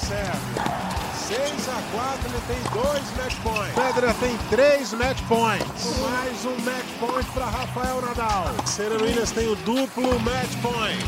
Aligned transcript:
Sérgio. 0.00 0.90
6 1.28 1.68
a 1.68 1.82
4 1.92 2.28
ele 2.28 2.40
tem 2.46 2.82
dois 2.82 3.16
match 3.16 3.36
points. 3.42 3.74
Pedra 3.74 4.14
tem 4.14 4.36
três 4.48 4.92
match 4.94 5.22
points. 5.28 5.98
Mais 6.00 6.44
um 6.44 6.56
match 6.64 6.86
point 6.98 7.30
para 7.32 7.44
Rafael 7.46 8.00
Nadal. 8.00 8.46
Serena 8.66 9.02
Williams 9.02 9.30
tem 9.30 9.46
o 9.46 9.54
duplo 9.56 10.18
match 10.20 10.56
point. 10.62 11.04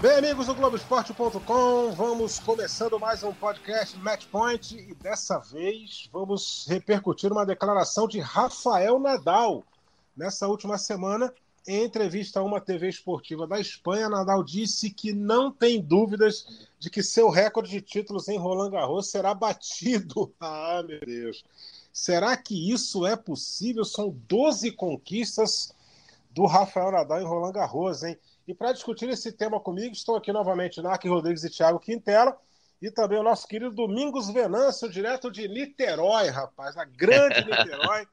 Bem, 0.00 0.18
amigos 0.18 0.46
do 0.46 0.54
Globoesporte.com, 0.54 1.92
vamos 1.96 2.38
começando 2.38 3.00
mais 3.00 3.24
um 3.24 3.32
podcast 3.32 3.98
Match 3.98 4.26
Point 4.26 4.76
e 4.76 4.94
dessa 4.94 5.40
vez 5.40 6.08
vamos 6.12 6.66
repercutir 6.68 7.32
uma 7.32 7.44
declaração 7.44 8.06
de 8.06 8.20
Rafael 8.20 9.00
Nadal. 9.00 9.64
Nessa 10.16 10.46
última 10.46 10.78
semana, 10.78 11.34
em 11.68 11.84
entrevista 11.84 12.40
a 12.40 12.42
uma 12.42 12.62
TV 12.62 12.88
esportiva 12.88 13.46
da 13.46 13.60
Espanha, 13.60 14.08
Nadal 14.08 14.42
disse 14.42 14.90
que 14.90 15.12
não 15.12 15.52
tem 15.52 15.82
dúvidas 15.82 16.66
de 16.78 16.88
que 16.88 17.02
seu 17.02 17.28
recorde 17.28 17.70
de 17.70 17.82
títulos 17.82 18.26
em 18.26 18.38
Roland 18.38 18.70
Garros 18.70 19.10
será 19.10 19.34
batido. 19.34 20.32
Ah, 20.40 20.82
meu 20.82 21.00
Deus. 21.00 21.44
Será 21.92 22.36
que 22.36 22.72
isso 22.72 23.06
é 23.06 23.14
possível? 23.14 23.84
São 23.84 24.16
12 24.26 24.72
conquistas 24.72 25.74
do 26.30 26.46
Rafael 26.46 26.90
Nadal 26.90 27.20
em 27.20 27.26
Roland 27.26 27.52
Garros, 27.52 28.02
hein? 28.02 28.16
E 28.46 28.54
para 28.54 28.72
discutir 28.72 29.08
esse 29.10 29.30
tema 29.30 29.60
comigo, 29.60 29.92
estão 29.92 30.16
aqui 30.16 30.32
novamente 30.32 30.80
Narc 30.80 31.04
Rodrigues 31.04 31.44
e 31.44 31.50
Thiago 31.50 31.78
Quintela, 31.78 32.34
e 32.80 32.90
também 32.90 33.18
o 33.18 33.22
nosso 33.22 33.46
querido 33.46 33.74
Domingos 33.74 34.30
Venâncio, 34.30 34.88
direto 34.88 35.30
de 35.30 35.46
Niterói, 35.48 36.28
rapaz, 36.28 36.78
a 36.78 36.84
grande 36.84 37.44
Niterói. 37.44 38.06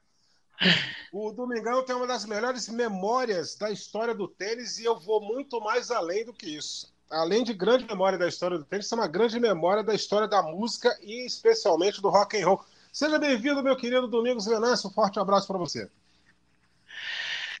O 1.12 1.32
Domingão 1.32 1.84
tem 1.84 1.94
uma 1.94 2.06
das 2.06 2.24
melhores 2.24 2.68
memórias 2.68 3.54
da 3.56 3.70
história 3.70 4.14
do 4.14 4.28
tênis 4.28 4.78
e 4.78 4.84
eu 4.84 4.98
vou 4.98 5.20
muito 5.20 5.60
mais 5.60 5.90
além 5.90 6.24
do 6.24 6.32
que 6.32 6.46
isso. 6.46 6.94
Além 7.10 7.44
de 7.44 7.54
grande 7.54 7.84
memória 7.84 8.18
da 8.18 8.26
história 8.26 8.58
do 8.58 8.64
tênis, 8.64 8.90
é 8.90 8.94
uma 8.94 9.06
grande 9.06 9.38
memória 9.38 9.82
da 9.82 9.94
história 9.94 10.26
da 10.26 10.42
música 10.42 10.98
e 11.02 11.24
especialmente 11.24 12.00
do 12.00 12.08
rock 12.08 12.40
and 12.40 12.46
roll. 12.46 12.64
Seja 12.92 13.18
bem-vindo, 13.18 13.62
meu 13.62 13.76
querido 13.76 14.08
Domingos 14.08 14.46
Venâncio. 14.46 14.88
Um 14.88 14.92
forte 14.92 15.18
abraço 15.18 15.46
para 15.46 15.58
você. 15.58 15.90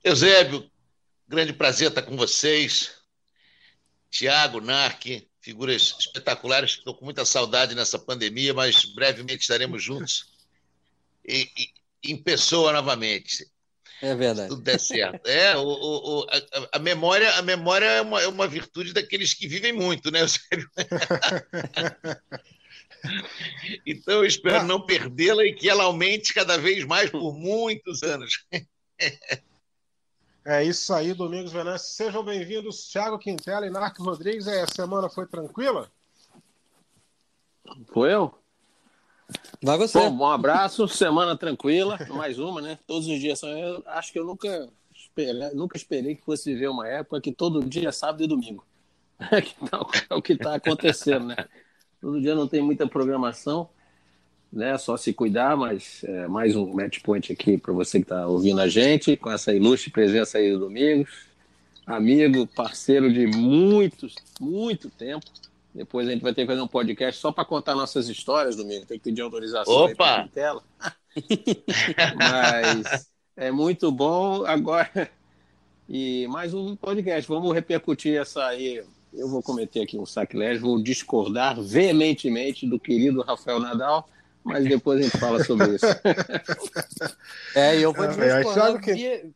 Eusébio, 0.02 0.68
grande 1.28 1.52
prazer 1.52 1.88
estar 1.88 2.02
com 2.02 2.16
vocês. 2.16 2.96
Tiago, 4.10 4.60
Narc, 4.60 5.28
figuras 5.40 5.94
espetaculares 5.98 6.70
estou 6.70 6.94
com 6.94 7.04
muita 7.04 7.24
saudade 7.24 7.74
nessa 7.74 7.98
pandemia, 7.98 8.54
mas 8.54 8.84
brevemente 8.84 9.42
estaremos 9.42 9.82
juntos. 9.82 10.32
E, 11.24 11.50
e, 11.56 11.70
em 12.10 12.16
pessoa 12.16 12.72
novamente. 12.72 13.46
É 14.02 14.14
verdade. 14.14 14.48
Se 14.48 14.50
tudo 14.54 14.62
der 14.62 14.78
certo. 14.78 15.26
É, 15.26 15.56
o, 15.56 15.62
o, 15.62 16.20
o 16.20 16.26
a, 16.28 16.76
a, 16.76 16.78
memória, 16.78 17.32
a 17.34 17.42
memória 17.42 17.86
é 17.86 18.02
uma, 18.02 18.20
é 18.20 18.28
uma 18.28 18.46
virtude 18.46 18.92
daqueles 18.92 19.32
que 19.32 19.48
vivem 19.48 19.72
muito, 19.72 20.10
né? 20.10 20.20
então 23.86 24.14
eu 24.14 24.26
espero 24.26 24.58
ah. 24.58 24.64
não 24.64 24.84
perdê-la 24.84 25.44
e 25.44 25.54
que 25.54 25.68
ela 25.68 25.84
aumente 25.84 26.34
cada 26.34 26.58
vez 26.58 26.84
mais 26.84 27.10
por 27.10 27.32
muitos 27.32 28.02
anos. 28.02 28.44
É 30.48 30.62
isso 30.62 30.94
aí, 30.94 31.12
Domingos 31.12 31.50
Venâncio. 31.50 31.88
Sejam 31.88 32.22
bem-vindos, 32.22 32.88
Thiago 32.88 33.18
Quintela 33.18 33.66
e 33.66 33.70
Narco 33.70 34.04
Rodrigues. 34.04 34.46
É, 34.46 34.62
a 34.62 34.66
semana 34.68 35.10
foi 35.10 35.26
tranquila? 35.26 35.90
Foi 37.92 38.14
eu? 38.14 38.32
Vai 39.62 39.78
você. 39.78 39.98
Bom, 39.98 40.24
um 40.24 40.26
abraço, 40.26 40.86
semana 40.86 41.36
tranquila, 41.36 41.98
mais 42.10 42.38
uma, 42.38 42.60
né? 42.60 42.78
Todos 42.86 43.08
os 43.08 43.18
dias. 43.18 43.42
Eu 43.42 43.82
acho 43.86 44.12
que 44.12 44.18
eu 44.18 44.24
nunca 44.24 44.68
esperei, 44.94 45.50
nunca 45.54 45.76
esperei 45.76 46.14
que 46.14 46.24
fosse 46.24 46.52
viver 46.52 46.68
uma 46.68 46.86
época 46.86 47.20
que 47.20 47.32
todo 47.32 47.64
dia 47.64 47.88
é 47.88 47.92
sábado 47.92 48.22
e 48.22 48.26
domingo. 48.26 48.64
É 50.10 50.14
o 50.14 50.20
que 50.20 50.34
está 50.34 50.54
acontecendo, 50.56 51.26
né? 51.26 51.36
Todo 52.00 52.20
dia 52.20 52.34
não 52.34 52.46
tem 52.46 52.60
muita 52.60 52.86
programação, 52.86 53.68
né? 54.52 54.76
Só 54.76 54.96
se 54.96 55.12
cuidar, 55.12 55.56
mas 55.56 56.04
é, 56.04 56.28
mais 56.28 56.54
um 56.54 56.72
match 56.74 57.00
point 57.02 57.32
aqui 57.32 57.56
para 57.56 57.72
você 57.72 57.98
que 57.98 58.04
está 58.04 58.26
ouvindo 58.26 58.60
a 58.60 58.68
gente, 58.68 59.16
com 59.16 59.30
essa 59.30 59.54
ilustre 59.54 59.90
presença 59.90 60.38
aí 60.38 60.52
do 60.52 60.60
Domingos, 60.60 61.10
amigo, 61.86 62.46
parceiro 62.46 63.12
de 63.12 63.26
muitos, 63.26 64.14
muito 64.38 64.90
tempo. 64.90 65.26
Depois 65.76 66.08
a 66.08 66.10
gente 66.10 66.22
vai 66.22 66.32
ter 66.32 66.42
que 66.42 66.46
fazer 66.46 66.62
um 66.62 66.66
podcast 66.66 67.20
só 67.20 67.30
para 67.30 67.44
contar 67.44 67.74
nossas 67.74 68.08
histórias, 68.08 68.56
Domingo. 68.56 68.86
Tem 68.86 68.98
que 68.98 69.04
pedir 69.04 69.20
autorização 69.20 69.74
Opa! 69.74 70.22
aí 70.22 70.28
tela. 70.30 70.62
Mas 72.16 73.06
é 73.36 73.50
muito 73.50 73.92
bom 73.92 74.46
agora. 74.46 75.10
E 75.86 76.26
mais 76.28 76.54
um 76.54 76.74
podcast. 76.74 77.28
Vamos 77.28 77.52
repercutir 77.52 78.18
essa 78.18 78.46
aí. 78.46 78.82
Eu 79.12 79.28
vou 79.28 79.42
cometer 79.42 79.82
aqui 79.82 79.98
um 79.98 80.06
sacrilégio, 80.06 80.62
vou 80.62 80.82
discordar 80.82 81.60
veementemente 81.60 82.66
do 82.66 82.80
querido 82.80 83.20
Rafael 83.20 83.60
Nadal, 83.60 84.08
mas 84.42 84.64
depois 84.64 85.00
a 85.00 85.02
gente 85.02 85.18
fala 85.18 85.44
sobre 85.44 85.74
isso. 85.74 85.86
É, 87.54 87.78
eu 87.78 87.92
vou 87.92 88.04
é, 88.04 88.42
discordar 88.42 88.80
que... 88.80 89.32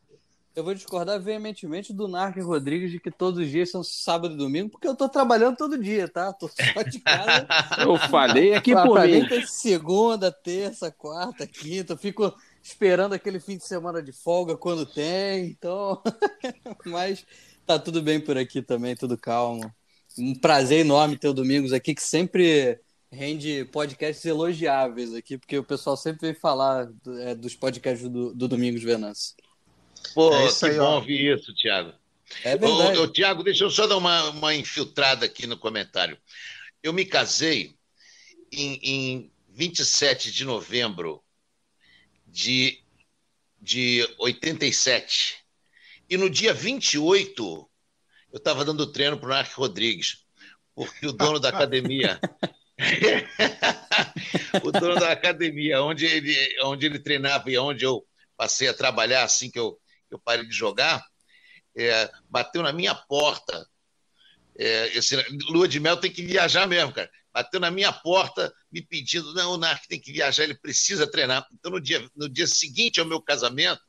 Eu 0.54 0.64
vou 0.64 0.74
discordar 0.74 1.20
veementemente 1.20 1.92
do 1.92 2.08
Narc 2.08 2.36
Rodrigues 2.38 2.90
de 2.90 2.98
que 2.98 3.10
todos 3.10 3.38
os 3.38 3.48
dias 3.48 3.70
são 3.70 3.84
sábado 3.84 4.34
e 4.34 4.36
domingo, 4.36 4.68
porque 4.68 4.88
eu 4.88 4.96
tô 4.96 5.08
trabalhando 5.08 5.56
todo 5.56 5.78
dia, 5.78 6.08
tá? 6.08 6.32
Tô 6.32 6.48
só 6.48 6.82
de 6.82 6.98
casa. 6.98 7.46
eu 7.80 7.96
falei 7.96 8.54
aqui 8.54 8.72
pra, 8.72 8.84
por 8.84 8.94
pra 8.94 9.06
mim. 9.06 9.26
Tem 9.28 9.46
segunda, 9.46 10.32
terça, 10.32 10.90
quarta, 10.90 11.46
quinta. 11.46 11.92
Eu 11.92 11.96
fico 11.96 12.34
esperando 12.60 13.12
aquele 13.12 13.38
fim 13.38 13.56
de 13.56 13.64
semana 13.64 14.02
de 14.02 14.12
folga 14.12 14.56
quando 14.56 14.84
tem, 14.84 15.46
então. 15.46 16.02
Mas 16.84 17.24
tá 17.64 17.78
tudo 17.78 18.02
bem 18.02 18.20
por 18.20 18.36
aqui 18.36 18.60
também, 18.60 18.96
tudo 18.96 19.16
calmo. 19.16 19.72
Um 20.18 20.34
prazer 20.34 20.80
enorme 20.80 21.16
ter 21.16 21.28
o 21.28 21.32
Domingos 21.32 21.72
aqui, 21.72 21.94
que 21.94 22.02
sempre 22.02 22.80
rende 23.12 23.64
podcasts 23.66 24.24
elogiáveis 24.24 25.14
aqui, 25.14 25.38
porque 25.38 25.58
o 25.58 25.64
pessoal 25.64 25.96
sempre 25.96 26.28
vem 26.28 26.34
falar 26.34 26.88
é, 27.20 27.36
dos 27.36 27.54
podcasts 27.54 28.08
do, 28.08 28.34
do 28.34 28.48
Domingos 28.48 28.82
Venâncio. 28.82 29.34
Pô, 30.14 30.34
é 30.34 30.52
que 30.52 30.64
aí, 30.64 30.76
bom 30.76 30.84
ó. 30.84 30.94
ouvir 30.96 31.36
isso, 31.36 31.54
Tiago. 31.54 31.92
É 32.44 32.56
verdade. 32.56 32.98
Ô, 32.98 33.02
ô, 33.02 33.08
Tiago, 33.08 33.42
deixa 33.42 33.64
eu 33.64 33.70
só 33.70 33.86
dar 33.86 33.96
uma, 33.96 34.30
uma 34.30 34.54
infiltrada 34.54 35.26
aqui 35.26 35.46
no 35.46 35.58
comentário. 35.58 36.18
Eu 36.82 36.92
me 36.92 37.04
casei 37.04 37.74
em, 38.52 38.80
em 38.82 39.32
27 39.48 40.32
de 40.32 40.44
novembro 40.44 41.22
de, 42.26 42.82
de 43.60 44.08
87. 44.18 45.38
E 46.08 46.16
no 46.16 46.30
dia 46.30 46.54
28, 46.54 47.70
eu 48.32 48.36
estava 48.36 48.64
dando 48.64 48.90
treino 48.90 49.18
para 49.18 49.26
o 49.26 49.30
Narc 49.30 49.52
Rodrigues, 49.54 50.24
porque 50.74 51.06
o 51.06 51.12
dono 51.12 51.38
da 51.38 51.50
academia. 51.50 52.18
o 54.62 54.72
dono 54.72 54.94
da 54.98 55.12
academia, 55.12 55.82
onde 55.82 56.06
ele, 56.06 56.34
onde 56.64 56.86
ele 56.86 56.98
treinava 56.98 57.50
e 57.50 57.58
onde 57.58 57.84
eu 57.84 58.04
passei 58.36 58.68
a 58.68 58.74
trabalhar 58.74 59.24
assim 59.24 59.50
que 59.50 59.58
eu 59.58 59.78
eu 60.14 60.18
parei 60.18 60.46
de 60.46 60.54
jogar, 60.54 61.04
é, 61.76 62.10
bateu 62.28 62.62
na 62.62 62.72
minha 62.72 62.94
porta. 62.94 63.66
É, 64.58 64.96
esse, 64.96 65.16
lua 65.48 65.66
de 65.66 65.80
mel 65.80 65.96
tem 65.96 66.10
que 66.10 66.22
viajar 66.22 66.66
mesmo, 66.66 66.92
cara. 66.92 67.10
Bateu 67.32 67.60
na 67.60 67.70
minha 67.70 67.92
porta 67.92 68.52
me 68.70 68.82
pedindo: 68.82 69.32
não, 69.34 69.52
o 69.52 69.56
Narc 69.56 69.86
tem 69.86 70.00
que 70.00 70.12
viajar, 70.12 70.44
ele 70.44 70.54
precisa 70.54 71.10
treinar. 71.10 71.46
Então, 71.52 71.70
no 71.70 71.80
dia, 71.80 72.08
no 72.16 72.28
dia 72.28 72.46
seguinte 72.46 73.00
ao 73.00 73.06
meu 73.06 73.22
casamento, 73.22 73.80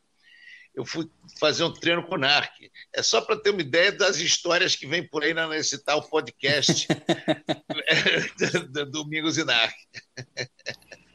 eu 0.74 0.86
fui 0.86 1.09
fazer 1.40 1.64
um 1.64 1.74
treino 1.74 2.06
com 2.06 2.16
o 2.16 2.18
Narc. 2.18 2.53
É 2.94 3.03
só 3.03 3.20
para 3.20 3.36
ter 3.36 3.50
uma 3.50 3.62
ideia 3.62 3.92
das 3.92 4.18
histórias 4.18 4.76
que 4.76 4.88
vem 4.88 5.06
por 5.06 5.24
aí 5.24 5.34
nesse 5.34 5.84
tal 5.84 6.08
podcast 6.08 6.88
Domingos 8.92 9.38
e 9.38 9.44
Narc. 9.44 9.76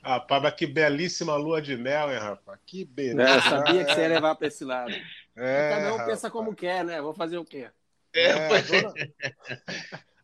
Rapaz, 0.07 0.41
mas 0.41 0.55
que 0.55 0.67
belíssima 0.69 1.35
lua 1.35 1.61
de 1.61 1.77
mel, 1.77 2.13
hein, 2.13 2.19
rapaz? 2.19 2.61
Que 2.65 2.85
beleza. 2.85 3.29
É, 3.29 3.37
eu 3.37 3.43
sabia 3.43 3.85
que 3.85 3.93
você 3.93 4.01
ia 4.03 4.09
levar 4.09 4.37
para 4.37 4.47
esse 4.47 4.65
lado. 4.65 4.95
É, 5.35 5.71
Cada 5.71 5.89
um 5.89 5.97
rapaz. 5.97 6.09
pensa 6.11 6.31
como 6.31 6.55
quer, 6.55 6.85
né? 6.85 7.03
Vou 7.03 7.13
fazer 7.13 7.39
o 7.39 7.45
quê? 7.45 7.69
É, 8.15 8.31
a, 8.31 8.61
dona... 8.61 8.95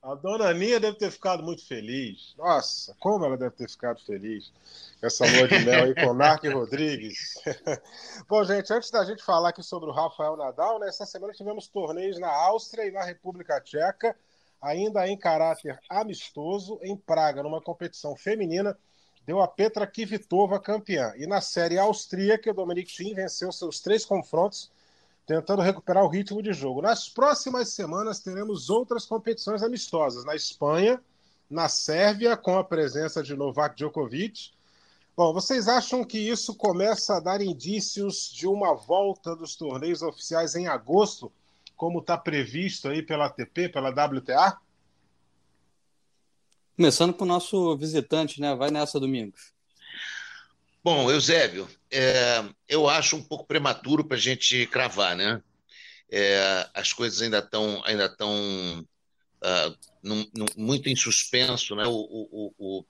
a 0.03 0.15
dona 0.15 0.49
Aninha 0.51 0.79
deve 0.79 0.97
ter 0.97 1.11
ficado 1.11 1.43
muito 1.43 1.67
feliz. 1.67 2.33
Nossa, 2.39 2.95
como 3.01 3.25
ela 3.25 3.37
deve 3.37 3.57
ter 3.57 3.69
ficado 3.69 4.01
feliz 4.07 4.53
com 5.01 5.07
essa 5.07 5.27
lua 5.27 5.49
de 5.49 5.59
mel 5.59 5.85
aí 5.85 5.95
com 5.97 6.13
o 6.13 6.15
Narc 6.15 6.45
Rodrigues. 6.47 7.35
Bom, 8.29 8.45
gente, 8.45 8.73
antes 8.73 8.89
da 8.89 9.05
gente 9.05 9.23
falar 9.25 9.49
aqui 9.49 9.65
sobre 9.65 9.91
o 9.91 9.93
Rafael 9.93 10.37
Nadal, 10.37 10.79
né, 10.79 10.89
essa 10.89 11.05
semana 11.05 11.33
tivemos 11.33 11.67
torneios 11.67 12.21
na 12.21 12.31
Áustria 12.31 12.87
e 12.87 12.93
na 12.93 13.03
República 13.03 13.61
Tcheca, 13.61 14.17
ainda 14.61 15.09
em 15.09 15.19
caráter 15.19 15.77
amistoso, 15.91 16.79
em 16.83 16.97
Praga, 16.97 17.43
numa 17.43 17.61
competição 17.61 18.15
feminina 18.15 18.79
deu 19.27 19.41
a 19.41 19.49
Petra 19.49 19.87
Kvitova 19.87 20.59
campeã. 20.59 21.13
E 21.17 21.27
na 21.27 21.41
série 21.41 21.79
austríaca, 21.79 22.51
o 22.51 22.55
Dominic 22.55 22.93
Thiem 22.93 23.15
venceu 23.15 23.53
seus 23.53 23.81
três 23.81 24.05
confrontos, 24.05 24.71
tentando 25.27 25.63
recuperar 25.63 26.05
o 26.05 26.09
ritmo 26.09 26.43
de 26.43 26.53
jogo. 26.53 26.83
Nas 26.83 27.09
próximas 27.09 27.69
semanas 27.69 28.21
teremos 28.21 28.69
outras 28.69 29.07
competições 29.07 29.63
amistosas 29.63 30.25
na 30.25 30.35
Espanha, 30.35 31.01
na 31.49 31.69
Sérvia, 31.69 32.37
com 32.37 32.59
a 32.59 32.65
presença 32.65 33.23
de 33.23 33.35
Novak 33.35 33.77
Djokovic. 33.77 34.51
Bom, 35.15 35.33
vocês 35.33 35.69
acham 35.69 36.03
que 36.03 36.19
isso 36.19 36.55
começa 36.55 37.17
a 37.17 37.21
dar 37.21 37.43
indícios 37.43 38.33
de 38.33 38.47
uma 38.47 38.75
volta 38.75 39.37
dos 39.37 39.55
torneios 39.55 40.01
oficiais 40.01 40.55
em 40.55 40.67
agosto, 40.67 41.31
como 41.77 41.99
está 41.99 42.17
previsto 42.17 42.89
aí 42.89 43.03
pela 43.03 43.27
ATP, 43.27 43.69
pela 43.69 43.91
WTA? 43.91 44.59
Começando 46.77 47.13
com 47.13 47.25
o 47.25 47.29
nosso 47.29 47.77
visitante, 47.77 48.41
né? 48.41 48.55
Vai 48.55 48.71
nessa, 48.71 48.99
Domingos. 48.99 49.53
Bom, 50.83 51.11
Eusébio, 51.11 51.69
é, 51.91 52.43
eu 52.67 52.89
acho 52.89 53.15
um 53.15 53.23
pouco 53.23 53.47
prematuro 53.47 54.05
para 54.05 54.17
a 54.17 54.21
gente 54.21 54.67
cravar, 54.67 55.15
né? 55.15 55.43
É, 56.11 56.69
as 56.75 56.93
coisas 56.93 57.23
ainda 57.23 57.39
estão 57.39 57.83
ainda 57.85 58.07
estão 58.07 58.87
uh, 59.43 59.79
muito 60.57 60.89
em 60.89 60.97
suspenso, 60.97 61.77
né? 61.77 61.85
O, 61.87 61.93
o, 61.93 62.55
o, 62.59 62.85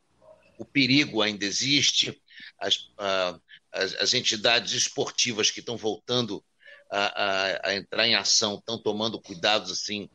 o 0.59 0.65
perigo 0.65 1.21
ainda 1.21 1.45
existe, 1.45 2.21
as, 2.59 2.77
uh, 2.77 3.41
as, 3.73 3.95
as, 3.95 4.15
entidades 4.15 4.73
esportivas 4.73 5.51
que 5.51 5.61
estão 5.61 5.77
voltando 5.77 6.43
a, 6.91 7.25
a, 7.25 7.69
a, 7.69 7.75
entrar 7.75 8.07
em 8.07 8.15
ação 8.15 8.57
estão 8.57 8.79
tomando 8.81 9.21
cuidados 9.21 9.71
assim 9.71 10.09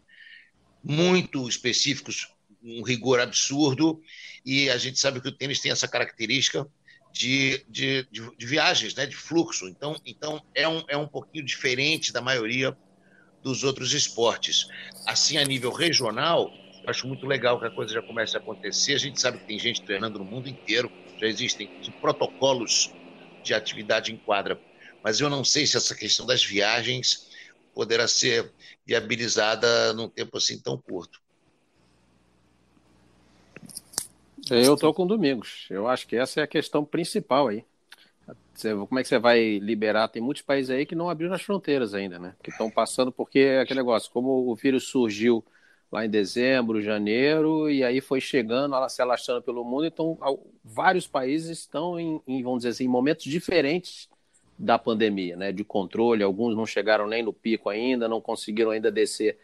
muito 0.83 1.47
específicos, 1.47 2.29
um 2.63 2.81
rigor 2.83 3.19
absurdo, 3.19 4.01
e 4.45 4.69
a 4.69 4.77
gente 4.77 4.99
sabe 4.99 5.21
que 5.21 5.27
o 5.27 5.31
tênis 5.31 5.59
tem 5.59 5.71
essa 5.71 5.87
característica 5.87 6.67
de, 7.11 7.65
de, 7.67 8.07
de, 8.11 8.37
de 8.37 8.45
viagens, 8.45 8.93
né, 8.95 9.05
de 9.05 9.15
fluxo. 9.15 9.67
Então, 9.67 9.99
então 10.05 10.43
é, 10.53 10.67
um, 10.67 10.83
é 10.87 10.97
um 10.97 11.07
pouquinho 11.07 11.43
diferente 11.43 12.13
da 12.13 12.21
maioria 12.21 12.77
dos 13.41 13.63
outros 13.63 13.93
esportes. 13.93 14.67
Assim, 15.05 15.37
a 15.37 15.43
nível 15.43 15.71
regional, 15.71 16.51
acho 16.85 17.07
muito 17.07 17.25
legal 17.25 17.59
que 17.59 17.67
a 17.67 17.71
coisa 17.71 17.93
já 17.93 18.01
comece 18.01 18.35
a 18.35 18.39
acontecer. 18.39 18.93
A 18.93 18.99
gente 18.99 19.19
sabe 19.19 19.39
que 19.39 19.45
tem 19.45 19.59
gente 19.59 19.81
treinando 19.81 20.19
no 20.19 20.25
mundo 20.25 20.47
inteiro, 20.47 20.91
já 21.19 21.27
existem 21.27 21.69
protocolos 21.99 22.91
de 23.43 23.53
atividade 23.53 24.11
em 24.11 24.17
quadra, 24.17 24.59
mas 25.03 25.19
eu 25.19 25.29
não 25.29 25.43
sei 25.43 25.65
se 25.65 25.77
essa 25.77 25.95
questão 25.95 26.25
das 26.25 26.43
viagens 26.43 27.27
poderá 27.73 28.07
ser 28.07 28.51
viabilizada 28.85 29.93
num 29.93 30.09
tempo 30.09 30.37
assim 30.37 30.59
tão 30.59 30.77
curto. 30.77 31.21
Eu 34.49 34.73
estou 34.73 34.93
com 34.93 35.05
Domingos. 35.05 35.67
Eu 35.69 35.87
acho 35.87 36.07
que 36.07 36.15
essa 36.15 36.41
é 36.41 36.43
a 36.43 36.47
questão 36.47 36.83
principal 36.83 37.47
aí. 37.47 37.63
Como 38.89 38.99
é 38.99 39.03
que 39.03 39.07
você 39.07 39.19
vai 39.19 39.59
liberar? 39.59 40.07
Tem 40.07 40.21
muitos 40.21 40.41
países 40.41 40.71
aí 40.71 40.85
que 40.85 40.95
não 40.95 41.09
abriram 41.09 41.33
as 41.33 41.41
fronteiras 41.41 41.93
ainda, 41.93 42.17
né? 42.17 42.35
Que 42.41 42.49
estão 42.49 42.69
passando 42.69 43.11
porque 43.11 43.39
é 43.39 43.61
aquele 43.61 43.79
negócio, 43.79 44.11
como 44.11 44.49
o 44.49 44.55
vírus 44.55 44.85
surgiu 44.85 45.45
lá 45.91 46.05
em 46.05 46.09
dezembro, 46.09 46.81
janeiro, 46.81 47.69
e 47.69 47.83
aí 47.83 48.01
foi 48.01 48.19
chegando, 48.19 48.75
ela 48.75 48.89
se 48.89 49.01
alastrando 49.01 49.41
pelo 49.41 49.63
mundo, 49.63 49.85
então 49.85 50.17
vários 50.63 51.07
países 51.07 51.59
estão 51.59 51.97
em, 51.97 52.19
em, 52.27 52.43
vamos 52.43 52.59
dizer 52.59 52.69
assim, 52.69 52.83
em 52.83 52.89
momentos 52.89 53.25
diferentes 53.25 54.09
da 54.57 54.77
pandemia, 54.77 55.37
né? 55.37 55.51
De 55.51 55.63
controle, 55.63 56.23
alguns 56.23 56.55
não 56.55 56.65
chegaram 56.65 57.07
nem 57.07 57.21
no 57.21 57.31
pico 57.31 57.69
ainda, 57.69 58.07
não 58.07 58.19
conseguiram 58.19 58.71
ainda 58.71 58.91
descer 58.91 59.37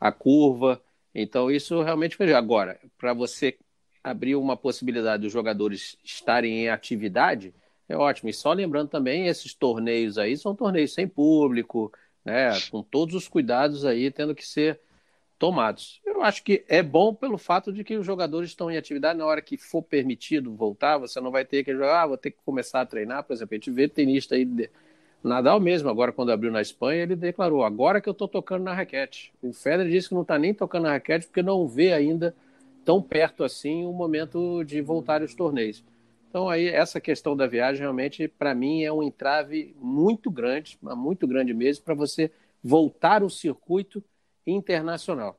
a 0.00 0.10
curva. 0.10 0.80
Então 1.14 1.50
isso 1.50 1.82
realmente 1.82 2.16
foi 2.16 2.32
agora 2.32 2.80
para 2.98 3.12
você 3.12 3.56
abrir 4.06 4.36
uma 4.36 4.56
possibilidade 4.56 5.24
dos 5.24 5.32
jogadores 5.32 5.98
estarem 6.04 6.62
em 6.62 6.68
atividade, 6.68 7.52
é 7.88 7.96
ótimo. 7.96 8.30
E 8.30 8.32
só 8.32 8.52
lembrando 8.52 8.88
também, 8.88 9.26
esses 9.26 9.52
torneios 9.52 10.16
aí 10.16 10.36
são 10.36 10.54
torneios 10.54 10.94
sem 10.94 11.08
público, 11.08 11.92
né, 12.24 12.50
com 12.70 12.84
todos 12.84 13.16
os 13.16 13.26
cuidados 13.26 13.84
aí 13.84 14.08
tendo 14.12 14.32
que 14.32 14.46
ser 14.46 14.78
tomados. 15.40 16.00
Eu 16.06 16.22
acho 16.22 16.44
que 16.44 16.64
é 16.68 16.84
bom 16.84 17.12
pelo 17.12 17.36
fato 17.36 17.72
de 17.72 17.82
que 17.82 17.96
os 17.96 18.06
jogadores 18.06 18.50
estão 18.50 18.70
em 18.70 18.76
atividade 18.76 19.18
na 19.18 19.26
hora 19.26 19.42
que 19.42 19.56
for 19.56 19.82
permitido 19.82 20.54
voltar, 20.54 20.98
você 20.98 21.20
não 21.20 21.32
vai 21.32 21.44
ter 21.44 21.64
que 21.64 21.72
jogar, 21.72 22.04
ah, 22.04 22.06
vou 22.06 22.16
ter 22.16 22.30
que 22.30 22.38
começar 22.46 22.82
a 22.82 22.86
treinar, 22.86 23.24
por 23.24 23.32
exemplo, 23.32 23.54
a 23.54 23.56
gente 23.56 23.72
vê 23.72 23.88
tenista 23.88 24.36
aí, 24.36 24.48
Nadal 25.20 25.58
mesmo, 25.58 25.88
agora 25.88 26.12
quando 26.12 26.30
abriu 26.30 26.52
na 26.52 26.62
Espanha, 26.62 27.02
ele 27.02 27.16
declarou, 27.16 27.64
agora 27.64 28.00
que 28.00 28.08
eu 28.08 28.12
estou 28.12 28.28
tocando 28.28 28.62
na 28.62 28.72
raquete. 28.72 29.32
O 29.42 29.52
Federer 29.52 29.90
disse 29.90 30.08
que 30.08 30.14
não 30.14 30.22
está 30.22 30.38
nem 30.38 30.54
tocando 30.54 30.84
na 30.84 30.92
raquete 30.92 31.26
porque 31.26 31.42
não 31.42 31.66
vê 31.66 31.92
ainda 31.92 32.32
tão 32.86 33.02
perto 33.02 33.42
assim 33.42 33.84
o 33.84 33.92
momento 33.92 34.62
de 34.62 34.80
voltar 34.80 35.20
aos 35.20 35.34
torneios. 35.34 35.84
Então 36.30 36.48
aí 36.48 36.68
essa 36.68 37.00
questão 37.00 37.36
da 37.36 37.46
viagem 37.46 37.80
realmente 37.80 38.28
para 38.28 38.54
mim 38.54 38.84
é 38.84 38.92
um 38.92 39.02
entrave 39.02 39.74
muito 39.80 40.30
grande, 40.30 40.78
muito 40.80 41.26
grande 41.26 41.52
mesmo 41.52 41.84
para 41.84 41.94
você 41.94 42.30
voltar 42.62 43.24
o 43.24 43.28
circuito 43.28 44.02
internacional. 44.46 45.38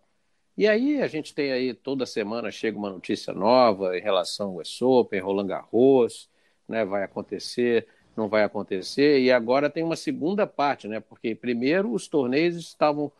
E 0.57 0.67
aí 0.67 1.01
a 1.01 1.07
gente 1.07 1.33
tem 1.33 1.51
aí 1.51 1.73
toda 1.73 2.05
semana 2.05 2.51
chega 2.51 2.77
uma 2.77 2.89
notícia 2.89 3.33
nova 3.33 3.97
em 3.97 4.01
relação 4.01 4.49
ao 4.49 4.55
US 4.57 4.81
Open, 4.81 5.21
Roland 5.21 5.47
Garros, 5.47 6.29
né, 6.67 6.83
vai 6.83 7.03
acontecer, 7.03 7.87
não 8.15 8.27
vai 8.27 8.43
acontecer, 8.43 9.21
e 9.21 9.31
agora 9.31 9.69
tem 9.69 9.83
uma 9.83 9.95
segunda 9.95 10.45
parte, 10.45 10.87
né, 10.87 10.99
porque 10.99 11.33
primeiro 11.33 11.93
os 11.93 12.07
torneios 12.07 12.57
estavam 12.57 13.11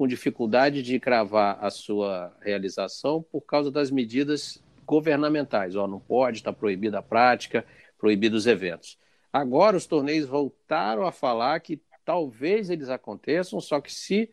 com 0.00 0.08
dificuldade 0.08 0.82
de 0.82 0.98
cravar 0.98 1.58
a 1.62 1.68
sua 1.68 2.34
realização 2.40 3.22
por 3.22 3.42
causa 3.42 3.70
das 3.70 3.90
medidas 3.90 4.58
governamentais. 4.86 5.76
Ó, 5.76 5.86
não 5.86 6.00
pode, 6.00 6.38
está 6.38 6.50
proibida 6.50 7.00
a 7.00 7.02
prática, 7.02 7.66
proibidos 7.98 8.44
os 8.44 8.46
eventos. 8.46 8.96
Agora 9.30 9.76
os 9.76 9.84
torneios 9.84 10.26
voltaram 10.26 11.06
a 11.06 11.12
falar 11.12 11.60
que 11.60 11.82
talvez 12.02 12.70
eles 12.70 12.88
aconteçam, 12.88 13.60
só 13.60 13.78
que 13.78 13.92
se 13.92 14.30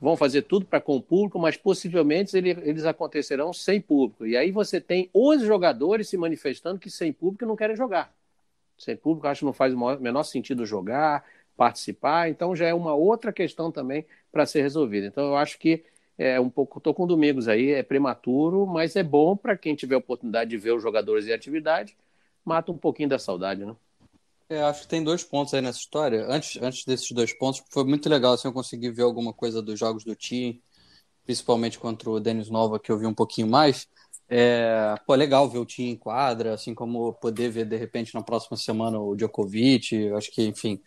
vão 0.00 0.16
fazer 0.16 0.42
tudo 0.42 0.66
para 0.66 0.80
com 0.80 0.96
o 0.96 1.00
público, 1.00 1.38
mas 1.38 1.56
possivelmente 1.56 2.36
ele, 2.36 2.50
eles 2.50 2.84
acontecerão 2.84 3.52
sem 3.52 3.80
público. 3.80 4.26
E 4.26 4.36
aí 4.36 4.50
você 4.50 4.80
tem 4.80 5.08
os 5.14 5.40
jogadores 5.42 6.08
se 6.08 6.16
manifestando 6.16 6.80
que 6.80 6.90
sem 6.90 7.12
público 7.12 7.46
não 7.46 7.54
querem 7.54 7.76
jogar. 7.76 8.12
Sem 8.76 8.96
público, 8.96 9.28
acho 9.28 9.38
que 9.38 9.46
não 9.46 9.52
faz 9.52 9.72
o 9.72 9.96
menor 10.00 10.24
sentido 10.24 10.66
jogar, 10.66 11.24
participar, 11.56 12.28
então 12.28 12.54
já 12.54 12.66
é 12.66 12.74
uma 12.74 12.94
outra 12.94 13.32
questão 13.32 13.70
também 13.70 14.04
para 14.32 14.46
ser 14.46 14.62
resolvida. 14.62 15.06
Então 15.06 15.24
eu 15.24 15.36
acho 15.36 15.58
que 15.58 15.84
é 16.16 16.38
um 16.38 16.50
pouco, 16.50 16.78
estou 16.78 16.94
com 16.94 17.06
domingos 17.06 17.48
aí, 17.48 17.72
é 17.72 17.82
prematuro, 17.82 18.66
mas 18.66 18.96
é 18.96 19.02
bom 19.02 19.36
para 19.36 19.56
quem 19.56 19.74
tiver 19.74 19.96
a 19.96 19.98
oportunidade 19.98 20.50
de 20.50 20.56
ver 20.56 20.72
os 20.72 20.82
jogadores 20.82 21.26
em 21.26 21.32
atividade, 21.32 21.96
mata 22.44 22.70
um 22.70 22.78
pouquinho 22.78 23.08
da 23.08 23.18
saudade, 23.18 23.64
né? 23.64 23.74
É, 24.48 24.62
acho 24.62 24.82
que 24.82 24.88
tem 24.88 25.02
dois 25.02 25.24
pontos 25.24 25.54
aí 25.54 25.60
nessa 25.62 25.78
história. 25.78 26.26
Antes, 26.28 26.60
antes 26.62 26.84
desses 26.84 27.10
dois 27.12 27.32
pontos, 27.32 27.62
foi 27.70 27.84
muito 27.84 28.08
legal 28.08 28.34
assim, 28.34 28.46
eu 28.46 28.52
conseguir 28.52 28.90
ver 28.90 29.02
alguma 29.02 29.32
coisa 29.32 29.62
dos 29.62 29.78
jogos 29.78 30.04
do 30.04 30.14
time, 30.14 30.62
principalmente 31.24 31.78
contra 31.78 32.10
o 32.10 32.20
Denis 32.20 32.50
Nova, 32.50 32.78
que 32.78 32.92
eu 32.92 32.98
vi 32.98 33.06
um 33.06 33.14
pouquinho 33.14 33.48
mais. 33.48 33.88
É, 34.28 34.94
pô, 35.06 35.14
legal 35.14 35.48
ver 35.48 35.58
o 35.58 35.64
time 35.64 35.90
em 35.90 35.96
quadra, 35.96 36.54
assim 36.54 36.74
como 36.74 37.12
poder 37.14 37.50
ver 37.50 37.64
de 37.66 37.76
repente 37.76 38.14
na 38.14 38.22
próxima 38.22 38.56
semana 38.56 38.98
o 38.98 39.16
Djokovic. 39.16 40.12
Acho 40.12 40.30
que, 40.30 40.42
enfim, 40.46 40.80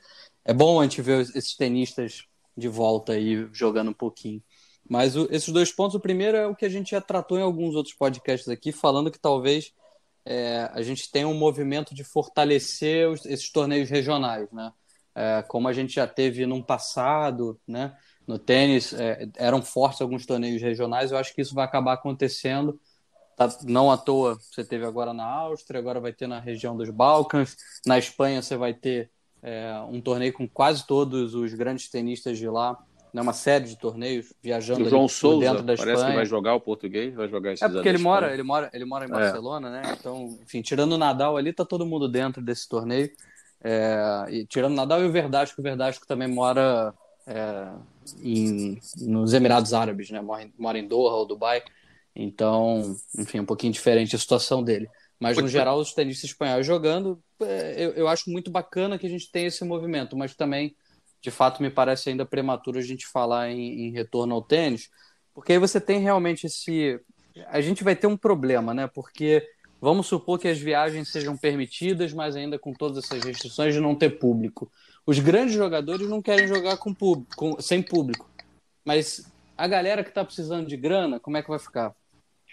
é 0.47 0.53
bom 0.53 0.79
a 0.79 0.83
gente 0.83 1.01
ver 1.01 1.19
esses 1.21 1.55
tenistas 1.57 2.25
de 2.55 2.69
volta 2.69 3.11
aí 3.11 3.47
jogando 3.51 3.89
um 3.89 3.93
pouquinho. 3.93 4.41
Mas 4.89 5.17
o, 5.17 5.27
esses 5.29 5.49
dois 5.49 5.73
pontos, 5.73 5.95
o 5.95 5.99
primeiro 5.99 6.37
é 6.37 6.47
o 6.47 6.55
que 6.55 6.65
a 6.65 6.69
gente 6.69 6.91
já 6.91 7.01
tratou 7.01 7.37
em 7.37 7.41
alguns 7.41 7.75
outros 7.75 7.93
podcasts 7.93 8.47
aqui, 8.47 8.71
falando 8.71 9.11
que 9.11 9.19
talvez 9.19 9.73
é, 10.25 10.69
a 10.73 10.81
gente 10.81 11.11
tenha 11.11 11.27
um 11.27 11.33
movimento 11.33 11.93
de 11.93 12.05
fortalecer 12.05 13.09
os, 13.09 13.25
esses 13.25 13.51
torneios 13.51 13.89
regionais, 13.89 14.49
né? 14.51 14.71
É, 15.13 15.43
como 15.47 15.67
a 15.67 15.73
gente 15.73 15.95
já 15.95 16.07
teve 16.07 16.45
num 16.45 16.63
passado, 16.63 17.59
né? 17.67 17.97
No 18.25 18.39
tênis 18.39 18.93
é, 18.93 19.27
eram 19.35 19.61
fortes 19.61 20.01
alguns 20.01 20.25
torneios 20.25 20.61
regionais, 20.61 21.11
eu 21.11 21.17
acho 21.17 21.35
que 21.35 21.41
isso 21.41 21.53
vai 21.53 21.65
acabar 21.65 21.93
acontecendo. 21.93 22.79
Tá, 23.35 23.49
não 23.65 23.91
à 23.91 23.97
toa, 23.97 24.35
você 24.35 24.63
teve 24.63 24.85
agora 24.85 25.13
na 25.13 25.25
Áustria, 25.25 25.79
agora 25.79 25.99
vai 25.99 26.13
ter 26.13 26.25
na 26.25 26.39
região 26.39 26.75
dos 26.75 26.89
Balcãs, 26.89 27.55
na 27.85 27.97
Espanha 27.97 28.41
você 28.41 28.55
vai 28.55 28.73
ter 28.73 29.11
é, 29.47 29.79
um 29.89 30.01
torneio 30.01 30.33
com 30.33 30.45
quase 30.45 30.85
todos 30.85 31.33
os 31.33 31.53
grandes 31.53 31.87
tenistas 31.87 32.37
de 32.37 32.49
lá, 32.49 32.77
né, 33.13 33.21
uma 33.21 33.31
série 33.31 33.63
de 33.63 33.77
torneios 33.77 34.33
viajando 34.43 34.83
o 34.83 34.89
João 34.89 35.07
Souza, 35.07 35.39
dentro 35.39 35.63
da 35.63 35.73
Espanha. 35.73 35.95
Parece 35.95 36.11
que 36.11 36.17
vai 36.17 36.25
jogar 36.25 36.53
o 36.55 36.59
português, 36.59 37.15
vai 37.15 37.29
jogar 37.29 37.53
É 37.53 37.69
porque 37.69 37.87
ele 37.87 37.97
mora, 37.97 38.33
ele 38.33 38.43
mora, 38.43 38.69
ele 38.73 38.83
mora 38.83 39.05
em 39.05 39.07
é. 39.07 39.11
Barcelona, 39.11 39.69
é. 39.69 39.71
né? 39.71 39.95
Então, 39.97 40.37
enfim, 40.43 40.61
tirando 40.61 40.91
o 40.91 40.97
Nadal 40.97 41.37
ali, 41.37 41.53
tá 41.53 41.63
todo 41.63 41.85
mundo 41.85 42.09
dentro 42.09 42.41
desse 42.41 42.67
torneio. 42.67 43.09
É, 43.63 44.25
e 44.29 44.45
tirando 44.45 44.73
o 44.73 44.75
Nadal 44.75 45.01
e 45.01 45.05
o 45.05 45.11
Verdasco, 45.11 45.61
o 45.61 45.63
Verdasco 45.63 46.05
também 46.05 46.27
mora 46.27 46.93
é, 47.25 47.69
em, 48.21 48.77
nos 48.97 49.33
Emirados 49.33 49.73
Árabes, 49.73 50.09
né? 50.09 50.19
Mora 50.19 50.43
em, 50.43 50.53
mora 50.57 50.77
em 50.77 50.85
Doha 50.85 51.13
ou 51.13 51.25
Dubai. 51.25 51.63
Então, 52.13 52.97
enfim, 53.17 53.39
um 53.39 53.45
pouquinho 53.45 53.71
diferente 53.71 54.13
a 54.13 54.19
situação 54.19 54.61
dele. 54.61 54.89
Mas, 55.19 55.37
no 55.37 55.47
geral, 55.47 55.79
os 55.79 55.93
tenistas 55.93 56.29
espanhóis 56.29 56.65
jogando, 56.65 57.19
é, 57.41 57.73
eu, 57.77 57.91
eu 57.93 58.07
acho 58.07 58.29
muito 58.29 58.51
bacana 58.51 58.99
que 58.99 59.07
a 59.07 59.09
gente 59.09 59.31
tenha 59.31 59.47
esse 59.47 59.63
movimento, 59.63 60.15
mas 60.15 60.35
também, 60.35 60.75
de 61.21 61.31
fato, 61.31 61.61
me 61.61 61.71
parece 61.71 62.09
ainda 62.09 62.25
prematuro 62.25 62.77
a 62.77 62.83
gente 62.83 63.07
falar 63.07 63.49
em, 63.49 63.87
em 63.87 63.91
retorno 63.91 64.35
ao 64.35 64.41
tênis, 64.41 64.91
porque 65.33 65.53
aí 65.53 65.59
você 65.59 65.81
tem 65.81 65.99
realmente 65.99 66.45
esse. 66.45 66.99
A 67.47 67.61
gente 67.61 67.83
vai 67.83 67.95
ter 67.95 68.07
um 68.07 68.17
problema, 68.17 68.73
né? 68.73 68.87
Porque 68.87 69.47
vamos 69.79 70.07
supor 70.07 70.39
que 70.39 70.47
as 70.47 70.59
viagens 70.59 71.09
sejam 71.09 71.37
permitidas, 71.37 72.13
mas 72.13 72.35
ainda 72.35 72.57
com 72.57 72.73
todas 72.73 73.03
essas 73.03 73.23
restrições 73.23 73.73
de 73.73 73.79
não 73.79 73.95
ter 73.95 74.17
público. 74.19 74.71
Os 75.05 75.19
grandes 75.19 75.55
jogadores 75.55 76.09
não 76.09 76.21
querem 76.21 76.47
jogar 76.47 76.77
com 76.77 76.93
público, 76.93 77.35
com, 77.35 77.61
sem 77.61 77.81
público. 77.81 78.29
Mas 78.83 79.31
a 79.57 79.67
galera 79.67 80.03
que 80.03 80.09
está 80.09 80.23
precisando 80.23 80.67
de 80.67 80.77
grana, 80.77 81.19
como 81.19 81.37
é 81.37 81.43
que 81.43 81.49
vai 81.49 81.59
ficar? 81.59 81.95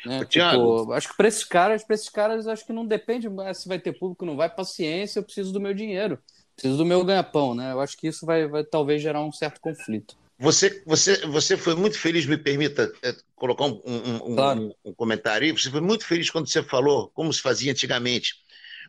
Né? 0.04 0.24
Tipo, 0.24 0.92
acho 0.92 1.08
que 1.08 1.16
para 1.16 1.28
esses 1.28 1.44
caras, 1.44 1.84
para 1.84 1.94
esses 1.94 2.08
caras, 2.08 2.46
acho 2.46 2.66
que 2.66 2.72
não 2.72 2.86
depende 2.86 3.28
se 3.54 3.68
vai 3.68 3.78
ter 3.78 3.92
público, 3.92 4.26
não 4.26 4.36
vai 4.36 4.48
paciência, 4.48 5.18
eu 5.18 5.22
preciso 5.22 5.52
do 5.52 5.60
meu 5.60 5.72
dinheiro, 5.72 6.18
preciso 6.54 6.76
do 6.76 6.84
meu 6.84 7.04
ganha-pão, 7.04 7.54
né? 7.54 7.72
Eu 7.72 7.80
acho 7.80 7.96
que 7.96 8.08
isso 8.08 8.26
vai, 8.26 8.46
vai 8.46 8.64
talvez 8.64 9.00
gerar 9.00 9.22
um 9.22 9.32
certo 9.32 9.60
conflito. 9.60 10.16
Você, 10.38 10.82
você, 10.84 11.26
você 11.26 11.56
foi 11.56 11.74
muito 11.74 11.98
feliz, 11.98 12.26
me 12.26 12.36
permita 12.36 12.92
é, 13.02 13.14
colocar 13.36 13.64
um, 13.64 13.80
um, 13.84 14.34
claro. 14.34 14.60
um, 14.60 14.90
um, 14.90 14.94
comentário 14.94 15.46
aí. 15.46 15.52
Você 15.52 15.70
foi 15.70 15.80
muito 15.80 16.04
feliz 16.04 16.28
quando 16.28 16.48
você 16.48 16.62
falou 16.62 17.10
como 17.14 17.32
se 17.32 17.40
fazia 17.40 17.70
antigamente. 17.70 18.34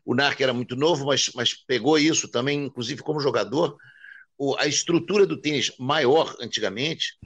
O 0.03 0.15
Narc 0.15 0.41
era 0.41 0.53
muito 0.53 0.75
novo, 0.75 1.05
mas, 1.05 1.31
mas 1.35 1.53
pegou 1.53 1.97
isso 1.97 2.27
também, 2.27 2.65
inclusive 2.65 3.01
como 3.01 3.19
jogador. 3.19 3.77
O, 4.37 4.55
a 4.57 4.65
estrutura 4.65 5.25
do 5.25 5.37
tênis 5.37 5.71
maior 5.79 6.35
antigamente, 6.41 7.17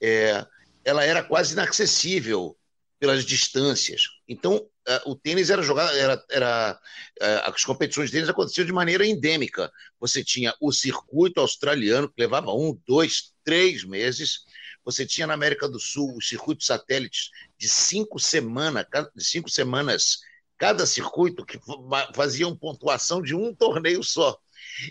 é, 0.00 0.46
ela 0.84 1.02
era 1.02 1.22
quase 1.22 1.54
inacessível 1.54 2.56
pelas 3.04 3.22
distâncias. 3.22 4.08
Então, 4.26 4.66
o 5.04 5.14
tênis 5.14 5.50
era 5.50 5.62
jogado, 5.62 5.94
era, 5.94 6.24
era 6.30 6.80
uh, 7.20 7.50
as 7.50 7.62
competições 7.62 8.08
de 8.08 8.16
tênis 8.16 8.30
aconteciam 8.30 8.64
de 8.64 8.72
maneira 8.72 9.06
endêmica. 9.06 9.70
Você 10.00 10.24
tinha 10.24 10.54
o 10.58 10.72
circuito 10.72 11.38
australiano, 11.38 12.08
que 12.08 12.14
levava 12.18 12.50
um, 12.54 12.80
dois, 12.86 13.34
três 13.44 13.84
meses. 13.84 14.46
Você 14.86 15.04
tinha 15.04 15.26
na 15.26 15.34
América 15.34 15.68
do 15.68 15.78
Sul 15.78 16.16
os 16.16 16.26
circuitos 16.26 16.64
satélites 16.64 17.28
de 17.58 17.68
cinco, 17.68 18.18
semana, 18.18 18.88
de 19.14 19.22
cinco 19.22 19.50
semanas 19.50 20.20
cada 20.56 20.86
circuito, 20.86 21.44
que 21.44 21.60
faziam 22.14 22.56
pontuação 22.56 23.20
de 23.20 23.34
um 23.34 23.54
torneio 23.54 24.02
só. 24.02 24.34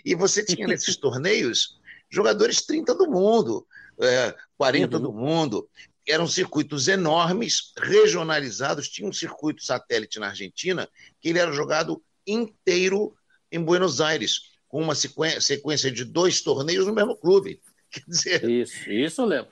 E 0.04 0.14
você 0.14 0.44
tinha 0.44 0.68
nesses 0.68 0.94
torneios 0.94 1.80
jogadores 2.08 2.62
30 2.62 2.94
do 2.94 3.10
mundo, 3.10 3.66
é, 4.00 4.32
40 4.56 4.98
uhum. 4.98 5.02
do 5.02 5.12
mundo 5.12 5.68
eram 6.06 6.26
circuitos 6.26 6.88
enormes, 6.88 7.72
regionalizados. 7.78 8.88
Tinha 8.88 9.08
um 9.08 9.12
circuito 9.12 9.62
satélite 9.64 10.18
na 10.18 10.28
Argentina 10.28 10.88
que 11.20 11.30
ele 11.30 11.38
era 11.38 11.52
jogado 11.52 12.02
inteiro 12.26 13.14
em 13.50 13.60
Buenos 13.60 14.00
Aires, 14.00 14.52
com 14.68 14.82
uma 14.82 14.94
sequência 14.94 15.90
de 15.90 16.04
dois 16.04 16.40
torneios 16.42 16.86
no 16.86 16.92
mesmo 16.92 17.16
clube. 17.16 17.60
Quer 17.90 18.04
dizer, 18.06 18.50
isso, 18.50 18.90
isso 18.90 19.20
eu 19.22 19.26
lembro. 19.26 19.50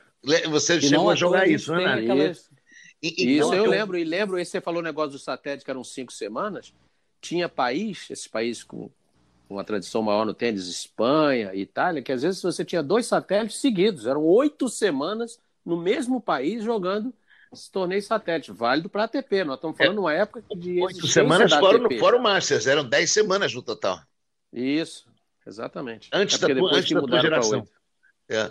Você 0.50 0.76
e 0.76 0.82
chegou 0.82 1.10
a 1.10 1.14
jogar 1.14 1.48
isso, 1.48 1.74
né? 1.74 1.84
Aquelas... 1.84 2.50
E, 3.02 3.38
isso 3.38 3.52
eu 3.52 3.66
lembro, 3.66 3.98
e 3.98 4.04
lembro, 4.04 4.38
esse 4.38 4.52
você 4.52 4.60
falou 4.60 4.80
o 4.80 4.84
negócio 4.84 5.12
do 5.12 5.18
satélite, 5.18 5.64
que 5.64 5.70
eram 5.70 5.82
cinco 5.82 6.12
semanas. 6.12 6.72
Tinha 7.20 7.48
país, 7.48 8.08
esse 8.08 8.28
país 8.28 8.62
com 8.62 8.90
uma 9.48 9.64
tradição 9.64 10.02
maior 10.02 10.24
no 10.24 10.32
tênis, 10.32 10.68
Espanha, 10.68 11.54
Itália, 11.54 12.02
que 12.02 12.12
às 12.12 12.22
vezes 12.22 12.40
você 12.40 12.64
tinha 12.64 12.82
dois 12.82 13.06
satélites 13.06 13.58
seguidos, 13.58 14.06
eram 14.06 14.22
oito 14.24 14.68
semanas 14.68 15.38
no 15.64 15.76
mesmo 15.76 16.20
país 16.20 16.62
jogando 16.64 17.12
esse 17.52 17.70
torneio 17.70 18.02
satélite, 18.02 18.50
válido 18.50 18.88
para 18.88 19.02
a 19.02 19.04
ATP. 19.04 19.44
Nós 19.44 19.56
estamos 19.56 19.76
falando 19.76 19.98
é, 19.98 20.00
uma 20.00 20.14
época 20.14 20.42
de. 20.56 20.80
Oito 20.80 21.06
semanas 21.06 21.52
fora, 21.52 21.78
no, 21.78 21.98
fora 21.98 22.16
o 22.16 22.22
Masters, 22.22 22.66
eram 22.66 22.88
dez 22.88 23.10
semanas 23.10 23.52
no 23.52 23.62
total. 23.62 24.00
Isso, 24.52 25.06
exatamente. 25.46 26.08
Antes 26.12 26.42
é 26.42 26.48
da, 26.48 26.54
tua, 26.54 26.74
antes 26.74 26.90
da 26.92 27.00
tua 27.02 27.20
geração. 27.20 27.68
É. 28.28 28.50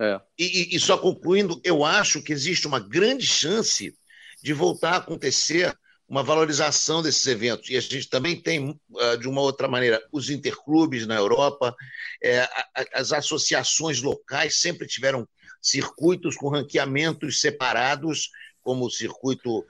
É. 0.00 0.20
E, 0.38 0.74
e, 0.74 0.80
só 0.80 0.98
concluindo, 0.98 1.60
eu 1.62 1.84
acho 1.84 2.22
que 2.22 2.32
existe 2.32 2.66
uma 2.66 2.80
grande 2.80 3.26
chance 3.26 3.96
de 4.42 4.52
voltar 4.52 4.94
a 4.94 4.96
acontecer 4.96 5.76
uma 6.08 6.22
valorização 6.22 7.02
desses 7.02 7.26
eventos. 7.26 7.70
E 7.70 7.76
a 7.76 7.80
gente 7.80 8.08
também 8.08 8.40
tem, 8.40 8.78
ah, 8.98 9.16
de 9.16 9.28
uma 9.28 9.40
outra 9.40 9.68
maneira, 9.68 10.02
os 10.10 10.28
interclubes 10.28 11.06
na 11.06 11.14
Europa, 11.14 11.74
é, 12.22 12.48
as 12.92 13.12
associações 13.12 14.02
locais 14.02 14.60
sempre 14.60 14.86
tiveram 14.86 15.26
circuitos 15.62 16.36
com 16.36 16.48
ranqueamentos 16.48 17.40
separados, 17.40 18.30
como 18.60 18.86
o 18.86 18.90
circuito 18.90 19.64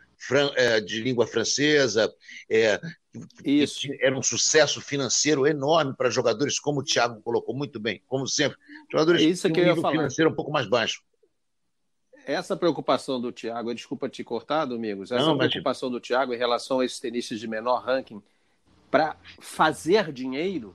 é, 0.56 0.80
de 0.80 1.02
língua 1.02 1.26
francesa, 1.26 2.12
é, 2.48 2.80
Isso. 3.44 3.88
era 4.00 4.16
um 4.16 4.22
sucesso 4.22 4.80
financeiro 4.80 5.46
enorme 5.46 5.94
para 5.96 6.08
jogadores, 6.10 6.58
como 6.58 6.80
o 6.80 6.84
Thiago 6.84 7.20
colocou 7.22 7.54
muito 7.54 7.78
bem, 7.78 8.02
como 8.06 8.26
sempre, 8.26 8.56
jogadores 8.90 9.20
Isso 9.20 9.50
que 9.50 9.60
um 9.60 9.64
nível 9.64 9.90
financeiro 9.90 10.30
um 10.30 10.34
pouco 10.34 10.50
mais 10.50 10.68
baixo. 10.68 11.02
Essa 12.24 12.56
preocupação 12.56 13.20
do 13.20 13.32
Thiago, 13.32 13.74
desculpa 13.74 14.08
te 14.08 14.22
cortar, 14.22 14.64
Domingos, 14.64 15.10
essa 15.10 15.26
Não, 15.26 15.36
preocupação 15.36 15.90
do 15.90 16.00
Thiago 16.00 16.32
em 16.32 16.38
relação 16.38 16.78
a 16.78 16.84
esses 16.84 17.00
tenistas 17.00 17.40
de 17.40 17.48
menor 17.48 17.82
ranking 17.82 18.22
para 18.90 19.16
fazer 19.40 20.12
dinheiro 20.12 20.74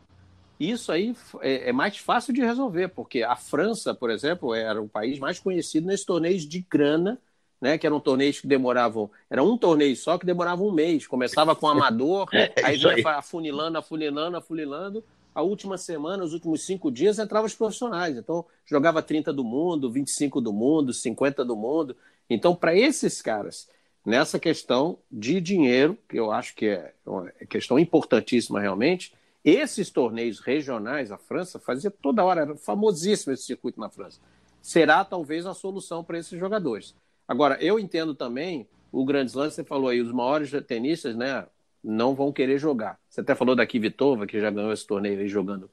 isso 0.60 0.92
aí 0.92 1.16
é, 1.42 1.70
é, 1.70 1.72
mais 1.72 1.98
fácil 1.98 2.34
de 2.34 2.42
resolver, 2.42 2.90
porque 2.90 3.24
a 3.24 3.36
França, 3.36 3.94
por 3.94 4.10
exemplo, 4.10 4.54
era 4.54 4.82
o 4.82 4.90
país 4.90 5.20
mais 5.20 5.40
conhecido 5.40 5.88
nesses 5.88 6.06
torneios 6.06 6.44
de 6.48 6.66
grana, 6.68 7.20
né? 7.62 7.78
Que 7.78 7.86
eram 7.86 8.00
torneios 8.00 8.40
que 8.40 8.48
demoravam. 8.48 9.10
Era 9.30 9.44
um 9.44 9.58
torneio 9.58 9.96
só 9.96 10.18
que 10.18 10.26
demorava 10.26 10.64
um 10.64 10.72
mês. 10.72 11.06
Começava 11.06 11.56
com 11.56 11.68
amador, 11.68 12.28
é, 12.34 12.54
aí 12.64 12.78
ia 12.78 13.10
afunilando, 13.18 13.78
afunilando, 13.78 14.38
afunilando. 14.38 15.04
A 15.34 15.42
última 15.44 15.78
semana, 15.78 16.24
os 16.24 16.34
últimos 16.34 16.66
cinco 16.66 16.92
dias, 16.92 17.20
entravam 17.20 17.46
os 17.46 17.54
profissionais. 17.54 18.18
Então, 18.18 18.44
jogava 18.66 19.04
30 19.04 19.32
do 19.32 19.44
mundo, 19.44 19.92
25 19.92 20.42
do 20.42 20.52
mundo, 20.52 20.92
50 20.92 21.46
do 21.46 21.56
mundo. 21.56 21.96
Então, 22.28 22.56
para 22.56 22.76
esses 22.76 23.22
caras, 23.22 23.70
nessa 24.04 24.40
questão 24.40 24.98
de 25.12 25.40
dinheiro, 25.40 25.96
que 26.10 26.18
eu 26.18 26.32
acho 26.32 26.56
que 26.56 26.66
é 26.66 26.94
uma 27.06 27.30
questão 27.48 27.78
importantíssima 27.78 28.60
realmente, 28.60 29.14
esses 29.44 29.90
torneios 29.90 30.40
regionais, 30.40 31.12
a 31.12 31.18
França 31.18 31.60
fazia 31.60 31.92
toda 31.92 32.24
hora, 32.24 32.42
era 32.42 32.56
famosíssimo 32.56 33.34
esse 33.34 33.44
circuito 33.44 33.80
na 33.80 33.90
França. 33.90 34.20
Será 34.62 35.06
talvez 35.06 35.46
a 35.46 35.54
solução 35.54 36.04
para 36.04 36.18
esses 36.18 36.38
jogadores. 36.38 36.96
Agora, 37.28 37.58
eu 37.62 37.80
entendo 37.80 38.14
também 38.14 38.68
o 38.92 39.06
Grand 39.06 39.26
Slam, 39.26 39.50
você 39.50 39.64
falou 39.64 39.90
aí, 39.90 40.02
os 40.02 40.12
maiores 40.12 40.52
tenistas, 40.66 41.16
né, 41.16 41.46
não 41.84 42.16
vão 42.16 42.32
querer 42.32 42.58
jogar. 42.58 43.00
Você 43.10 43.22
até 43.22 43.36
falou 43.36 43.56
da 43.56 43.66
Kvitova, 43.66 44.26
que 44.26 44.40
já 44.40 44.50
ganhou 44.50 44.74
esse 44.74 44.86
torneio 44.86 45.20
aí 45.20 45.28
jogando 45.28 45.70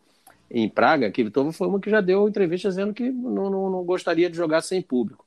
em 0.50 0.68
Praga. 0.68 1.08
A 1.08 1.10
Kvitova 1.10 1.52
foi 1.52 1.66
uma 1.66 1.80
que 1.80 1.90
já 1.90 2.00
deu 2.00 2.28
entrevista 2.28 2.68
dizendo 2.68 2.94
que 2.94 3.10
não, 3.10 3.50
não, 3.50 3.70
não 3.70 3.84
gostaria 3.84 4.30
de 4.30 4.36
jogar 4.36 4.62
sem 4.62 4.80
público. 4.82 5.24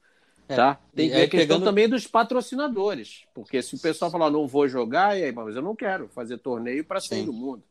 É, 0.47 0.55
tá? 0.55 0.79
Tem 0.95 1.11
a 1.13 1.27
questão 1.27 1.39
pegando... 1.39 1.65
também 1.65 1.89
dos 1.89 2.07
patrocinadores, 2.07 3.25
porque 3.33 3.61
se 3.61 3.75
o 3.75 3.79
pessoal 3.79 4.09
falar 4.09 4.29
não 4.29 4.47
vou 4.47 4.65
jogar, 4.67 5.17
e 5.17 5.25
aí, 5.25 5.31
mas 5.33 5.55
eu 5.57 5.61
não 5.61 5.75
quero 5.75 6.07
fazer 6.07 6.37
torneio 6.37 6.85
para 6.85 7.01
sair 7.01 7.25
do 7.25 7.33
mundo. 7.33 7.63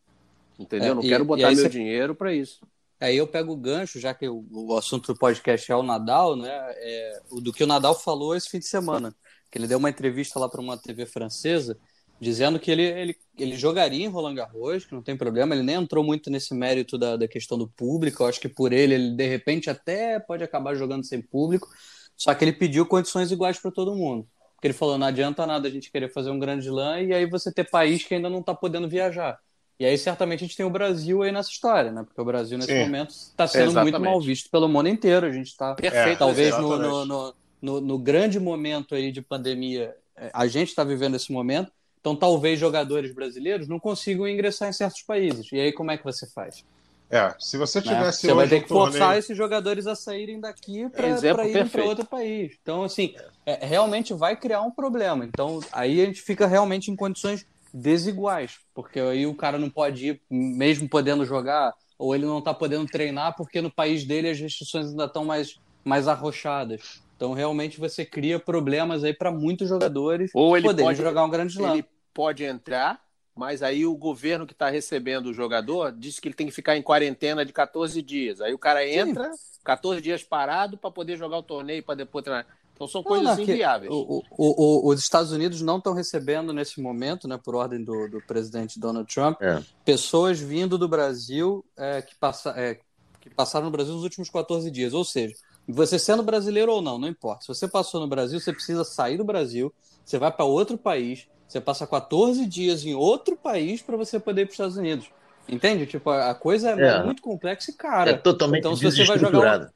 Entendeu? 0.58 0.92
É, 0.92 0.94
não 0.94 1.02
e, 1.02 1.08
quero 1.08 1.24
botar 1.24 1.50
meu 1.50 1.62
cê... 1.62 1.68
dinheiro 1.68 2.14
para 2.14 2.34
isso. 2.34 2.60
Aí 3.00 3.16
eu 3.16 3.26
pego 3.26 3.52
o 3.52 3.56
gancho, 3.56 4.00
já 4.00 4.14
que 4.14 4.26
o, 4.26 4.44
o 4.50 4.76
assunto 4.76 5.12
do 5.12 5.18
podcast 5.18 5.70
é 5.70 5.76
o 5.76 5.82
Nadal, 5.82 6.34
né? 6.34 6.50
É, 6.50 7.20
do 7.42 7.52
que 7.52 7.62
o 7.62 7.66
Nadal 7.66 7.94
falou 7.94 8.34
esse 8.34 8.48
fim 8.48 8.58
de 8.58 8.66
semana. 8.66 9.14
Que 9.50 9.58
ele 9.58 9.66
deu 9.66 9.78
uma 9.78 9.90
entrevista 9.90 10.38
lá 10.38 10.48
para 10.48 10.60
uma 10.60 10.78
TV 10.78 11.04
francesa, 11.04 11.78
dizendo 12.18 12.58
que 12.58 12.70
ele, 12.70 12.82
ele, 12.82 13.16
ele 13.38 13.56
jogaria 13.56 14.04
em 14.04 14.08
Roland 14.08 14.34
Garros, 14.34 14.86
que 14.86 14.94
não 14.94 15.02
tem 15.02 15.16
problema. 15.16 15.54
Ele 15.54 15.62
nem 15.62 15.76
entrou 15.76 16.02
muito 16.02 16.30
nesse 16.30 16.54
mérito 16.54 16.96
da, 16.96 17.16
da 17.16 17.28
questão 17.28 17.58
do 17.58 17.68
público. 17.68 18.22
Eu 18.22 18.28
acho 18.28 18.40
que 18.40 18.48
por 18.48 18.72
ele, 18.72 18.94
ele 18.94 19.10
de 19.10 19.26
repente 19.26 19.68
até 19.68 20.18
pode 20.18 20.42
acabar 20.42 20.74
jogando 20.74 21.04
sem 21.04 21.20
público. 21.20 21.68
Só 22.16 22.34
que 22.34 22.44
ele 22.44 22.52
pediu 22.52 22.86
condições 22.86 23.30
iguais 23.30 23.58
para 23.58 23.70
todo 23.70 23.94
mundo. 23.94 24.26
Porque 24.54 24.68
ele 24.68 24.74
falou: 24.74 24.96
não 24.96 25.06
adianta 25.06 25.46
nada 25.46 25.68
a 25.68 25.70
gente 25.70 25.90
querer 25.90 26.10
fazer 26.10 26.30
um 26.30 26.38
grande 26.38 26.66
slam 26.66 27.02
e 27.02 27.12
aí 27.12 27.26
você 27.26 27.52
ter 27.52 27.68
país 27.68 28.04
que 28.04 28.14
ainda 28.14 28.30
não 28.30 28.40
está 28.40 28.54
podendo 28.54 28.88
viajar. 28.88 29.38
E 29.78 29.84
aí, 29.84 29.96
certamente, 29.98 30.42
a 30.42 30.46
gente 30.46 30.56
tem 30.56 30.64
o 30.64 30.70
Brasil 30.70 31.22
aí 31.22 31.30
nessa 31.30 31.50
história, 31.50 31.92
né? 31.92 32.02
Porque 32.02 32.20
o 32.20 32.24
Brasil, 32.24 32.56
nesse 32.56 32.72
Sim. 32.72 32.80
momento, 32.80 33.10
está 33.10 33.46
sendo 33.46 33.70
Exatamente. 33.70 33.92
muito 33.92 34.04
mal 34.04 34.20
visto 34.20 34.50
pelo 34.50 34.68
mundo 34.68 34.88
inteiro. 34.88 35.26
A 35.26 35.32
gente 35.32 35.48
está. 35.48 35.74
Perfeito. 35.74 36.18
Talvez 36.18 36.56
no, 36.58 36.78
no, 36.78 37.04
no, 37.04 37.34
no, 37.60 37.80
no 37.80 37.98
grande 37.98 38.40
momento 38.40 38.94
aí 38.94 39.12
de 39.12 39.20
pandemia, 39.20 39.94
é, 40.16 40.30
a 40.32 40.46
gente 40.46 40.68
está 40.68 40.82
vivendo 40.82 41.16
esse 41.16 41.30
momento. 41.30 41.70
Então, 42.00 42.16
talvez 42.16 42.58
jogadores 42.58 43.12
brasileiros 43.12 43.68
não 43.68 43.78
consigam 43.78 44.28
ingressar 44.28 44.68
em 44.68 44.72
certos 44.72 45.02
países. 45.02 45.50
E 45.52 45.60
aí, 45.60 45.72
como 45.72 45.90
é 45.90 45.98
que 45.98 46.04
você 46.04 46.26
faz? 46.26 46.64
É, 47.10 47.34
se 47.38 47.56
você 47.56 47.80
né? 47.80 47.84
tivesse. 47.84 48.26
Né? 48.26 48.32
Você 48.32 48.34
vai 48.34 48.48
ter 48.48 48.62
que 48.62 48.68
forçar 48.68 49.00
torneio... 49.00 49.18
esses 49.18 49.36
jogadores 49.36 49.86
a 49.86 49.94
saírem 49.94 50.40
daqui 50.40 50.88
para 50.88 51.08
ir 51.48 51.68
para 51.70 51.84
outro 51.84 52.04
país. 52.04 52.56
Então, 52.62 52.82
assim, 52.82 53.14
é, 53.44 53.64
realmente 53.64 54.14
vai 54.14 54.36
criar 54.36 54.62
um 54.62 54.70
problema. 54.70 55.24
Então, 55.24 55.60
aí 55.70 56.00
a 56.00 56.06
gente 56.06 56.22
fica 56.22 56.46
realmente 56.46 56.90
em 56.90 56.96
condições 56.96 57.46
desiguais, 57.76 58.58
porque 58.74 58.98
aí 58.98 59.26
o 59.26 59.34
cara 59.34 59.58
não 59.58 59.68
pode 59.68 60.08
ir, 60.08 60.22
mesmo 60.30 60.88
podendo 60.88 61.26
jogar, 61.26 61.74
ou 61.98 62.14
ele 62.14 62.24
não 62.24 62.38
está 62.38 62.54
podendo 62.54 62.86
treinar 62.86 63.36
porque 63.36 63.60
no 63.60 63.70
país 63.70 64.04
dele 64.04 64.30
as 64.30 64.40
restrições 64.40 64.86
ainda 64.86 65.04
estão 65.04 65.24
mais, 65.26 65.60
mais 65.84 66.08
arrochadas. 66.08 67.02
Então 67.16 67.34
realmente 67.34 67.78
você 67.78 68.04
cria 68.04 68.38
problemas 68.38 69.04
aí 69.04 69.12
para 69.12 69.30
muitos 69.30 69.68
jogadores 69.68 70.30
ou 70.34 70.56
ele 70.56 70.66
poderem 70.66 70.88
pode, 70.88 71.02
jogar 71.02 71.24
um 71.24 71.30
grande 71.30 71.52
slam. 71.52 71.74
Ele 71.74 71.84
pode 72.14 72.44
entrar, 72.44 73.00
mas 73.34 73.62
aí 73.62 73.84
o 73.84 73.96
governo 73.96 74.46
que 74.46 74.54
está 74.54 74.70
recebendo 74.70 75.26
o 75.26 75.34
jogador 75.34 75.92
disse 75.92 76.20
que 76.20 76.28
ele 76.28 76.34
tem 76.34 76.46
que 76.46 76.54
ficar 76.54 76.76
em 76.78 76.82
quarentena 76.82 77.44
de 77.44 77.52
14 77.52 78.00
dias. 78.00 78.40
Aí 78.40 78.54
o 78.54 78.58
cara 78.58 78.86
entra, 78.88 79.32
Sim. 79.34 79.60
14 79.64 80.00
dias 80.00 80.22
parado 80.22 80.78
para 80.78 80.90
poder 80.90 81.16
jogar 81.18 81.38
o 81.38 81.42
torneio 81.42 81.82
para 81.82 81.96
depois 81.96 82.24
treinar. 82.24 82.46
Então 82.76 82.86
são 82.86 83.02
coisas 83.02 83.26
não, 83.26 83.34
não, 83.36 83.42
inviáveis. 83.42 83.90
O, 83.90 84.22
o, 84.30 84.88
o, 84.88 84.92
os 84.92 85.00
Estados 85.00 85.32
Unidos 85.32 85.62
não 85.62 85.78
estão 85.78 85.94
recebendo 85.94 86.52
nesse 86.52 86.78
momento, 86.78 87.26
né, 87.26 87.40
por 87.42 87.54
ordem 87.54 87.82
do, 87.82 88.06
do 88.06 88.20
presidente 88.20 88.78
Donald 88.78 89.12
Trump, 89.12 89.40
é. 89.40 89.62
pessoas 89.82 90.38
vindo 90.38 90.76
do 90.76 90.86
Brasil 90.86 91.64
é, 91.74 92.02
que, 92.02 92.14
passa, 92.14 92.50
é, 92.50 92.78
que 93.18 93.30
passaram 93.30 93.64
no 93.64 93.72
Brasil 93.72 93.94
nos 93.94 94.02
últimos 94.02 94.28
14 94.28 94.70
dias. 94.70 94.92
Ou 94.92 95.04
seja, 95.04 95.34
você 95.66 95.98
sendo 95.98 96.22
brasileiro 96.22 96.70
ou 96.70 96.82
não, 96.82 96.98
não 96.98 97.08
importa. 97.08 97.42
Se 97.42 97.48
você 97.48 97.66
passou 97.66 97.98
no 97.98 98.06
Brasil, 98.06 98.38
você 98.38 98.52
precisa 98.52 98.84
sair 98.84 99.16
do 99.16 99.24
Brasil, 99.24 99.72
você 100.04 100.18
vai 100.18 100.30
para 100.30 100.44
outro 100.44 100.76
país, 100.76 101.26
você 101.48 101.60
passa 101.60 101.86
14 101.86 102.44
dias 102.44 102.84
em 102.84 102.94
outro 102.94 103.36
país 103.36 103.80
para 103.80 103.96
você 103.96 104.20
poder 104.20 104.42
ir 104.42 104.44
para 104.44 104.50
os 104.50 104.54
Estados 104.54 104.76
Unidos. 104.76 105.08
Entende? 105.48 105.86
Tipo, 105.86 106.10
a 106.10 106.34
coisa 106.34 106.72
é, 106.72 106.88
é, 106.88 107.02
muito 107.02 107.22
complexa 107.22 107.70
e 107.70 107.74
cara. 107.74 108.10
É 108.10 108.14
totalmente 108.14 108.60
então, 108.60 108.76
se 108.76 108.84
você 108.84 109.04
vai 109.04 109.18
jogar 109.18 109.70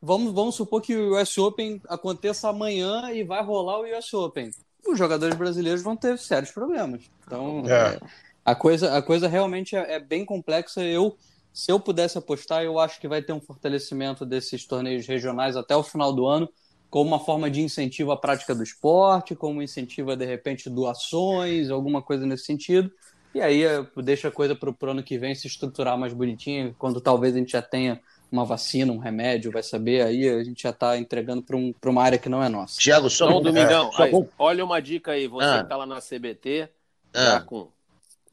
vamos, 0.00 0.32
vamos 0.32 0.54
supor 0.54 0.80
que 0.80 0.96
o 0.96 1.20
US 1.20 1.36
Open 1.38 1.80
aconteça 1.88 2.48
amanhã 2.48 3.10
e 3.12 3.24
vai 3.24 3.42
rolar 3.42 3.80
o 3.80 3.98
US 3.98 4.12
Open. 4.14 4.50
Os 4.86 4.98
jogadores 4.98 5.36
brasileiros 5.36 5.82
vão 5.82 5.96
ter 5.96 6.18
sérios 6.18 6.50
problemas. 6.50 7.02
Então, 7.26 7.64
É. 7.66 7.94
é, 7.94 8.00
a, 8.44 8.54
coisa, 8.54 8.96
a 8.96 9.02
coisa 9.02 9.28
realmente 9.28 9.76
é, 9.76 9.94
é 9.94 10.00
bem 10.00 10.24
complexa. 10.24 10.82
Eu, 10.82 11.16
se 11.52 11.70
eu 11.70 11.78
pudesse 11.80 12.16
apostar, 12.16 12.62
eu 12.62 12.78
acho 12.78 13.00
que 13.00 13.08
vai 13.08 13.20
ter 13.22 13.32
um 13.32 13.40
fortalecimento 13.40 14.24
desses 14.24 14.64
torneios 14.66 15.06
regionais 15.06 15.56
até 15.56 15.76
o 15.76 15.82
final 15.82 16.12
do 16.12 16.26
ano, 16.26 16.48
como 16.88 17.08
uma 17.08 17.18
forma 17.20 17.50
de 17.50 17.60
incentivo 17.60 18.12
à 18.12 18.16
prática 18.16 18.54
do 18.54 18.62
esporte, 18.62 19.34
como 19.34 19.60
incentivo 19.60 20.12
a, 20.12 20.14
de 20.14 20.24
repente, 20.24 20.70
doações, 20.70 21.68
alguma 21.70 22.00
coisa 22.00 22.24
nesse 22.24 22.44
sentido. 22.44 22.90
E 23.34 23.42
aí 23.42 23.62
deixa 24.02 24.28
a 24.28 24.32
coisa 24.32 24.54
para 24.54 24.70
o 24.70 24.90
ano 24.90 25.02
que 25.02 25.18
vem 25.18 25.34
se 25.34 25.46
estruturar 25.46 25.98
mais 25.98 26.14
bonitinho, 26.14 26.74
quando 26.78 27.00
talvez 27.00 27.34
a 27.34 27.38
gente 27.38 27.52
já 27.52 27.60
tenha 27.60 28.00
uma 28.30 28.44
vacina, 28.44 28.92
um 28.92 28.98
remédio, 28.98 29.50
vai 29.50 29.62
saber, 29.62 30.02
aí 30.02 30.28
a 30.28 30.42
gente 30.44 30.62
já 30.62 30.70
está 30.70 30.96
entregando 30.98 31.42
para 31.42 31.56
um, 31.56 31.72
pra 31.72 31.90
uma 31.90 32.02
área 32.02 32.18
que 32.18 32.28
não 32.28 32.42
é 32.42 32.48
nossa. 32.48 32.78
Tiago, 32.78 33.08
só 33.08 33.26
Então, 33.26 33.38
um- 33.38 33.42
Domingão, 33.42 33.88
é, 33.88 33.92
só 33.92 34.02
aí, 34.04 34.12
olha 34.38 34.64
uma 34.64 34.80
dica 34.80 35.12
aí, 35.12 35.26
você 35.26 35.46
Ah. 35.46 35.62
que 35.62 35.68
tá 35.68 35.76
lá 35.76 35.86
na 35.86 36.00
CBT, 36.00 36.68
Ah. 37.14 37.24
já 37.24 37.40
com 37.40 37.68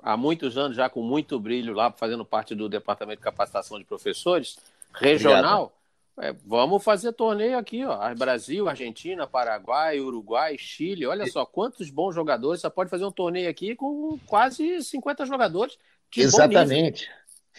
há 0.04 0.16
muitos 0.18 0.58
anos, 0.58 0.76
já 0.78 0.90
com 0.90 1.02
muito 1.02 1.40
brilho 1.40 1.74
lá, 1.74 1.92
fazendo 1.92 2.24
parte 2.26 2.54
do 2.54 2.68
Departamento 2.70 3.18
de 3.20 3.24
Capacitação 3.24 3.80
de 3.80 3.86
Professores, 3.86 4.58
regional, 4.94 5.74
é, 6.20 6.34
vamos 6.46 6.84
fazer 6.84 7.12
torneio 7.14 7.58
aqui, 7.58 7.84
ó. 7.86 8.14
Brasil, 8.16 8.70
Argentina, 8.70 9.26
Paraguai, 9.28 10.00
Uruguai, 10.00 10.58
Chile. 10.58 11.06
Olha 11.06 11.26
só 11.28 11.46
quantos 11.46 11.90
bons 11.90 12.14
jogadores. 12.16 12.62
Você 12.62 12.70
pode 12.70 12.90
fazer 12.90 13.04
um 13.06 13.12
torneio 13.12 13.50
aqui 13.50 13.76
com 13.76 14.18
quase 14.28 14.82
50 14.84 15.26
jogadores. 15.26 15.78
de 16.12 16.22
bom 16.32 16.38
nível. 16.48 16.94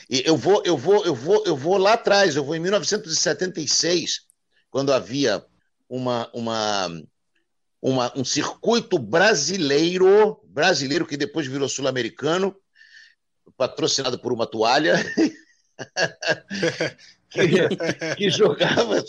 Eu 0.09 0.37
vou, 0.37 0.62
eu 0.65 0.76
vou, 0.76 1.05
eu 1.05 1.15
vou, 1.15 1.45
eu 1.47 1.57
vou 1.57 1.76
lá 1.76 1.95
atrás, 1.95 2.37
eu 2.37 2.45
vou 2.45 2.55
em 2.55 2.61
1976, 2.61 4.21
quando 4.71 4.93
havia 4.93 5.45
uma, 5.88 6.31
uma, 6.33 7.03
uma, 7.81 8.19
um 8.19 8.25
circuito 8.25 8.99
brasileiro, 8.99 10.41
brasileiro 10.45 11.07
que 11.07 11.17
depois 11.17 11.47
virou 11.47 11.69
sul-americano, 11.69 12.55
patrocinado 13.57 14.19
por 14.19 14.33
uma 14.33 14.47
toalha, 14.47 14.97
que, 17.31 18.17
que 18.17 18.31
jogava, 18.31 19.03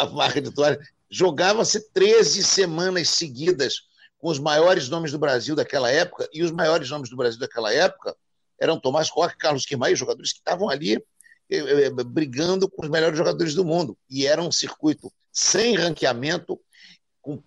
a 0.00 0.06
marca 0.10 0.40
de 0.40 0.52
toalha, 0.52 0.78
jogava-se 1.10 1.92
13 1.92 2.44
semanas 2.44 3.08
seguidas 3.08 3.82
com 4.18 4.28
os 4.28 4.38
maiores 4.38 4.88
nomes 4.88 5.12
do 5.12 5.18
Brasil 5.18 5.56
daquela 5.56 5.90
época, 5.90 6.28
e 6.32 6.42
os 6.42 6.50
maiores 6.50 6.90
nomes 6.90 7.10
do 7.10 7.16
Brasil 7.16 7.40
daquela 7.40 7.72
época 7.72 8.16
eram 8.60 8.80
Tomás 8.80 9.08
Roque, 9.10 9.36
Carlos 9.36 9.66
Quimai, 9.66 9.94
jogadores 9.94 10.32
que 10.32 10.38
estavam 10.38 10.68
ali 10.68 10.94
eh, 11.50 11.86
eh, 11.86 11.90
brigando 11.90 12.68
com 12.68 12.84
os 12.84 12.90
melhores 12.90 13.16
jogadores 13.16 13.54
do 13.54 13.64
mundo. 13.64 13.96
E 14.08 14.26
era 14.26 14.42
um 14.42 14.52
circuito 14.52 15.12
sem 15.32 15.74
ranqueamento, 15.74 16.60
com 17.20 17.42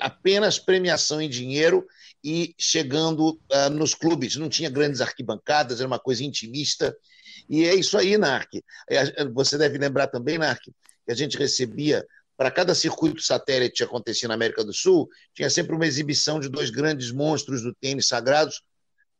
apenas 0.00 0.58
premiação 0.58 1.20
em 1.20 1.28
dinheiro 1.28 1.86
e 2.22 2.54
chegando 2.58 3.40
ah, 3.50 3.70
nos 3.70 3.94
clubes. 3.94 4.36
Não 4.36 4.48
tinha 4.48 4.68
grandes 4.68 5.00
arquibancadas, 5.00 5.78
era 5.78 5.86
uma 5.86 5.98
coisa 5.98 6.24
intimista. 6.24 6.96
E 7.48 7.64
é 7.64 7.74
isso 7.74 7.96
aí, 7.96 8.18
Narc. 8.18 8.54
É, 8.88 9.24
Você 9.26 9.56
deve 9.56 9.78
lembrar 9.78 10.08
também, 10.08 10.38
Narc, 10.38 10.62
que 10.64 11.12
a 11.12 11.14
gente 11.14 11.38
recebia, 11.38 12.04
para 12.36 12.50
cada 12.50 12.74
circuito 12.74 13.22
satélite 13.22 13.76
que 13.76 13.84
acontecia 13.84 14.28
na 14.28 14.34
América 14.34 14.64
do 14.64 14.72
Sul, 14.72 15.08
tinha 15.32 15.48
sempre 15.48 15.74
uma 15.74 15.86
exibição 15.86 16.40
de 16.40 16.48
dois 16.48 16.70
grandes 16.70 17.12
monstros 17.12 17.62
do 17.62 17.74
tênis 17.74 18.08
sagrados 18.08 18.62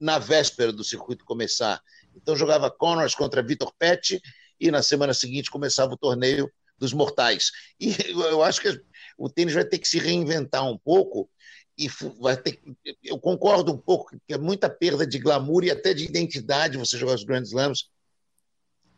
na 0.01 0.19
véspera 0.19 0.73
do 0.73 0.85
circuito 0.85 1.25
começar. 1.25 1.81
Então 2.15 2.37
jogava 2.37 2.71
Connors 2.71 3.15
contra 3.15 3.43
Vitor 3.43 3.73
Pet 3.79 4.21
e 4.61 4.71
na 4.71 4.83
semana 4.83 5.15
seguinte 5.15 5.51
começava 5.51 5.95
o 5.95 5.99
torneio 5.99 6.51
dos 6.79 6.93
mortais. 6.93 7.51
E 7.81 7.95
eu 8.09 8.43
acho 8.43 8.61
que 8.61 8.81
o 9.17 9.29
tênis 9.29 9.55
vai 9.55 9.65
ter 9.65 9.79
que 9.79 9.89
se 9.89 9.99
reinventar 9.99 10.67
um 10.69 10.79
pouco 10.79 11.31
e 11.77 11.89
vai 12.21 12.37
ter 12.37 12.61
eu 13.03 13.19
concordo 13.19 13.73
um 13.73 13.79
pouco 13.79 14.17
que 14.27 14.33
é 14.33 14.39
muita 14.39 14.71
perda 14.71 15.07
de 15.07 15.19
glamour 15.19 15.65
e 15.65 15.71
até 15.71 15.93
de 15.93 16.05
identidade 16.05 16.79
você 16.79 16.97
jogar 16.97 17.15
os 17.15 17.25
Grand 17.25 17.43
Slams 17.43 17.91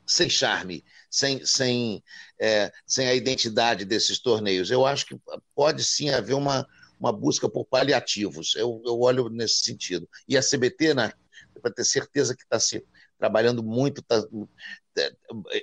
sem 0.07 0.31
charme, 0.31 0.85
sem, 1.11 1.45
sem, 1.45 2.03
é, 2.41 2.71
sem 2.87 3.09
a 3.09 3.15
identidade 3.15 3.85
desses 3.85 4.21
torneios. 4.21 4.71
Eu 4.71 4.87
acho 4.87 5.05
que 5.07 5.19
pode 5.55 5.83
sim 5.83 6.11
haver 6.11 6.35
uma, 6.35 6.67
uma 6.99 7.13
busca 7.13 7.49
por 7.49 7.65
paliativos. 7.65 8.55
Eu, 8.57 8.83
eu 8.85 8.99
olho 9.01 9.29
nesse 9.29 9.65
sentido. 9.65 10.09
E 10.29 10.37
a 10.37 10.43
CBT, 10.43 10.95
né, 10.95 11.13
para 11.61 11.73
ter 11.73 11.85
certeza 11.85 12.35
que 12.35 12.43
está 12.43 12.59
se 12.59 12.85
trabalhando 13.19 13.63
muito, 13.63 14.03
tá, 14.03 14.23
é, 14.99 15.13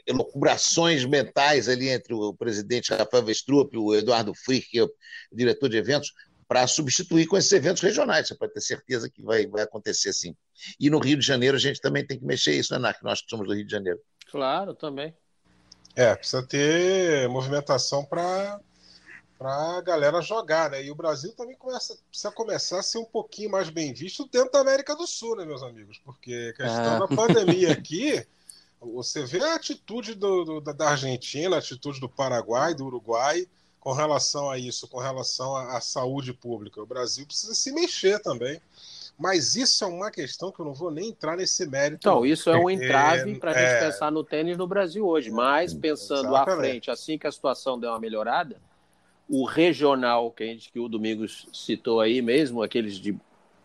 elucubrações 0.08 1.06
mentais 1.06 1.70
ali 1.70 1.90
entre 1.90 2.14
o 2.14 2.34
presidente 2.34 2.94
Rafael 2.94 3.24
Vestrup, 3.24 3.76
o 3.78 3.96
Eduardo 3.96 4.34
Frick, 4.34 4.70
que 4.70 4.80
é 4.80 4.84
o 4.84 4.92
diretor 5.32 5.70
de 5.70 5.78
eventos, 5.78 6.12
para 6.48 6.68
substituir 6.68 7.26
com 7.26 7.38
esses 7.38 7.52
eventos 7.52 7.82
regionais. 7.82 8.28
Você 8.28 8.36
pode 8.36 8.54
ter 8.54 8.62
certeza 8.62 9.10
que 9.10 9.24
vai, 9.24 9.48
vai 9.48 9.64
acontecer 9.64 10.14
sim. 10.14 10.36
E 10.80 10.90
no 10.90 11.00
Rio 11.00 11.18
de 11.18 11.26
Janeiro 11.26 11.58
a 11.58 11.60
gente 11.60 11.80
também 11.80 12.06
tem 12.06 12.20
que 12.20 12.26
mexer 12.26 12.54
isso, 12.54 12.74
né, 12.74 12.80
Narc? 12.80 13.02
Nós 13.04 13.22
que 13.22 13.30
somos 13.30 13.48
do 13.48 13.54
Rio 13.54 13.66
de 13.66 13.72
Janeiro. 13.72 14.00
Claro, 14.30 14.74
também. 14.74 15.14
É, 15.96 16.16
precisa 16.16 16.46
ter 16.46 17.30
movimentação 17.30 18.04
para 18.04 18.60
para 19.44 19.78
a 19.78 19.82
galera 19.82 20.22
jogar, 20.22 20.70
né? 20.70 20.82
E 20.86 20.90
o 20.90 20.96
Brasil 20.96 21.34
também 21.34 21.58
começa, 21.58 21.98
precisa 22.10 22.32
começar 22.32 22.80
a 22.80 22.84
ser 22.84 22.98
um 23.00 23.04
pouquinho 23.04 23.52
mais 23.52 23.70
bem 23.70 23.92
visto 23.94 24.26
dentro 24.32 24.54
da 24.54 24.60
América 24.62 24.96
do 24.96 25.06
Sul, 25.06 25.36
né, 25.36 25.44
meus 25.46 25.62
amigos? 25.62 26.00
Porque 26.06 26.54
a 26.54 26.64
questão 26.64 26.96
É. 26.96 27.00
da 27.00 27.08
pandemia 27.10 27.74
aqui, 27.74 28.26
você 28.80 29.26
vê 29.26 29.44
a 29.44 29.56
atitude 29.56 30.16
do, 30.16 30.46
do- 30.46 30.62
da- 30.62 30.90
Argentina, 30.92 31.58
a 31.58 31.60
atitude 31.60 32.00
do 32.00 32.08
Paraguai, 32.08 32.74
do 32.74 32.86
Uruguai, 32.86 33.46
com 33.82 33.92
relação 33.92 34.50
a 34.50 34.58
isso, 34.58 34.88
com 34.88 35.00
relação 35.00 35.58
à, 35.58 35.76
à 35.78 35.82
saúde 35.82 36.32
pública. 36.34 36.82
O 36.82 36.86
Brasil 36.86 37.26
precisa 37.26 37.54
se 37.54 37.70
mexer 37.74 38.20
também. 38.20 38.62
Mas 39.20 39.56
isso 39.58 39.84
é 39.84 39.88
uma 39.88 40.10
questão 40.10 40.54
que 40.54 40.60
eu 40.62 40.66
não 40.66 40.74
vou 40.74 40.90
nem 40.90 41.10
entrar 41.10 41.36
nesse 41.36 41.66
mérito. 41.68 41.98
Então, 42.00 42.26
isso 42.26 42.50
é 42.50 42.58
um 42.58 42.70
entrave 42.70 43.36
para 43.38 43.52
a 43.52 43.54
gente 43.54 43.68
é. 43.68 43.80
pensar 43.88 44.10
no 44.10 44.24
tênis 44.24 44.58
no 44.58 44.66
Brasil 44.66 45.06
hoje. 45.06 45.30
Mas, 45.30 45.74
pensando 45.74 46.28
à 46.34 46.44
Exatamente. 46.44 46.58
frente, 46.70 46.92
assim 46.92 47.18
que 47.18 47.28
a 47.28 47.32
situação 47.32 47.78
der 47.80 47.90
uma 47.90 48.00
melhorada, 48.00 48.56
o 49.30 49.46
regional, 49.46 50.32
que, 50.32 50.44
a 50.44 50.48
gente, 50.48 50.72
que 50.72 50.80
o 50.80 50.88
Domingos 50.88 51.48
citou 51.54 52.02
aí 52.02 52.22
mesmo, 52.22 52.62
aqueles 52.62 52.96
de 52.96 53.18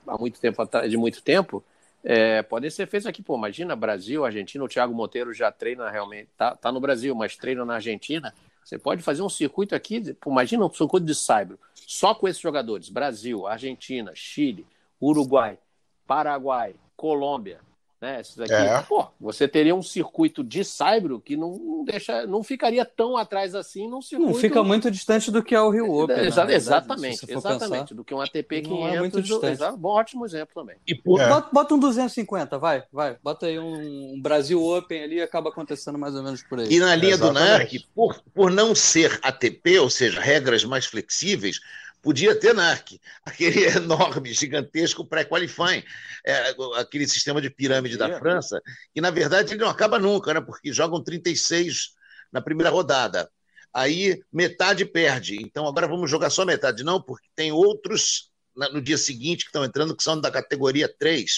há 0.07 0.16
muito 0.16 0.40
tempo 0.40 0.68
de 0.88 0.97
muito 0.97 1.23
tempo, 1.23 1.62
é, 2.03 2.42
podem 2.42 2.71
ser 2.71 2.87
feitos 2.87 3.07
aqui. 3.07 3.23
Pô, 3.23 3.37
imagina 3.37 3.77
Brasil, 3.77 4.25
Argentina, 4.25 4.64
o 4.64 4.68
Thiago 4.68 4.94
Monteiro 4.94 5.33
já 5.35 5.51
treina 5.51 5.90
realmente, 5.90 6.29
tá, 6.37 6.57
tá 6.57 6.73
no 6.73 6.81
Brasil, 6.81 7.14
mas 7.14 7.37
treina 7.37 7.64
na 7.64 7.75
Argentina. 7.75 8.33
Você 8.64 8.79
pode 8.79 9.03
fazer 9.03 9.23
um 9.23 9.29
circuito 9.29 9.75
aqui, 9.75 10.14
pô, 10.14 10.31
imagina 10.31 10.64
um 10.64 10.73
circuito 10.73 11.07
de 11.07 11.14
saibro, 11.14 11.59
só 11.75 12.14
com 12.14 12.29
esses 12.29 12.40
jogadores: 12.40 12.88
Brasil, 12.88 13.47
Argentina, 13.47 14.12
Chile, 14.14 14.66
Uruguai, 15.01 15.59
Paraguai, 16.07 16.75
Colômbia, 16.97 17.61
né? 18.00 18.20
Esses 18.20 18.38
aqui. 18.38 18.52
É. 18.52 18.80
Pô, 18.82 19.06
você 19.20 19.46
teria 19.48 19.74
um 19.74 19.82
circuito 19.82 20.44
de 20.44 20.64
saibro 20.64 21.20
que 21.20 21.37
não, 21.37 21.84
deixa, 21.84 22.26
não 22.26 22.42
ficaria 22.42 22.84
tão 22.84 23.16
atrás 23.16 23.54
assim 23.54 23.88
num 23.88 24.00
circuito. 24.00 24.32
Não 24.32 24.38
fica 24.38 24.62
muito 24.62 24.90
distante 24.90 25.30
do 25.30 25.42
que 25.42 25.54
é 25.54 25.61
o 25.61 25.70
Rio 25.70 25.90
Open. 25.92 26.16
Exa- 26.18 26.50
exatamente, 26.52 27.24
exatamente. 27.28 27.68
pensar. 27.88 27.94
Do 27.94 28.04
que 28.04 28.14
um 28.14 28.20
ATP 28.20 28.62
Não 28.62 28.70
500. 28.76 28.94
é 28.94 28.98
muito 29.00 29.14
do- 29.16 29.22
distante. 29.22 29.52
exa- 29.52 29.72
bom, 29.72 29.88
ótimo 29.90 30.24
exemplo 30.24 30.54
também. 30.54 30.76
E 30.87 30.94
por, 30.94 31.20
É. 31.20 31.28
Bota, 31.28 31.48
bota 31.52 31.74
um 31.74 31.78
250, 31.78 32.58
vai, 32.58 32.84
vai. 32.92 33.16
Bota 33.22 33.46
aí 33.46 33.58
um, 33.58 34.14
um 34.14 34.20
Brasil 34.20 34.62
Open 34.62 35.02
ali 35.02 35.16
e 35.16 35.22
acaba 35.22 35.50
acontecendo 35.50 35.98
mais 35.98 36.14
ou 36.14 36.22
menos 36.22 36.42
por 36.42 36.61
aí. 36.61 36.68
E 36.72 36.78
na 36.78 36.94
linha 36.94 37.16
do 37.16 37.24
Exatamente. 37.26 37.50
NARC, 37.50 37.87
por, 37.94 38.22
por 38.34 38.50
não 38.50 38.74
ser 38.74 39.18
ATP, 39.22 39.78
ou 39.80 39.90
seja, 39.90 40.20
regras 40.20 40.64
mais 40.64 40.87
flexíveis, 40.87 41.61
podia 42.02 42.38
ter 42.38 42.54
NARC, 42.54 43.00
aquele 43.24 43.64
enorme, 43.76 44.32
gigantesco 44.32 45.04
pré-qualifying, 45.06 45.82
é, 46.24 46.54
aquele 46.76 47.06
sistema 47.06 47.40
de 47.40 47.50
pirâmide 47.50 47.96
da 47.96 48.06
Podia. 48.06 48.18
França, 48.18 48.61
que 48.94 49.00
na 49.00 49.11
verdade 49.11 49.54
ele 49.54 49.61
não 49.61 49.70
acaba 49.70 49.98
nunca, 49.98 50.32
né? 50.34 50.40
porque 50.40 50.72
jogam 50.72 51.02
36 51.02 51.90
na 52.32 52.40
primeira 52.40 52.70
rodada. 52.70 53.30
Aí 53.72 54.20
metade 54.32 54.84
perde. 54.84 55.37
Então 55.40 55.66
agora 55.66 55.87
vamos 55.87 56.11
jogar 56.11 56.30
só 56.30 56.44
metade. 56.44 56.82
Não, 56.82 57.00
porque 57.00 57.28
tem 57.34 57.52
outros 57.52 58.30
no 58.72 58.80
dia 58.82 58.98
seguinte 58.98 59.44
que 59.44 59.50
estão 59.50 59.64
entrando 59.64 59.94
que 59.94 60.02
são 60.02 60.20
da 60.20 60.30
categoria 60.30 60.92
3. 60.98 61.30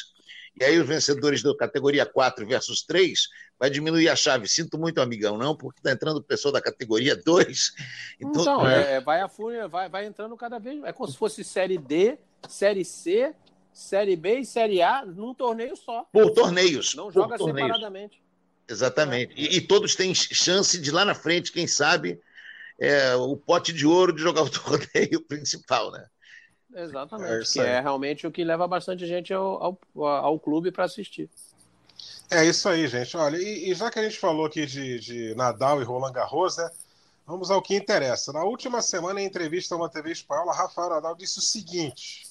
E 0.61 0.65
aí 0.65 0.79
os 0.79 0.87
vencedores 0.87 1.43
da 1.43 1.55
categoria 1.57 2.07
4 2.07 2.47
versus 2.47 2.83
3 2.83 3.29
vai 3.61 3.69
diminuir 3.69 4.09
a 4.09 4.17
chave. 4.17 4.49
Sinto 4.49 4.79
muito, 4.79 5.01
amigão, 5.03 5.37
não, 5.37 5.55
porque 5.55 5.81
está 5.81 5.93
entrando 5.93 6.23
pessoa 6.23 6.51
da 6.51 6.63
categoria 6.63 7.15
2. 7.15 7.73
Então, 8.19 8.43
Então, 8.43 8.69
é. 8.69 8.95
é, 8.95 9.01
vai 9.01 9.21
a 9.21 9.29
fúria, 9.29 9.69
vai, 9.69 9.89
vai 9.91 10.07
entrando 10.07 10.35
cada 10.37 10.59
vez. 10.59 10.83
É 10.85 10.93
como 10.93 11.11
se 11.11 11.19
fosse 11.19 11.45
série 11.45 11.77
D, 11.77 12.19
série 12.49 12.85
C, 12.85 13.35
série 13.73 14.17
B 14.17 14.39
e 14.39 14.47
série 14.47 14.81
A 14.81 15.05
num 15.05 15.35
torneio 15.35 15.77
só. 15.77 16.09
por 16.11 16.31
torneios. 16.31 16.95
Não 16.95 17.11
por 17.13 17.13
joga 17.13 17.37
torneios. 17.37 17.69
separadamente. 17.69 18.23
Exatamente. 18.67 19.35
E, 19.37 19.57
e 19.57 19.61
todos 19.61 19.95
têm 19.95 20.15
chance 20.15 20.81
de 20.81 20.91
lá 20.91 21.05
na 21.05 21.15
frente, 21.15 21.53
quem 21.53 21.67
sabe, 21.67 22.21
é, 22.79 23.15
o 23.17 23.37
pote 23.37 23.73
de 23.73 23.87
ouro 23.87 24.15
de 24.15 24.23
jogar 24.23 24.43
o 24.43 24.49
torneio 24.51 25.21
principal, 25.27 25.91
né? 25.91 26.07
É 26.73 26.85
Exatamente. 26.85 27.43
isso 27.43 27.55
que 27.55 27.59
é 27.61 27.81
realmente 27.81 28.27
o 28.27 28.31
que 28.31 28.45
leva 28.45 28.67
bastante 28.67 29.05
gente 29.05 29.35
ao, 29.35 29.79
ao, 29.97 30.07
ao 30.07 30.39
clube 30.41 30.71
para 30.71 30.85
assistir. 30.85 31.29
É 32.33 32.45
isso 32.45 32.69
aí, 32.69 32.87
gente. 32.87 33.17
Olha, 33.17 33.37
e, 33.37 33.71
e 33.71 33.75
já 33.75 33.91
que 33.91 33.99
a 33.99 34.03
gente 34.05 34.17
falou 34.17 34.47
aqui 34.47 34.65
de, 34.65 35.01
de 35.01 35.35
Nadal 35.35 35.81
e 35.81 35.85
Roland 35.85 36.13
Garros, 36.13 36.57
né? 36.57 36.71
Vamos 37.27 37.51
ao 37.51 37.61
que 37.61 37.75
interessa. 37.75 38.33
Na 38.33 38.45
última 38.45 38.81
semana, 38.83 39.21
em 39.21 39.25
entrevista 39.25 39.75
a 39.75 39.79
uma 39.79 39.89
TV 39.89 40.13
espanhola, 40.13 40.55
Rafael 40.55 40.91
Nadal 40.91 41.17
disse 41.17 41.41
o 41.41 41.43
seguinte: 41.43 42.29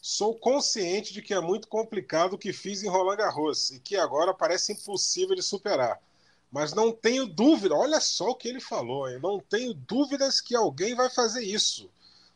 Sou 0.00 0.32
consciente 0.38 1.12
de 1.12 1.20
que 1.20 1.34
é 1.34 1.40
muito 1.40 1.66
complicado 1.66 2.34
o 2.34 2.38
que 2.38 2.52
fiz 2.52 2.84
em 2.84 2.88
Roland 2.88 3.16
Garros 3.16 3.72
e 3.72 3.80
que 3.80 3.96
agora 3.96 4.32
parece 4.32 4.72
impossível 4.72 5.34
de 5.34 5.42
superar. 5.42 6.00
Mas 6.48 6.72
não 6.72 6.92
tenho 6.92 7.26
dúvida, 7.26 7.74
olha 7.74 8.00
só 8.00 8.30
o 8.30 8.34
que 8.36 8.48
ele 8.48 8.60
falou, 8.60 9.10
hein? 9.10 9.18
não 9.20 9.40
tenho 9.40 9.74
dúvidas 9.74 10.40
que 10.40 10.54
alguém 10.54 10.94
vai 10.94 11.10
fazer 11.10 11.42
isso. 11.42 11.90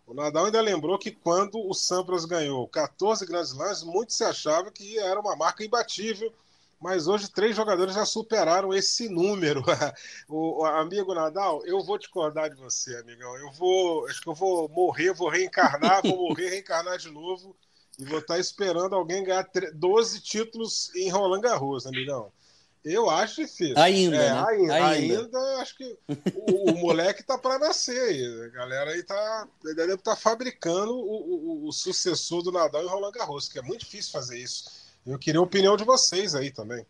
O 0.05 0.13
Nadal 0.13 0.47
ainda 0.47 0.61
lembrou 0.61 0.99
que 0.99 1.13
quando 1.13 1.65
o 1.65 1.73
Sampras 1.73 2.25
ganhou 2.25 2.67
14 2.67 3.25
grandes 3.25 3.53
lances, 3.53 3.85
muito 3.85 4.13
se 4.13 4.25
achava 4.25 4.73
que 4.73 4.99
era 4.99 5.21
uma 5.21 5.37
marca 5.37 5.65
imbatível, 5.65 6.33
mas 6.81 7.07
hoje 7.07 7.31
três 7.31 7.55
jogadores 7.55 7.95
já 7.95 8.07
superaram 8.07 8.73
esse 8.73 9.09
número. 9.09 9.63
o, 10.29 10.63
o, 10.63 10.65
amigo 10.65 11.15
Nadal, 11.15 11.63
eu 11.67 11.85
vou 11.85 11.99
discordar 11.99 12.49
de 12.49 12.57
você, 12.57 12.97
amigão. 12.97 13.37
Eu 13.37 13.53
vou, 13.53 14.07
acho 14.09 14.23
que 14.23 14.29
eu 14.29 14.35
vou 14.35 14.69
morrer, 14.69 15.13
vou 15.13 15.29
reencarnar, 15.29 16.03
vou 16.03 16.29
morrer, 16.29 16.49
reencarnar 16.51 16.97
de 16.97 17.11
novo 17.11 17.55
e 17.99 18.05
vou 18.05 18.19
estar 18.19 18.39
esperando 18.39 18.95
alguém 18.95 19.23
ganhar 19.23 19.47
12 19.75 20.21
títulos 20.23 20.91
em 20.95 21.11
Roland 21.11 21.43
Garros, 21.43 21.87
amigão. 21.87 22.33
Eu 22.83 23.11
acho 23.11 23.43
difícil. 23.43 23.79
Ainda, 23.79 24.17
é, 24.17 24.33
né? 24.33 24.45
ainda, 24.49 24.75
ainda. 24.75 25.25
ainda. 25.25 25.39
acho 25.61 25.77
que 25.77 25.99
o, 26.35 26.71
o 26.71 26.79
moleque 26.79 27.23
tá 27.23 27.37
para 27.37 27.59
nascer 27.59 28.01
aí. 28.01 28.45
A 28.45 28.49
galera 28.49 28.91
aí 28.93 29.03
tá, 29.03 29.49
deve 29.77 29.95
estar 29.95 30.13
tá 30.13 30.17
fabricando 30.17 30.95
o, 30.95 31.65
o, 31.65 31.69
o, 31.69 31.73
sucessor 31.73 32.43
do 32.43 32.51
Nadal 32.51 32.83
em 32.83 32.89
Roland 32.89 33.13
Garros, 33.13 33.49
que 33.49 33.59
é 33.59 33.63
muito 33.63 33.81
difícil 33.81 34.13
fazer 34.13 34.39
isso. 34.39 34.80
Eu 35.07 35.19
queria 35.19 35.41
a 35.41 35.45
opinião 35.45 35.77
de 35.77 35.85
vocês 35.85 36.35
aí 36.35 36.51
também. 36.51 36.85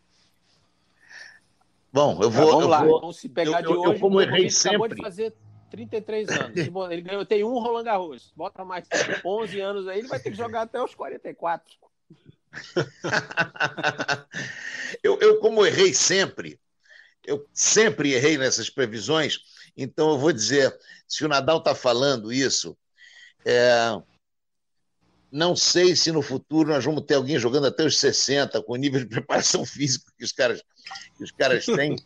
Bom, 1.93 2.21
eu 2.23 2.31
vou. 2.31 2.47
Vamos 2.47 2.63
eu 2.63 2.69
lá, 2.69 2.85
vou, 2.85 3.01
vamos 3.01 3.17
se 3.17 3.29
pegar 3.29 3.63
eu, 3.63 3.67
de 3.67 3.73
eu, 3.73 3.81
hoje. 3.81 3.95
eu 3.95 4.01
como 4.01 4.19
o 4.19 4.21
errei 4.21 4.47
acabou 4.47 4.89
sempre. 4.89 4.95
de 4.95 5.03
fazer 5.03 5.35
33 5.71 6.29
anos. 6.29 6.57
Ele 6.91 7.03
ganhou, 7.03 7.25
tem 7.25 7.45
um 7.45 7.59
Roland 7.59 7.85
Garros. 7.85 8.33
Bota 8.37 8.65
mais 8.65 8.87
11 9.25 9.61
anos 9.61 9.89
aí, 9.89 10.01
ele 10.01 10.09
vai 10.09 10.21
ter 10.21 10.31
que 10.31 10.37
jogar 10.37 10.63
até 10.63 10.83
os 10.83 10.95
44. 10.95 11.73
eu, 15.03 15.19
eu, 15.21 15.39
como 15.39 15.65
errei 15.65 15.95
sempre, 15.95 16.59
eu 17.25 17.47
sempre 17.55 18.13
errei 18.13 18.37
nessas 18.37 18.69
previsões, 18.69 19.39
então 19.77 20.11
eu 20.11 20.19
vou 20.19 20.33
dizer: 20.33 20.77
se 21.07 21.25
o 21.25 21.29
Nadal 21.29 21.59
está 21.59 21.77
falando 21.77 22.33
isso, 22.33 22.77
é, 23.45 24.03
não 25.31 25.55
sei 25.55 25.95
se 25.95 26.11
no 26.11 26.23
futuro 26.23 26.71
nós 26.71 26.85
vamos 26.85 27.05
ter 27.05 27.15
alguém 27.15 27.39
jogando 27.39 27.67
até 27.67 27.85
os 27.85 27.99
60, 27.99 28.63
com 28.63 28.73
o 28.73 28.77
nível 28.77 29.01
de 29.01 29.07
preparação 29.07 29.65
física 29.67 30.13
que 30.17 30.25
os 30.25 30.33
caras, 30.33 30.63
que 31.17 31.25
os 31.25 31.31
caras 31.31 31.65
têm. 31.65 31.97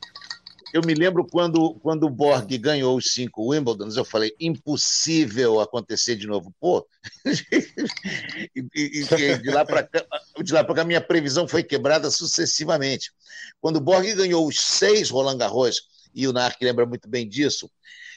Eu 0.73 0.83
me 0.85 0.93
lembro 0.93 1.25
quando, 1.25 1.75
quando 1.75 2.05
o 2.05 2.11
Borg 2.11 2.51
ganhou 2.59 2.97
os 2.97 3.13
cinco 3.13 3.51
Wimbledons, 3.51 3.97
eu 3.97 4.05
falei, 4.05 4.35
impossível 4.41 5.61
acontecer 5.61 6.17
de 6.17 6.27
novo. 6.27 6.53
Pô, 6.61 6.85
e, 7.25 8.61
e, 8.75 9.01
e 9.01 9.39
de 9.39 9.51
lá 9.51 9.65
para 9.65 9.85
cá, 9.85 10.05
de 10.43 10.53
lá 10.53 10.65
para 10.65 10.75
cá, 10.75 10.85
minha 10.85 11.01
previsão 11.01 11.47
foi 11.47 11.63
quebrada 11.63 12.11
sucessivamente. 12.11 13.13
Quando 13.61 13.77
o 13.77 13.81
Borg 13.81 14.05
ganhou 14.15 14.49
os 14.49 14.61
seis 14.61 15.11
Roland 15.11 15.39
Garros, 15.39 15.83
e 16.15 16.29
o 16.29 16.33
Narc 16.33 16.61
lembra 16.63 16.87
muito 16.87 17.09
bem 17.09 17.29
disso, 17.29 17.71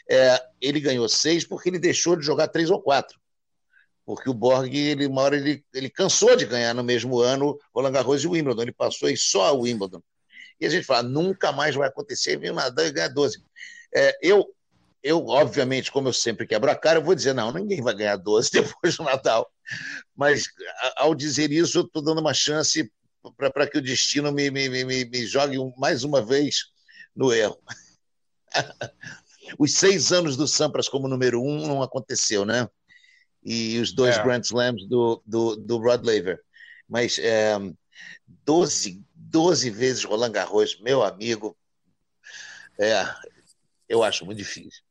é, 0.10 0.42
ele 0.62 0.80
ganhou 0.80 1.08
seis 1.10 1.46
porque 1.46 1.70
ele 1.70 1.80
deixou 1.80 2.16
de 2.16 2.26
jogar 2.26 2.48
três 2.48 2.70
ou 2.70 2.82
quatro. 2.82 3.20
Porque 4.08 4.30
o 4.30 4.34
Borg, 4.34 4.74
ele, 4.74 5.06
uma 5.06 5.22
hora, 5.22 5.36
ele, 5.36 5.62
ele 5.74 5.90
cansou 5.90 6.34
de 6.38 6.46
ganhar 6.46 6.74
no 6.74 6.82
mesmo 6.82 7.20
ano 7.20 7.60
Roland 7.76 7.92
Garros 7.92 8.24
e 8.24 8.28
Wimbledon, 8.28 8.62
ele 8.62 8.72
passou 8.72 9.10
aí 9.10 9.18
só 9.18 9.48
a 9.48 9.52
Wimbledon. 9.52 10.02
E 10.62 10.66
a 10.66 10.70
gente 10.70 10.86
fala, 10.86 11.04
nunca 11.04 11.52
mais 11.52 11.76
vai 11.76 11.90
acontecer, 11.90 12.38
o 12.38 12.54
Nadal 12.54 12.86
e 12.86 12.92
ganha 12.92 13.10
12. 13.10 13.44
É, 13.94 14.18
eu, 14.22 14.48
eu, 15.04 15.28
obviamente, 15.28 15.92
como 15.92 16.08
eu 16.08 16.14
sempre 16.14 16.48
quebro 16.48 16.72
a 16.72 16.76
cara, 16.76 17.00
eu 17.00 17.04
vou 17.04 17.14
dizer, 17.14 17.34
não, 17.34 17.52
ninguém 17.52 17.82
vai 17.82 17.94
ganhar 17.94 18.16
12 18.16 18.50
depois 18.54 18.96
do 18.96 19.04
Natal. 19.04 19.52
Mas, 20.16 20.46
ao 20.96 21.14
dizer 21.14 21.52
isso, 21.52 21.80
eu 21.80 21.84
estou 21.84 22.02
dando 22.02 22.22
uma 22.22 22.34
chance 22.34 22.90
para 23.36 23.68
que 23.68 23.78
o 23.78 23.82
destino 23.82 24.32
me, 24.32 24.50
me, 24.50 24.70
me, 24.70 25.04
me 25.04 25.28
jogue 25.28 25.58
mais 25.78 26.06
uma 26.06 26.26
vez 26.26 26.68
no 27.14 27.34
erro. 27.34 27.60
Os 29.60 29.74
seis 29.74 30.14
anos 30.14 30.38
do 30.38 30.48
Sampras 30.48 30.88
como 30.88 31.10
número 31.10 31.42
um 31.42 31.68
não 31.68 31.84
aconteceu, 31.84 32.46
né? 32.46 32.70
E 33.50 33.80
os 33.80 33.94
dois 33.94 34.18
É. 34.18 34.24
Grand 34.24 34.42
Slams 34.42 34.86
do, 34.90 35.24
do, 35.26 35.56
do 35.56 35.78
Rod 35.78 36.04
Laver. 36.06 36.44
Mas 36.86 37.18
é, 37.18 37.56
12, 38.46 39.02
12 39.16 39.70
vezes 39.70 40.04
Roland 40.04 40.34
Garros, 40.34 40.78
meu 40.82 41.02
amigo, 41.02 41.58
é, 42.78 43.06
eu 43.88 44.04
acho 44.04 44.26
muito 44.26 44.40
difícil. 44.40 44.84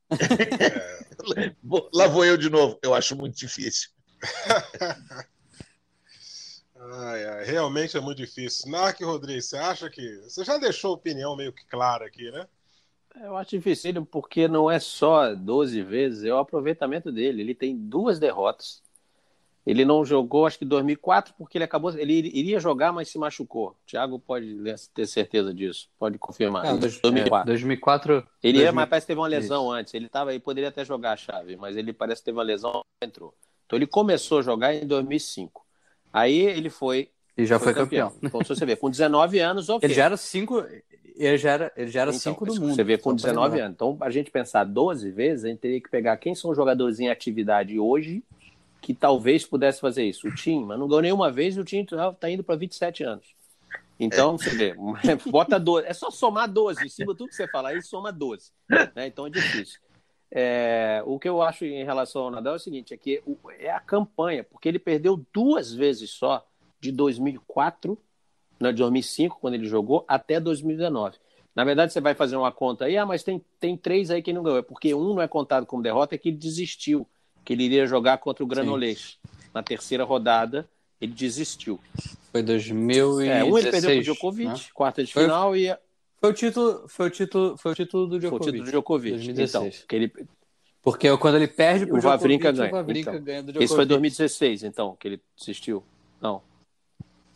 Vou- 1.62 1.90
Lá 1.92 2.06
vou 2.06 2.24
eu 2.24 2.38
de 2.38 2.48
novo, 2.48 2.78
eu 2.82 2.94
acho 2.94 3.14
muito 3.14 3.36
difícil. 3.36 3.90
Ai, 6.88 7.24
ai, 7.26 7.44
realmente 7.44 7.96
é 7.96 8.00
muito 8.00 8.18
difícil. 8.18 8.70
Narc 8.70 9.00
Rodrigues, 9.00 9.46
você 9.46 9.56
acha 9.56 9.90
que. 9.90 10.20
Você 10.20 10.44
já 10.44 10.56
deixou 10.56 10.92
a 10.92 10.94
opinião 10.94 11.34
meio 11.34 11.52
que 11.52 11.64
clara 11.66 12.06
aqui, 12.06 12.30
né? 12.30 12.46
Eu 13.22 13.36
acho 13.36 13.50
difícil 13.50 14.04
porque 14.06 14.46
não 14.46 14.70
é 14.70 14.78
só 14.78 15.34
12 15.34 15.82
vezes, 15.82 16.24
é 16.24 16.32
o 16.32 16.38
aproveitamento 16.38 17.10
dele. 17.10 17.42
Ele 17.42 17.54
tem 17.54 17.76
duas 17.76 18.18
derrotas. 18.18 18.82
Ele 19.66 19.84
não 19.84 20.04
jogou, 20.04 20.46
acho 20.46 20.58
que 20.60 20.64
em 20.64 20.68
2004, 20.68 21.34
porque 21.36 21.58
ele 21.58 21.64
acabou. 21.64 21.92
Ele 21.98 22.12
iria 22.32 22.60
jogar, 22.60 22.92
mas 22.92 23.08
se 23.08 23.18
machucou. 23.18 23.70
O 23.70 23.76
Thiago 23.84 24.16
pode 24.16 24.56
ter 24.94 25.06
certeza 25.06 25.52
disso, 25.52 25.88
pode 25.98 26.18
confirmar. 26.18 26.64
Em 26.66 26.78
dois- 26.78 27.00
2004. 27.00 27.42
é, 27.42 27.52
2004. 27.52 28.12
Ele 28.44 28.58
ia, 28.58 28.64
2000. 28.66 28.72
mas 28.74 28.88
parece 28.88 29.04
que 29.06 29.08
teve 29.08 29.20
uma 29.20 29.26
lesão 29.26 29.72
antes. 29.72 29.92
Ele 29.92 30.08
tava 30.08 30.30
aí, 30.30 30.38
poderia 30.38 30.68
até 30.68 30.84
jogar 30.84 31.12
a 31.12 31.16
chave, 31.16 31.56
mas 31.56 31.76
ele 31.76 31.92
parece 31.92 32.20
que 32.20 32.26
teve 32.26 32.38
uma 32.38 32.44
lesão 32.44 32.80
entrou. 33.02 33.34
Então 33.66 33.76
ele 33.76 33.88
começou 33.88 34.38
a 34.38 34.42
jogar 34.42 34.72
em 34.72 34.86
2005. 34.86 35.66
Aí 36.12 36.38
ele 36.42 36.70
foi. 36.70 37.10
E 37.36 37.44
já 37.44 37.58
foi, 37.58 37.74
campeão. 37.74 38.12
Então, 38.22 38.40
se 38.42 38.48
você 38.48 38.64
ver, 38.64 38.76
com 38.76 38.88
19 38.88 39.40
anos, 39.40 39.68
ok. 39.68 39.84
Ele 39.84 39.94
já 39.94 40.04
era 40.04 40.16
cinco. 40.16 40.64
Ele 41.16 41.38
já 41.38 41.50
era, 41.52 41.72
ele 41.76 41.90
já 41.90 42.02
era 42.02 42.10
Então, 42.10 42.20
cinco 42.20 42.44
do 42.44 42.54
mundo. 42.60 42.74
Você 42.74 42.84
vê 42.84 42.98
com 42.98 43.10
só 43.16 43.22
pra 43.22 43.30
19 43.30 43.48
lembrar. 43.50 43.64
anos. 43.64 43.74
Então, 43.74 43.96
a 44.00 44.10
gente 44.10 44.30
pensar 44.30 44.64
12 44.64 45.10
vezes, 45.10 45.44
a 45.44 45.48
gente 45.48 45.58
teria 45.58 45.80
que 45.80 45.88
pegar 45.88 46.16
quem 46.18 46.34
são 46.34 46.50
os 46.50 46.56
jogadores 46.56 47.00
em 47.00 47.08
atividade 47.08 47.78
hoje 47.78 48.22
que 48.82 48.94
talvez 48.94 49.44
pudesse 49.44 49.80
fazer 49.80 50.04
isso. 50.04 50.28
O 50.28 50.34
Tim, 50.34 50.64
mas 50.64 50.78
não 50.78 50.86
ganhou 50.86 51.02
nenhuma 51.02 51.30
vez 51.32 51.56
e 51.56 51.60
o 51.60 51.64
Tim 51.64 51.80
está 51.80 52.30
indo 52.30 52.44
para 52.44 52.54
27 52.54 53.02
anos. 53.02 53.34
Então, 53.98 54.36
você 54.36 54.50
vê, 54.50 54.74
bota 55.30 55.58
12. 55.58 55.86
É 55.86 55.92
só 55.94 56.10
somar 56.10 56.48
12. 56.48 56.84
Em 56.84 56.88
cima 56.88 57.12
de 57.12 57.18
tudo 57.18 57.30
que 57.30 57.34
você 57.34 57.48
fala 57.48 57.70
aí, 57.70 57.82
soma 57.82 58.12
12. 58.12 58.52
Né? 58.94 59.06
Então 59.06 59.26
é 59.26 59.30
difícil. 59.30 59.80
É, 60.30 61.02
o 61.06 61.18
que 61.18 61.28
eu 61.28 61.40
acho 61.40 61.64
em 61.64 61.84
relação 61.84 62.22
ao 62.22 62.30
Nadal 62.30 62.54
é 62.54 62.56
o 62.56 62.60
seguinte: 62.60 62.92
é 62.92 62.96
que 62.96 63.22
é 63.58 63.70
a 63.70 63.80
campanha, 63.80 64.44
porque 64.44 64.68
ele 64.68 64.78
perdeu 64.78 65.24
duas 65.32 65.72
vezes 65.72 66.10
só 66.10 66.46
de 66.80 66.92
2004, 66.92 67.98
né, 68.60 68.72
de 68.72 68.78
2005, 68.78 69.38
quando 69.40 69.54
ele 69.54 69.66
jogou, 69.66 70.04
até 70.08 70.38
2019. 70.40 71.16
Na 71.54 71.64
verdade, 71.64 71.92
você 71.92 72.00
vai 72.00 72.14
fazer 72.14 72.36
uma 72.36 72.52
conta 72.52 72.84
aí, 72.84 72.96
ah, 72.98 73.06
mas 73.06 73.22
tem, 73.22 73.42
tem 73.58 73.76
três 73.76 74.10
aí 74.10 74.20
que 74.22 74.32
não 74.32 74.42
ganhou. 74.42 74.58
É 74.58 74.62
porque 74.62 74.94
um 74.94 75.14
não 75.14 75.22
é 75.22 75.28
contado 75.28 75.64
como 75.66 75.82
derrota, 75.82 76.14
é 76.14 76.18
que 76.18 76.28
ele 76.28 76.36
desistiu, 76.36 77.06
que 77.44 77.52
ele 77.52 77.64
iria 77.64 77.86
jogar 77.86 78.18
contra 78.18 78.44
o 78.44 78.46
Granolês. 78.46 79.18
Na 79.54 79.62
terceira 79.62 80.04
rodada, 80.04 80.68
ele 81.00 81.12
desistiu. 81.12 81.80
Foi 82.30 82.42
2016. 82.42 83.28
É, 83.30 83.44
um 83.44 83.56
ele 83.58 83.70
perdeu 83.70 83.90
pro 83.90 84.02
Djokovic, 84.02 84.48
né? 84.48 84.54
quarta 84.74 85.02
de 85.02 85.12
Foi- 85.12 85.22
final, 85.22 85.56
e 85.56 85.74
Foi 86.20 86.30
o 86.30 86.32
título, 86.34 86.84
foi 86.88 87.06
o 87.06 87.10
título, 87.10 87.56
foi 87.56 87.72
o 87.72 87.74
título 87.74 88.06
do 88.06 88.08
foi 88.10 88.16
o 88.16 88.20
Djokovic. 88.20 88.44
título 88.46 88.64
do 88.64 88.70
Djokovic. 88.70 89.10
2016. 89.12 89.74
Então, 89.76 89.86
que 89.88 89.96
ele, 89.96 90.12
Porque 90.82 91.16
quando 91.16 91.34
ele 91.36 91.48
perde 91.48 91.86
pro 91.86 91.96
O 91.96 92.00
Djokovic, 92.00 92.38
ganha. 92.38 92.68
o 92.68 92.72
Wawrinka 92.72 93.10
Então, 93.12 93.22
ganha 93.24 93.42
do 93.42 93.46
Djokovic. 93.52 93.64
esse 93.64 93.74
foi 93.74 93.86
2016, 93.86 94.62
então, 94.62 94.94
que 95.00 95.08
ele 95.08 95.20
desistiu. 95.38 95.82
Não. 96.20 96.42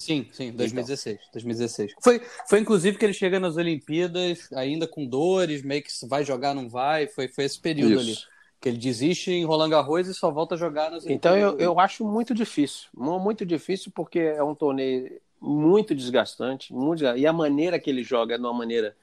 Sim, 0.00 0.26
sim, 0.32 0.50
2016. 0.52 1.16
Então. 1.20 1.32
2016. 1.34 1.92
Foi, 2.00 2.22
foi 2.48 2.58
inclusive 2.58 2.96
que 2.96 3.04
ele 3.04 3.12
chega 3.12 3.38
nas 3.38 3.58
Olimpíadas 3.58 4.50
ainda 4.52 4.86
com 4.86 5.04
dores, 5.06 5.62
meio 5.62 5.82
que 5.82 5.90
vai 6.08 6.24
jogar, 6.24 6.54
não 6.54 6.70
vai. 6.70 7.06
Foi, 7.06 7.28
foi 7.28 7.44
esse 7.44 7.60
período 7.60 8.00
ali. 8.00 8.12
Isso. 8.12 8.26
Que 8.58 8.70
ele 8.70 8.78
desiste 8.78 9.30
em 9.30 9.44
Roland 9.44 9.68
Garros 9.68 10.08
e 10.08 10.14
só 10.14 10.30
volta 10.30 10.54
a 10.54 10.58
jogar 10.58 10.90
nas 10.90 11.04
Então 11.06 11.36
eu, 11.36 11.58
eu 11.58 11.78
acho 11.78 12.02
muito 12.04 12.34
difícil, 12.34 12.88
mu- 12.94 13.20
muito 13.20 13.44
difícil 13.44 13.92
porque 13.94 14.18
é 14.18 14.42
um 14.42 14.54
torneio 14.54 15.20
muito 15.40 15.94
desgastante, 15.94 16.72
muito 16.72 17.04
e 17.04 17.26
a 17.26 17.32
maneira 17.32 17.78
que 17.78 17.88
ele 17.90 18.02
joga 18.02 18.34
é 18.34 18.38
de 18.38 18.44
uma 18.44 18.52
maneira 18.52 18.96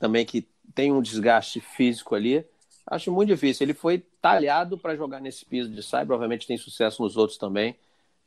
também 0.00 0.24
que 0.24 0.46
tem 0.74 0.92
um 0.92 1.00
desgaste 1.02 1.60
físico 1.60 2.14
ali. 2.14 2.44
Acho 2.86 3.12
muito 3.12 3.28
difícil. 3.28 3.64
Ele 3.64 3.74
foi 3.74 4.02
talhado 4.20 4.76
para 4.78 4.96
jogar 4.96 5.20
nesse 5.20 5.44
piso 5.44 5.70
de 5.70 5.82
saibro, 5.82 6.14
obviamente 6.14 6.46
tem 6.46 6.56
sucesso 6.56 7.02
nos 7.02 7.16
outros 7.16 7.38
também, 7.38 7.76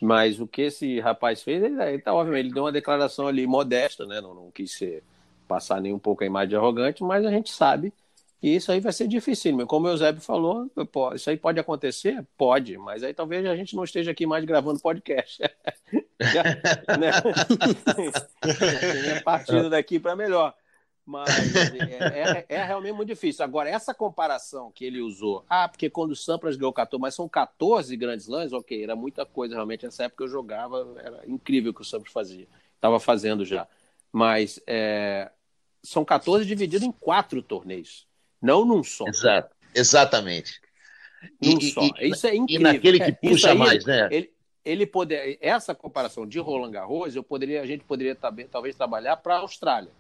mas 0.02 0.40
o 0.40 0.48
que 0.48 0.64
esse 0.64 1.00
rapaz 1.00 1.42
fez, 1.42 1.64
ele, 1.64 1.82
ele 1.82 2.02
tá 2.02 2.14
obviamente 2.14 2.46
ele 2.46 2.54
deu 2.54 2.64
uma 2.64 2.72
declaração 2.72 3.28
ali 3.28 3.48
modesta, 3.48 4.06
né? 4.06 4.22
Não, 4.22 4.34
não 4.34 4.52
quis 4.52 4.72
ser, 4.72 5.04
passar 5.48 5.82
nem 5.82 5.94
um 5.94 6.00
pouco 6.00 6.24
a 6.24 6.28
imagem 6.28 6.50
de 6.50 6.56
arrogante, 6.56 7.04
mas 7.04 7.26
a 7.26 7.32
gente 7.32 7.52
sabe 7.52 7.94
que 8.42 8.50
isso 8.50 8.72
aí 8.72 8.80
vai 8.80 8.92
ser 8.92 9.08
difícil. 9.08 9.66
Como 9.66 9.88
o 9.88 9.90
Eusébio 9.90 10.22
falou, 10.22 10.70
isso 11.16 11.30
aí 11.30 11.38
pode 11.38 11.60
acontecer? 11.60 12.26
Pode, 12.38 12.78
mas 12.78 13.04
aí 13.04 13.14
talvez 13.14 13.46
a 13.46 13.56
gente 13.56 13.76
não 13.76 13.84
esteja 13.84 14.12
aqui 14.12 14.26
mais 14.26 14.44
gravando 14.44 14.80
podcast. 14.80 15.42
Já, 16.20 16.44
né? 16.98 17.12
Tinha 19.04 19.22
partido 19.24 19.70
daqui 19.70 20.00
para 20.00 20.16
melhor. 20.16 20.54
Mas 21.06 21.30
é, 21.30 22.46
é, 22.50 22.56
é, 22.56 22.64
realmente 22.66 22.96
muito 22.96 23.10
difícil. 23.10 23.46
Agora, 23.46 23.70
essa 23.70 23.94
comparação 23.94 24.72
que 24.72 24.84
ele 24.84 25.02
usou, 25.02 25.46
ah, 25.48 25.70
porque 25.70 25.88
quando 25.88 26.12
o 26.12 26.16
Sampras 26.16 26.56
ganhou 26.56 26.74
14, 26.74 27.00
mas 27.00 27.14
são 27.14 27.30
14 27.30 27.96
grandes 27.96 28.28
lãs, 28.28 28.52
ok, 28.52 28.84
era 28.84 28.96
muita 28.96 29.24
coisa 29.24 29.54
realmente. 29.54 29.86
Nessa 29.86 30.06
época 30.06 30.24
eu 30.24 30.28
jogava, 30.28 30.96
era 30.98 31.22
incrível 31.28 31.72
o 31.72 31.74
que 31.76 31.82
o 31.82 31.86
Sampras 31.86 32.12
fazia. 32.12 32.48
Estava 32.74 33.00
fazendo 33.00 33.46
já. 33.46 33.68
Mas 34.12 34.60
é, 34.66 35.30
são 35.84 36.04
14 36.04 36.44
divididos 36.44 36.82
em 36.82 36.92
quatro 36.92 37.44
torneios, 37.44 38.08
não 38.42 38.66
num 38.66 38.84
só. 38.84 39.08
Exato, 39.08 39.56
exatamente. 39.76 40.60
Num 41.40 41.60
e, 41.60 41.72
só. 41.72 41.82
E, 42.00 42.10
Isso 42.10 42.26
é 42.26 42.36
incrível. 42.36 42.68
E 42.68 42.74
naquele 42.74 43.00
que 43.00 43.12
puxa 43.12 43.52
aí, 43.52 43.58
mais, 43.58 43.86
né? 43.86 44.08
Ele, 44.12 44.34
ele 44.64 44.88
poder, 44.88 45.38
essa 45.40 45.76
comparação 45.76 46.26
de 46.28 46.40
Roland 46.40 46.72
Garros, 46.72 47.16
eu 47.16 47.24
poderia, 47.24 47.62
a 47.62 47.66
gente 47.68 47.84
poderia 47.84 48.18
talvez 48.50 48.76
trabalhar 48.76 49.18
para 49.18 49.36
a 49.36 49.40
Austrália. 49.40 49.92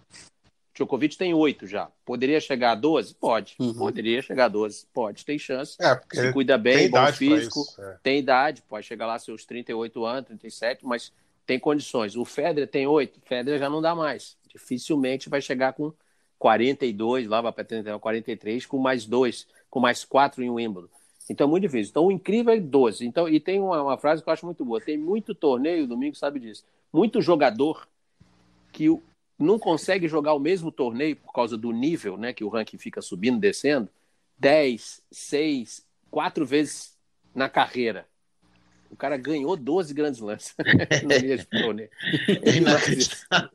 Djokovic 0.75 1.17
tem 1.17 1.33
oito 1.33 1.65
já. 1.65 1.89
Poderia 2.03 2.39
chegar 2.41 2.71
a 2.71 2.75
12? 2.75 3.15
Pode. 3.15 3.55
Uhum. 3.57 3.73
Poderia 3.73 4.21
chegar 4.21 4.45
a 4.45 4.49
12. 4.49 4.85
Pode, 4.93 5.23
tem 5.23 5.39
chance. 5.39 5.77
É, 5.79 5.99
Se 6.13 6.33
cuida 6.33 6.57
bem, 6.57 6.89
bom 6.89 7.07
físico, 7.13 7.63
é. 7.79 7.97
tem 8.03 8.19
idade, 8.19 8.61
pode 8.67 8.85
chegar 8.85 9.07
lá 9.07 9.17
seus 9.17 9.45
38 9.45 10.05
anos, 10.05 10.27
37, 10.27 10.85
mas 10.85 11.13
tem 11.45 11.57
condições. 11.57 12.17
O 12.17 12.25
Federer 12.25 12.67
tem 12.67 12.85
oito, 12.85 13.17
o 13.17 13.21
Federer 13.25 13.57
já 13.57 13.69
não 13.69 13.81
dá 13.81 13.95
mais. 13.95 14.37
Dificilmente 14.51 15.29
vai 15.29 15.41
chegar 15.41 15.71
com 15.71 15.93
42, 16.37 17.27
lá 17.27 17.39
vai 17.39 17.53
para 17.53 17.97
43, 17.97 18.65
com 18.65 18.77
mais 18.77 19.05
dois, 19.05 19.47
com 19.69 19.79
mais 19.79 20.03
quatro 20.03 20.43
em 20.43 20.49
Wimbledon. 20.49 20.89
Então 21.29 21.47
é 21.47 21.49
muito 21.49 21.63
difícil. 21.63 21.91
Então 21.91 22.05
o 22.05 22.11
incrível 22.11 22.53
é 22.53 22.59
12. 22.59 23.05
Então, 23.05 23.29
e 23.29 23.39
tem 23.39 23.61
uma, 23.61 23.81
uma 23.81 23.97
frase 23.97 24.21
que 24.21 24.27
eu 24.27 24.33
acho 24.33 24.45
muito 24.45 24.65
boa. 24.65 24.81
Tem 24.81 24.97
muito 24.97 25.33
torneio, 25.33 25.87
domingo 25.87 26.15
sabe 26.15 26.39
disso. 26.39 26.65
Muito 26.91 27.21
jogador 27.21 27.87
que 28.73 28.89
não 29.37 29.59
consegue 29.59 30.07
jogar 30.07 30.33
o 30.33 30.39
mesmo 30.39 30.71
torneio 30.71 31.15
por 31.15 31.33
causa 31.33 31.57
do 31.57 31.71
nível, 31.71 32.17
né? 32.17 32.33
Que 32.33 32.43
o 32.43 32.49
ranking 32.49 32.77
fica 32.77 33.01
subindo, 33.01 33.39
descendo, 33.39 33.89
10, 34.37 35.03
6, 35.11 35.85
4 36.09 36.45
vezes 36.45 36.97
na 37.33 37.49
carreira. 37.49 38.07
O 38.95 38.97
cara 38.97 39.17
ganhou 39.17 39.57
12 39.57 39.93
grandes 39.93 40.21
lances 40.21 40.55
no 41.03 41.09
mesmo 41.09 41.47
torneio. 41.51 41.89
É 42.43 42.55
inacreditável. 42.55 43.49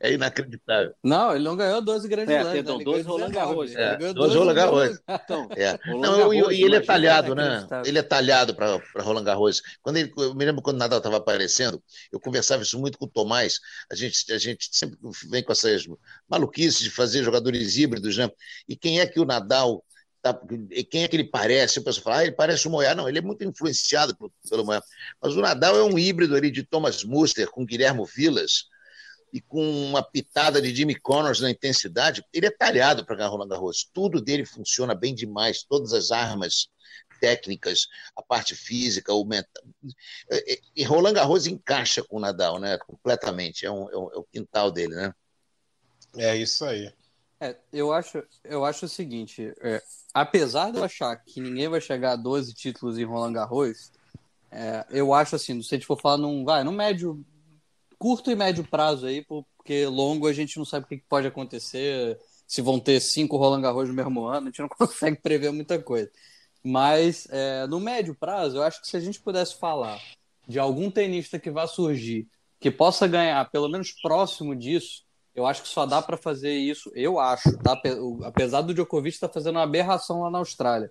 é 0.00 0.12
inacreditável. 0.12 0.94
Não, 1.02 1.34
ele 1.34 1.42
não 1.42 1.56
ganhou 1.56 1.82
12 1.82 2.06
grandes 2.06 2.32
é, 2.32 2.44
lances. 2.44 2.64
Né? 2.64 2.84
12 2.84 3.02
Roland 3.02 3.30
Garros. 3.32 3.74
É, 3.74 3.96
12 4.14 4.38
Roland 4.38 4.54
Garros. 4.54 5.00
Então, 5.24 5.48
é. 5.56 5.80
não, 5.84 6.32
e 6.32 6.62
ele 6.62 6.76
é 6.76 6.80
talhado, 6.80 7.34
né? 7.34 7.66
Ele 7.84 7.98
é 7.98 8.02
talhado 8.02 8.54
para 8.54 8.78
Roland 9.00 9.24
Garros. 9.24 9.60
Quando 9.82 9.96
ele, 9.96 10.12
eu 10.16 10.32
me 10.32 10.44
lembro 10.44 10.62
quando 10.62 10.76
o 10.76 10.78
Nadal 10.78 10.98
estava 10.98 11.16
aparecendo, 11.16 11.82
eu 12.12 12.20
conversava 12.20 12.62
isso 12.62 12.78
muito 12.78 12.98
com 12.98 13.06
o 13.06 13.10
Tomás. 13.10 13.58
A 13.90 13.96
gente, 13.96 14.32
a 14.32 14.38
gente 14.38 14.68
sempre 14.70 14.96
vem 15.28 15.42
com 15.42 15.50
essas 15.50 15.88
maluquices 16.30 16.78
de 16.78 16.90
fazer 16.90 17.24
jogadores 17.24 17.76
híbridos, 17.76 18.16
né? 18.16 18.30
E 18.68 18.76
quem 18.76 19.00
é 19.00 19.06
que 19.06 19.18
o 19.18 19.24
Nadal 19.24 19.84
Tá, 20.22 20.40
quem 20.88 21.02
é 21.02 21.08
que 21.08 21.16
ele 21.16 21.24
parece? 21.24 21.80
O 21.80 21.82
pessoal 21.82 22.04
fala, 22.04 22.16
ah, 22.18 22.22
ele 22.22 22.32
parece 22.32 22.68
o 22.68 22.70
Moyá. 22.70 22.94
Não, 22.94 23.08
ele 23.08 23.18
é 23.18 23.22
muito 23.22 23.42
influenciado 23.42 24.16
pelo, 24.16 24.32
pelo 24.48 24.64
Moyá. 24.64 24.80
Mas 25.20 25.34
o 25.34 25.40
Nadal 25.40 25.76
é 25.76 25.82
um 25.82 25.98
híbrido 25.98 26.36
ali 26.36 26.50
de 26.50 26.62
Thomas 26.62 27.02
Muster 27.02 27.50
com 27.50 27.66
Guilherme 27.66 28.04
Vilas 28.14 28.66
e 29.32 29.40
com 29.40 29.66
uma 29.84 30.02
pitada 30.02 30.62
de 30.62 30.72
Jimmy 30.72 30.94
Connors 30.94 31.40
na 31.40 31.50
intensidade. 31.50 32.24
Ele 32.32 32.46
é 32.46 32.50
talhado 32.50 33.04
para 33.04 33.16
ganhar 33.16 33.30
Roland 33.30 33.48
Garros. 33.48 33.88
Tudo 33.92 34.20
dele 34.20 34.44
funciona 34.44 34.94
bem 34.94 35.12
demais. 35.12 35.64
Todas 35.64 35.92
as 35.92 36.12
armas 36.12 36.68
técnicas, 37.20 37.88
a 38.14 38.22
parte 38.22 38.54
física, 38.54 39.12
o 39.12 39.24
mental. 39.24 39.64
E 40.76 40.84
Roland 40.84 41.14
Garros 41.14 41.46
encaixa 41.48 42.02
com 42.02 42.18
o 42.18 42.20
Nadal, 42.20 42.60
né? 42.60 42.78
Completamente. 42.78 43.66
É, 43.66 43.70
um, 43.70 43.90
é, 43.90 43.96
um, 43.96 44.12
é 44.12 44.16
o 44.18 44.24
quintal 44.24 44.70
dele, 44.70 44.94
né? 44.94 45.14
É 46.16 46.36
isso 46.36 46.64
aí. 46.64 46.92
É, 47.42 47.56
eu 47.72 47.92
acho, 47.92 48.22
eu 48.44 48.64
acho 48.64 48.86
o 48.86 48.88
seguinte, 48.88 49.52
é, 49.62 49.82
apesar 50.14 50.70
de 50.70 50.78
eu 50.78 50.84
achar 50.84 51.16
que 51.16 51.40
ninguém 51.40 51.68
vai 51.68 51.80
chegar 51.80 52.12
a 52.12 52.16
12 52.16 52.54
títulos 52.54 52.96
em 52.96 53.04
Roland 53.04 53.32
Garros, 53.32 53.90
é, 54.48 54.86
eu 54.90 55.12
acho 55.12 55.34
assim, 55.34 55.60
se 55.60 55.74
a 55.74 55.76
gente 55.76 55.86
for 55.88 56.00
falar 56.00 56.18
num, 56.18 56.44
vai, 56.44 56.62
num 56.62 56.70
médio, 56.70 57.20
curto 57.98 58.30
e 58.30 58.36
médio 58.36 58.62
prazo 58.62 59.06
aí, 59.06 59.24
porque 59.24 59.84
longo 59.86 60.28
a 60.28 60.32
gente 60.32 60.56
não 60.56 60.64
sabe 60.64 60.84
o 60.84 60.88
que 60.88 60.98
pode 60.98 61.26
acontecer, 61.26 62.16
se 62.46 62.62
vão 62.62 62.78
ter 62.78 63.00
cinco 63.00 63.36
Roland 63.36 63.62
Garros 63.62 63.88
no 63.88 63.94
mesmo 63.94 64.24
ano, 64.24 64.46
a 64.46 64.50
gente 64.50 64.60
não 64.60 64.68
consegue 64.78 65.16
prever 65.20 65.50
muita 65.50 65.82
coisa. 65.82 66.12
Mas 66.62 67.26
é, 67.28 67.66
no 67.66 67.80
médio 67.80 68.14
prazo, 68.14 68.58
eu 68.58 68.62
acho 68.62 68.80
que 68.80 68.86
se 68.86 68.96
a 68.96 69.00
gente 69.00 69.20
pudesse 69.20 69.58
falar 69.58 70.00
de 70.46 70.60
algum 70.60 70.88
tenista 70.88 71.40
que 71.40 71.50
vá 71.50 71.66
surgir, 71.66 72.28
que 72.60 72.70
possa 72.70 73.08
ganhar 73.08 73.50
pelo 73.50 73.68
menos 73.68 73.90
próximo 73.90 74.54
disso, 74.54 75.02
eu 75.34 75.46
acho 75.46 75.62
que 75.62 75.68
só 75.68 75.86
dá 75.86 76.02
para 76.02 76.16
fazer 76.16 76.52
isso, 76.52 76.90
eu 76.94 77.18
acho, 77.18 77.56
tá? 77.58 77.80
apesar 78.24 78.60
do 78.60 78.74
Djokovic 78.74 79.14
estar 79.14 79.28
tá 79.28 79.34
fazendo 79.34 79.56
uma 79.56 79.62
aberração 79.62 80.20
lá 80.20 80.30
na 80.30 80.38
Austrália. 80.38 80.90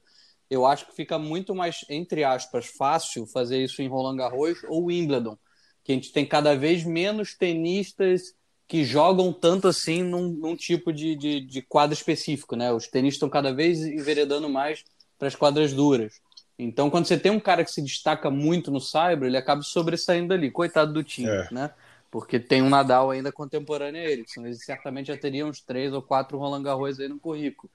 Eu 0.49 0.65
acho 0.65 0.87
que 0.87 0.95
fica 0.95 1.17
muito 1.17 1.55
mais, 1.55 1.85
entre 1.89 2.23
aspas, 2.23 2.65
fácil 2.65 3.25
fazer 3.25 3.63
isso 3.63 3.81
em 3.81 3.87
Roland 3.87 4.17
Garros 4.17 4.57
ou 4.67 4.85
Wimbledon, 4.85 5.37
que 5.83 5.91
a 5.91 5.95
gente 5.95 6.11
tem 6.11 6.25
cada 6.25 6.55
vez 6.55 6.83
menos 6.83 7.35
tenistas 7.35 8.33
que 8.67 8.83
jogam 8.83 9.31
tanto 9.31 9.67
assim 9.67 10.01
num, 10.01 10.29
num 10.29 10.55
tipo 10.55 10.91
de, 10.91 11.15
de, 11.15 11.41
de 11.41 11.61
quadro 11.61 11.93
específico, 11.93 12.55
né? 12.55 12.71
Os 12.71 12.87
tenistas 12.87 13.15
estão 13.15 13.29
cada 13.29 13.53
vez 13.53 13.79
enveredando 13.79 14.49
mais 14.49 14.83
para 15.17 15.27
as 15.27 15.35
quadras 15.35 15.73
duras. 15.73 16.19
Então, 16.57 16.89
quando 16.89 17.05
você 17.05 17.17
tem 17.17 17.31
um 17.31 17.39
cara 17.39 17.63
que 17.63 17.71
se 17.71 17.81
destaca 17.81 18.29
muito 18.29 18.71
no 18.71 18.79
Cyber, 18.79 19.23
ele 19.23 19.37
acaba 19.37 19.61
sobressaindo 19.61 20.33
ali. 20.33 20.51
Coitado 20.51 20.93
do 20.93 21.03
time, 21.03 21.29
é. 21.29 21.47
né? 21.51 21.71
Porque 22.11 22.37
tem 22.37 22.61
um 22.61 22.69
Nadal 22.69 23.09
ainda 23.09 23.31
contemporâneo 23.31 24.01
a 24.01 24.03
ele, 24.03 24.25
eles 24.37 24.65
certamente 24.65 25.07
já 25.07 25.17
teriam 25.17 25.49
uns 25.49 25.61
três 25.61 25.93
ou 25.93 26.01
quatro 26.01 26.37
Roland 26.37 26.61
Garros 26.61 26.99
aí 26.99 27.07
no 27.07 27.19
currículo. 27.19 27.71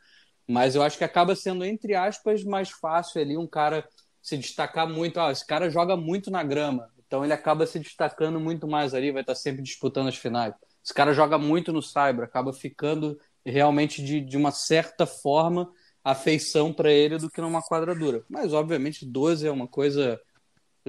Mas 0.46 0.76
eu 0.76 0.82
acho 0.82 0.98
que 0.98 1.04
acaba 1.04 1.34
sendo, 1.34 1.64
entre 1.64 1.94
aspas, 1.94 2.44
mais 2.44 2.70
fácil 2.70 3.20
ali 3.20 3.36
um 3.36 3.46
cara 3.46 3.88
se 4.22 4.36
destacar 4.36 4.86
muito. 4.86 5.18
Ah, 5.18 5.32
esse 5.32 5.44
cara 5.44 5.70
joga 5.70 5.96
muito 5.96 6.30
na 6.30 6.42
grama, 6.42 6.88
então 7.06 7.24
ele 7.24 7.32
acaba 7.32 7.66
se 7.66 7.78
destacando 7.78 8.38
muito 8.38 8.68
mais 8.68 8.92
ali, 8.94 9.10
vai 9.10 9.22
estar 9.22 9.34
sempre 9.34 9.62
disputando 9.62 10.08
as 10.08 10.16
finais. 10.16 10.54
Esse 10.84 10.94
cara 10.94 11.12
joga 11.12 11.38
muito 11.38 11.72
no 11.72 11.82
Cyber, 11.82 12.24
acaba 12.24 12.52
ficando 12.52 13.18
realmente 13.44 14.04
de, 14.04 14.20
de 14.20 14.36
uma 14.36 14.50
certa 14.50 15.06
forma 15.06 15.68
afeição 16.04 16.72
para 16.72 16.92
ele 16.92 17.18
do 17.18 17.30
que 17.30 17.40
numa 17.40 17.62
quadradura. 17.62 18.22
Mas, 18.28 18.52
obviamente, 18.52 19.04
12 19.04 19.46
é 19.46 19.50
uma 19.50 19.66
coisa 19.66 20.20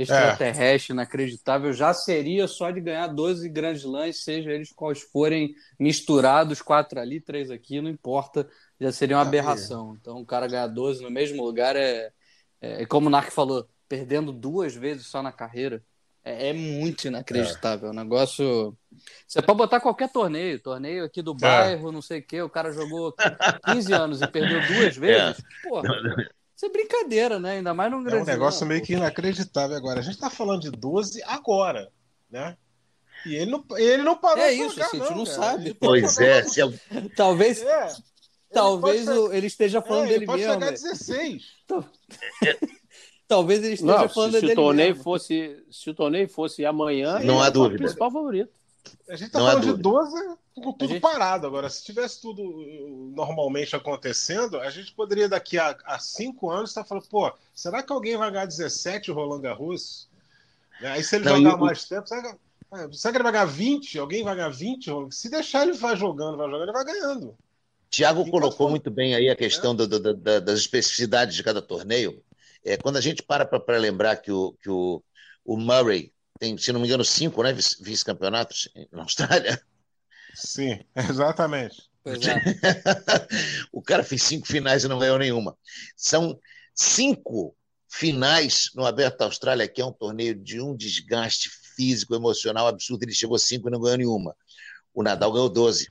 extraterrestre, 0.01 0.91
é. 0.91 0.93
inacreditável, 0.93 1.73
já 1.73 1.93
seria 1.93 2.47
só 2.47 2.71
de 2.71 2.79
ganhar 2.79 3.07
12 3.07 3.49
grandes 3.49 3.83
lãs, 3.83 4.23
seja 4.23 4.51
eles 4.51 4.71
quais 4.71 5.01
forem 5.01 5.53
misturados, 5.79 6.62
quatro 6.62 6.99
ali, 6.99 7.19
três 7.19 7.49
aqui, 7.49 7.81
não 7.81 7.89
importa, 7.89 8.47
já 8.79 8.91
seria 8.91 9.17
uma 9.17 9.23
aberração. 9.23 9.97
Então, 9.99 10.17
o 10.19 10.25
cara 10.25 10.47
ganhar 10.47 10.67
12 10.67 11.01
no 11.01 11.10
mesmo 11.10 11.43
lugar 11.43 11.75
é, 11.75 12.12
é, 12.62 12.83
é 12.83 12.86
como 12.86 13.07
o 13.07 13.10
Narc 13.10 13.31
falou, 13.31 13.67
perdendo 13.89 14.31
duas 14.31 14.75
vezes 14.75 15.07
só 15.07 15.21
na 15.23 15.31
carreira. 15.31 15.83
É, 16.23 16.49
é 16.49 16.53
muito 16.53 17.07
inacreditável. 17.07 17.88
É. 17.88 17.91
O 17.91 17.95
negócio. 17.95 18.77
Você 19.25 19.41
pode 19.41 19.57
botar 19.57 19.79
qualquer 19.79 20.12
torneio, 20.12 20.60
torneio 20.60 21.05
aqui 21.05 21.21
do 21.21 21.31
é. 21.31 21.36
bairro, 21.39 21.91
não 21.91 22.01
sei 22.01 22.19
o 22.19 22.23
quê. 22.23 22.41
O 22.41 22.49
cara 22.49 22.73
jogou 22.73 23.15
15 23.65 23.93
anos 23.93 24.21
e 24.21 24.27
perdeu 24.27 24.60
duas 24.67 24.97
é. 24.97 24.99
vezes. 24.99 25.43
Porra, 25.63 25.88
isso 26.58 26.65
é 26.65 26.70
brincadeira, 26.70 27.39
né? 27.39 27.58
Ainda 27.58 27.72
mais 27.72 27.91
num 27.91 28.04
grande. 28.04 28.22
É 28.22 28.24
um 28.24 28.26
negócio 28.26 28.65
meio 28.65 28.82
que 28.82 28.93
inacreditável 28.93 29.78
agora. 29.78 30.00
A 30.00 30.04
gente 30.04 30.17
tá 30.17 30.28
falando 30.28 30.63
de 30.63 30.72
12 30.72 31.22
agora, 31.24 31.91
né? 32.32 32.58
E 33.28 33.36
ele 33.36 33.52
não, 33.52 33.63
ele 33.78 34.02
não 34.02 34.17
parou 34.17 34.43
É 34.43 34.52
isso, 34.52 34.72
jogar, 34.72 34.88
a 34.88 34.89
gente 34.89 35.10
não, 35.12 35.17
não 35.17 35.26
sabe. 35.28 35.74
Pois 35.80 36.17
é. 36.17 36.41
Se 36.41 36.60
eu... 36.60 36.74
Talvez. 37.15 37.62
É. 37.62 37.96
Talvez 38.52 39.08
ele, 39.08 39.38
ele 39.38 39.48
esteja 39.48 39.84
falando 39.84 40.06
é, 40.06 40.13
dele 40.13 40.26
pode 40.26 40.41
mesmo. 40.41 40.60
Pode 40.60 40.80
chegar 40.80 40.89
a 40.89 40.96
16. 40.96 41.43
Talvez 43.28 43.63
ele 43.63 43.74
esteja 43.74 43.98
não, 43.98 44.10
falando 44.10 44.32
se, 44.32 44.41
dele 44.41 44.48
se 44.48 44.54
o 44.54 44.56
torneio 44.56 44.89
mesmo. 44.89 45.04
Fosse, 45.04 45.65
se 45.70 45.89
o 45.91 45.93
torneio 45.93 46.30
fosse 46.30 46.65
amanhã, 46.65 47.20
não 47.20 47.39
há 47.39 47.52
dúvida. 47.52 47.76
É 47.76 47.78
o 47.78 47.80
principal 47.84 48.10
favorito. 48.10 48.57
A 49.10 49.15
gente 49.15 49.32
tá 49.32 49.39
não 49.39 49.47
falando 49.47 49.76
de 49.76 49.82
12 49.82 50.38
com 50.56 50.73
tudo 50.73 50.93
gente... 50.93 51.02
parado. 51.02 51.47
Agora, 51.47 51.69
se 51.69 51.84
tivesse 51.84 52.21
tudo 52.21 52.41
uh, 52.41 53.12
normalmente 53.15 53.76
acontecendo, 53.76 54.60
a 54.60 54.69
gente 54.69 54.93
poderia 54.93 55.30
daqui 55.30 55.58
a, 55.58 55.78
a 55.86 56.00
cinco 56.00 56.50
anos 56.50 56.71
estar 56.71 56.84
tá 56.84 56.88
falando, 56.88 57.08
pô, 57.08 57.32
será 57.54 57.84
que 57.84 57.93
alguém 57.93 58.17
vai 58.17 58.32
ganhar 58.32 58.45
17 58.45 59.12
Roland 59.12 59.41
Garros? 59.41 60.08
Né, 60.82 60.91
aí 60.91 61.04
se 61.04 61.15
ele 61.15 61.26
não, 61.26 61.38
jogar 61.38 61.58
mais 61.58 61.86
tempo, 61.86 62.08
será 62.08 62.21
que, 62.21 62.28
é, 62.28 62.91
será 62.91 63.12
que 63.12 63.17
ele 63.17 63.23
vai 63.23 63.32
ganhar 63.32 63.45
20? 63.45 64.00
Alguém 64.00 64.23
vai 64.23 64.36
ganhar 64.36 64.50
20? 64.50 64.91
Se 65.12 65.30
deixar 65.30 65.63
ele 65.63 65.73
vai 65.73 65.95
jogando, 65.95 66.38
vai 66.38 66.47
jogando, 66.47 66.63
ele 66.63 66.71
vai 66.71 66.86
ganhando. 66.86 67.38
Tiago 67.89 68.30
colocou 68.30 68.69
muito 68.69 68.91
bem 68.91 69.15
aí 69.15 69.30
a 69.30 69.36
questão 69.36 69.71
é. 69.71 69.76
do, 69.76 69.88
do, 69.88 70.00
do, 70.00 70.41
das 70.41 70.60
especificidades 70.60 71.36
de 71.36 71.43
cada 71.43 71.62
torneio. 71.62 72.21
É, 72.63 72.76
quando 72.76 72.97
a 72.97 73.02
gente 73.02 73.23
para 73.23 73.45
para 73.45 73.78
lembrar 73.78 74.17
que 74.17 74.32
o, 74.32 74.54
que 74.62 74.69
o, 74.69 75.02
o 75.45 75.56
Murray 75.56 76.12
tem, 76.39 76.58
se 76.58 76.71
não 76.71 76.80
me 76.80 76.88
engano, 76.88 77.04
cinco 77.04 77.43
né, 77.43 77.54
vice-campeonatos 77.54 78.69
na 78.91 79.04
Austrália. 79.04 79.62
Sim, 80.34 80.80
exatamente. 80.95 81.89
É. 82.06 82.12
o 83.71 83.82
cara 83.82 84.04
fez 84.04 84.23
cinco 84.23 84.47
finais 84.47 84.84
e 84.84 84.88
não 84.88 85.00
ganhou 85.00 85.17
nenhuma. 85.17 85.58
São 85.95 86.39
cinco 86.73 87.56
finais 87.89 88.69
no 88.76 88.86
Aberto 88.86 89.17
da 89.17 89.26
Austrália, 89.26 89.67
que 89.67 89.82
é 89.82 89.86
um 89.86 89.91
torneio 89.91 90.36
de 90.36 90.62
um 90.62 90.76
desgaste 90.76 91.50
físico, 91.76 92.15
emocional 92.15 92.67
absurdo. 92.67 93.04
Ele 93.04 93.13
chegou 93.13 93.38
cinco 93.38 93.67
e 93.67 93.71
não 93.71 93.82
ganhou 93.82 93.97
nenhuma. 93.97 94.36
O 94.93 95.04
Nadal 95.04 95.32
ganhou 95.32 95.50
12. 95.50 95.89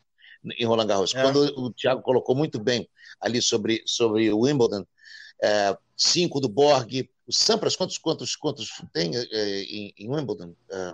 em 0.59 0.65
Roland 0.65 0.87
Garros. 0.87 1.15
É. 1.15 1.23
Quando 1.23 1.39
o 1.59 1.73
Thiago 1.73 2.03
colocou 2.03 2.35
muito 2.35 2.59
bem 2.59 2.89
ali 3.21 3.43
sobre, 3.43 3.83
sobre 3.87 4.31
o 4.33 4.41
Wimbledon, 4.41 4.85
é, 5.43 5.77
cinco 5.97 6.41
do 6.41 6.49
Borg, 6.49 7.09
o 7.27 7.33
Sampras, 7.33 7.75
quantos, 7.75 7.99
quantos, 7.99 8.37
quantos 8.37 8.71
tem 8.93 9.17
é, 9.17 9.63
em, 9.63 9.95
em, 9.99 10.09
Wimbledon? 10.09 10.55
É, 10.71 10.93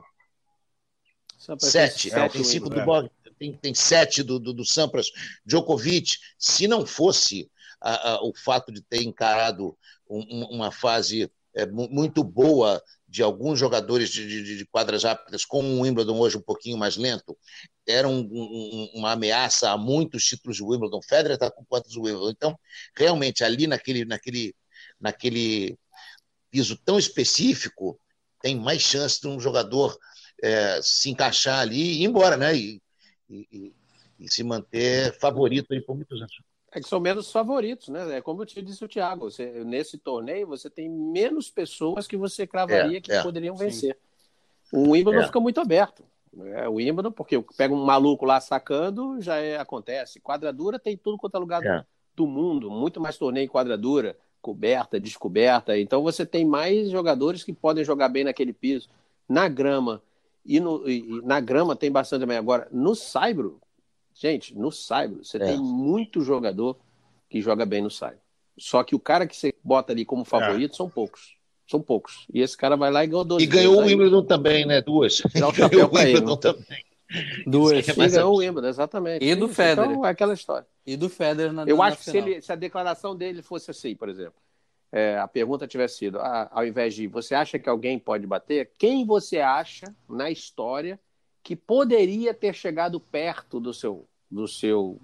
sete. 1.59 2.13
É, 2.13 2.29
tem 2.29 2.43
cinco 2.43 2.71
do. 2.71 2.85
Borg, 2.85 3.11
tem, 3.39 3.53
tem 3.53 3.75
sete 3.75 4.23
do, 4.23 4.39
do, 4.39 4.53
do 4.53 4.65
Sampras. 4.65 5.11
Djokovic, 5.45 6.19
se 6.39 6.67
não 6.67 6.87
fosse 6.87 7.51
a, 7.81 8.13
a, 8.13 8.23
o 8.25 8.33
fato 8.35 8.73
de 8.73 8.81
ter 8.81 9.03
encarado 9.03 9.77
um, 10.09 10.45
uma 10.47 10.71
fase 10.71 11.31
é, 11.55 11.67
muito 11.67 12.25
boa 12.25 12.83
de 13.07 13.23
alguns 13.23 13.59
jogadores 13.59 14.09
de, 14.09 14.27
de, 14.27 14.57
de, 14.57 14.67
quadras 14.67 15.05
rápidas, 15.05 15.45
com 15.45 15.63
o 15.63 15.81
Wimbledon 15.83 16.19
hoje 16.19 16.39
um 16.39 16.43
pouquinho 16.43 16.79
mais 16.79 16.97
lento, 16.97 17.37
era 17.87 18.09
um, 18.09 18.21
um, 18.21 18.91
uma 18.95 19.13
ameaça 19.13 19.71
a 19.71 19.77
muitos 19.77 20.25
títulos 20.25 20.57
de 20.57 20.63
Wimbledon. 20.63 21.03
Federer 21.03 21.35
está 21.35 21.51
com 21.51 21.63
quantos 21.63 21.95
Wimbledon? 21.95 22.31
Então, 22.31 22.59
realmente, 22.97 23.45
ali 23.45 23.67
naquele, 23.67 24.07
naquele, 24.07 24.55
naquele 24.99 25.79
piso 26.53 26.77
tão 26.77 26.99
específico, 26.99 27.99
tem 28.43 28.55
mais 28.55 28.83
chance 28.83 29.19
de 29.21 29.27
um 29.27 29.41
jogador 29.41 29.99
é, 30.43 30.81
se 30.83 31.11
encaixar 31.11 31.61
ali 31.61 31.81
e 31.81 32.03
ir 32.03 32.05
embora, 32.05 32.37
né? 32.37 32.55
E, 32.55 32.83
e, 33.31 33.75
e 34.21 34.31
se 34.31 34.45
manter 34.45 35.19
favorito 35.19 35.73
aí 35.73 35.81
por 35.81 35.97
muitos 35.97 36.21
anos. 36.21 36.35
É 36.71 36.81
que 36.81 36.89
são 36.89 37.01
menos 37.01 37.31
favoritos, 37.31 37.89
né? 37.89 38.19
É 38.19 38.21
como 38.21 38.43
eu 38.43 38.47
te 38.47 38.61
disse 38.61 38.85
o 38.85 38.89
Thiago, 38.89 39.31
você, 39.31 39.65
nesse 39.65 39.99
torneio 39.99 40.47
você 40.47 40.69
tem 40.69 40.89
menos 40.89 41.51
pessoas 41.51 42.07
que 42.07 42.17
você 42.17 42.47
cravaria 42.47 42.99
é, 42.99 43.01
que 43.01 43.13
é, 43.13 43.23
poderiam 43.23 43.57
sim. 43.57 43.65
vencer. 43.65 43.99
O 44.73 44.91
Wimbledon 44.91 45.21
é. 45.21 45.27
fica 45.27 45.41
muito 45.41 45.61
aberto. 45.61 46.05
É, 46.55 46.67
o 46.67 46.75
Wimbledon, 46.75 47.13
porque 47.13 47.43
pega 47.57 47.75
um 47.75 47.85
maluco 47.85 48.25
lá 48.25 48.41
sacando, 48.41 49.21
já 49.21 49.37
é, 49.37 49.59
acontece. 49.59 50.21
Quadradura 50.21 50.79
tem 50.79 50.97
tudo 50.97 51.19
quanto 51.19 51.37
é 51.37 51.41
lugar 51.41 51.65
é. 51.65 51.85
do 52.17 52.27
mundo, 52.27 52.71
muito 52.71 53.01
mais 53.01 53.19
torneio 53.19 53.45
em 53.45 53.49
quadradura, 53.49 54.17
coberta, 54.43 55.01
descoberta. 55.01 55.79
Então 55.79 56.03
você 56.03 56.27
tem 56.27 56.45
mais 56.45 56.91
jogadores 56.91 57.43
que 57.43 57.53
podem 57.53 57.85
jogar 57.85 58.11
bem 58.11 58.25
naquele 58.25 58.53
piso. 58.53 58.91
Na 59.27 59.49
grama, 59.49 60.03
e, 60.45 60.61
no, 60.61 60.87
e 60.91 61.23
na 61.23 61.41
grama 61.41 61.75
tem 61.75 61.91
bastante 61.91 62.21
também. 62.21 62.37
Agora, 62.37 62.69
no 62.71 62.95
Saibro, 62.95 63.61
Gente, 64.15 64.57
no 64.57 64.71
Saibro, 64.71 65.25
você 65.25 65.37
é. 65.39 65.47
tem 65.47 65.59
muito 65.59 66.21
jogador 66.21 66.77
que 67.29 67.41
joga 67.41 67.65
bem 67.65 67.83
no 67.83 67.91
Saibro. 67.91 68.21
Só 68.59 68.85
que 68.85 68.95
o 68.95 69.01
cara 69.01 69.27
que 69.27 69.37
você 69.37 69.55
bota 69.65 69.93
ali 69.93 70.05
como 70.05 70.25
favorito 70.25 70.75
é. 70.75 70.77
são 70.77 70.89
poucos. 70.89 71.37
São 71.67 71.81
poucos. 71.81 72.27
E 72.33 72.41
esse 72.41 72.57
cara 72.57 72.77
vai 72.77 72.91
lá 72.91 73.03
e 73.03 73.07
ganhou 73.07 73.25
12 73.25 73.45
E 73.45 73.47
ganhou 73.47 73.77
o 73.77 73.85
Wimbledon 73.87 74.25
também, 74.25 74.67
né? 74.67 74.83
Duas. 74.83 75.23
Dá 75.35 75.49
o 75.49 75.55
chapéu 75.55 75.89
pra 75.89 76.09
ele. 76.09 76.21
Né? 76.21 76.37
também. 76.37 76.85
Duas. 77.47 77.87
E 77.87 78.09
ganhou 78.09 78.35
o 78.35 78.39
Wimbledon, 78.39 78.69
exatamente. 78.69 79.25
E 79.25 79.35
do 79.35 79.49
Federer. 79.49 79.91
Então, 79.91 80.07
é 80.07 80.11
aquela 80.11 80.35
história. 80.35 80.67
E 80.87 80.97
do 80.97 81.09
Federer 81.09 81.53
na 81.53 81.65
Eu 81.65 81.77
na 81.77 81.85
acho 81.85 81.99
que 81.99 82.05
se, 82.05 82.17
ele, 82.17 82.41
se, 82.41 82.53
a 82.53 82.57
declaração 82.57 83.15
dele 83.15 83.43
fosse 83.43 83.71
assim, 83.71 83.95
por 83.95 84.09
exemplo, 84.09 84.35
é, 84.91 85.19
a 85.19 85.29
pergunta 85.29 85.67
tivesse 85.67 85.99
sido, 85.99 86.19
ah, 86.19 86.49
ao 86.51 86.67
invés 86.67 86.95
de 86.95 87.07
você 87.07 87.35
acha 87.35 87.59
que 87.59 87.69
alguém 87.69 87.99
pode 87.99 88.27
bater, 88.27 88.73
quem 88.79 89.05
você 89.05 89.41
acha 89.41 89.87
na 90.09 90.31
história 90.31 90.99
que 91.43 91.57
poderia 91.57 92.33
ter 92.33 92.55
chegado 92.55 93.01
perto 93.01 93.59
do 93.59 93.75
seu 93.75 94.07
do 94.31 94.47
seu 94.47 95.01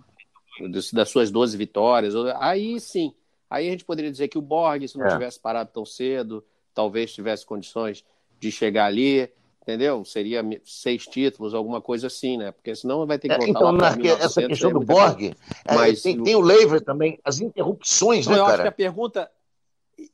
das 0.92 1.08
suas 1.08 1.30
12 1.30 1.56
vitórias. 1.56 2.14
Aí 2.40 2.80
sim, 2.80 3.14
aí 3.48 3.68
a 3.68 3.70
gente 3.70 3.84
poderia 3.84 4.10
dizer 4.10 4.28
que 4.28 4.38
o 4.38 4.42
Borg, 4.42 4.86
se 4.86 4.98
não 4.98 5.06
é. 5.06 5.10
tivesse 5.10 5.38
parado 5.38 5.70
tão 5.72 5.84
cedo, 5.84 6.44
talvez 6.74 7.12
tivesse 7.12 7.46
condições 7.46 8.04
de 8.40 8.50
chegar 8.50 8.86
ali, 8.86 9.30
entendeu? 9.68 10.02
Seria 10.02 10.42
seis 10.64 11.07
títulos, 11.07 11.52
alguma 11.52 11.78
coisa 11.78 12.07
assim, 12.07 12.38
né? 12.38 12.52
Porque 12.52 12.74
senão 12.74 13.07
vai 13.07 13.18
ter 13.18 13.28
que 13.28 13.35
é, 13.35 13.37
voltar 13.37 13.46
é, 13.46 13.50
então, 13.50 13.72
lá 13.72 14.24
essa 14.24 14.42
questão 14.46 14.72
do 14.72 14.81
Borg, 14.81 15.24
é, 15.24 15.74
mas 15.74 16.00
tem, 16.00 16.22
tem 16.22 16.35
o 16.35 16.40
Lever 16.40 16.81
também, 16.81 17.20
as 17.22 17.38
interrupções, 17.38 18.26
né, 18.26 18.38
eu 18.38 18.46
cara? 18.46 18.54
acho 18.54 18.62
que 18.62 18.68
a 18.68 18.72
pergunta, 18.72 19.31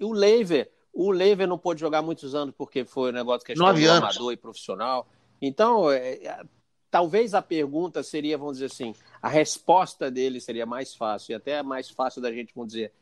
o 0.00 0.12
Lever, 0.12 0.72
o 0.92 1.12
Lever 1.12 1.46
não 1.46 1.56
pôde 1.56 1.80
jogar 1.80 2.02
muitos 2.02 2.34
anos 2.34 2.52
porque 2.58 2.84
foi 2.84 3.10
um 3.10 3.14
negócio 3.14 3.46
que 3.46 3.52
é 3.52 3.88
amador 3.88 4.32
e 4.32 4.36
profissional. 4.36 5.06
Então, 5.40 5.88
é, 5.88 6.42
talvez 6.90 7.32
a 7.32 7.40
pergunta 7.40 8.02
seria, 8.02 8.36
vamos 8.36 8.54
dizer 8.54 8.66
assim, 8.66 8.92
a 9.22 9.28
resposta 9.28 10.10
dele 10.10 10.40
seria 10.40 10.66
mais 10.66 10.96
fácil, 10.96 11.30
e 11.30 11.34
até 11.36 11.62
mais 11.62 11.88
fácil 11.88 12.20
da 12.20 12.32
gente, 12.32 12.52
vamos 12.56 12.72
dizer, 12.72 12.92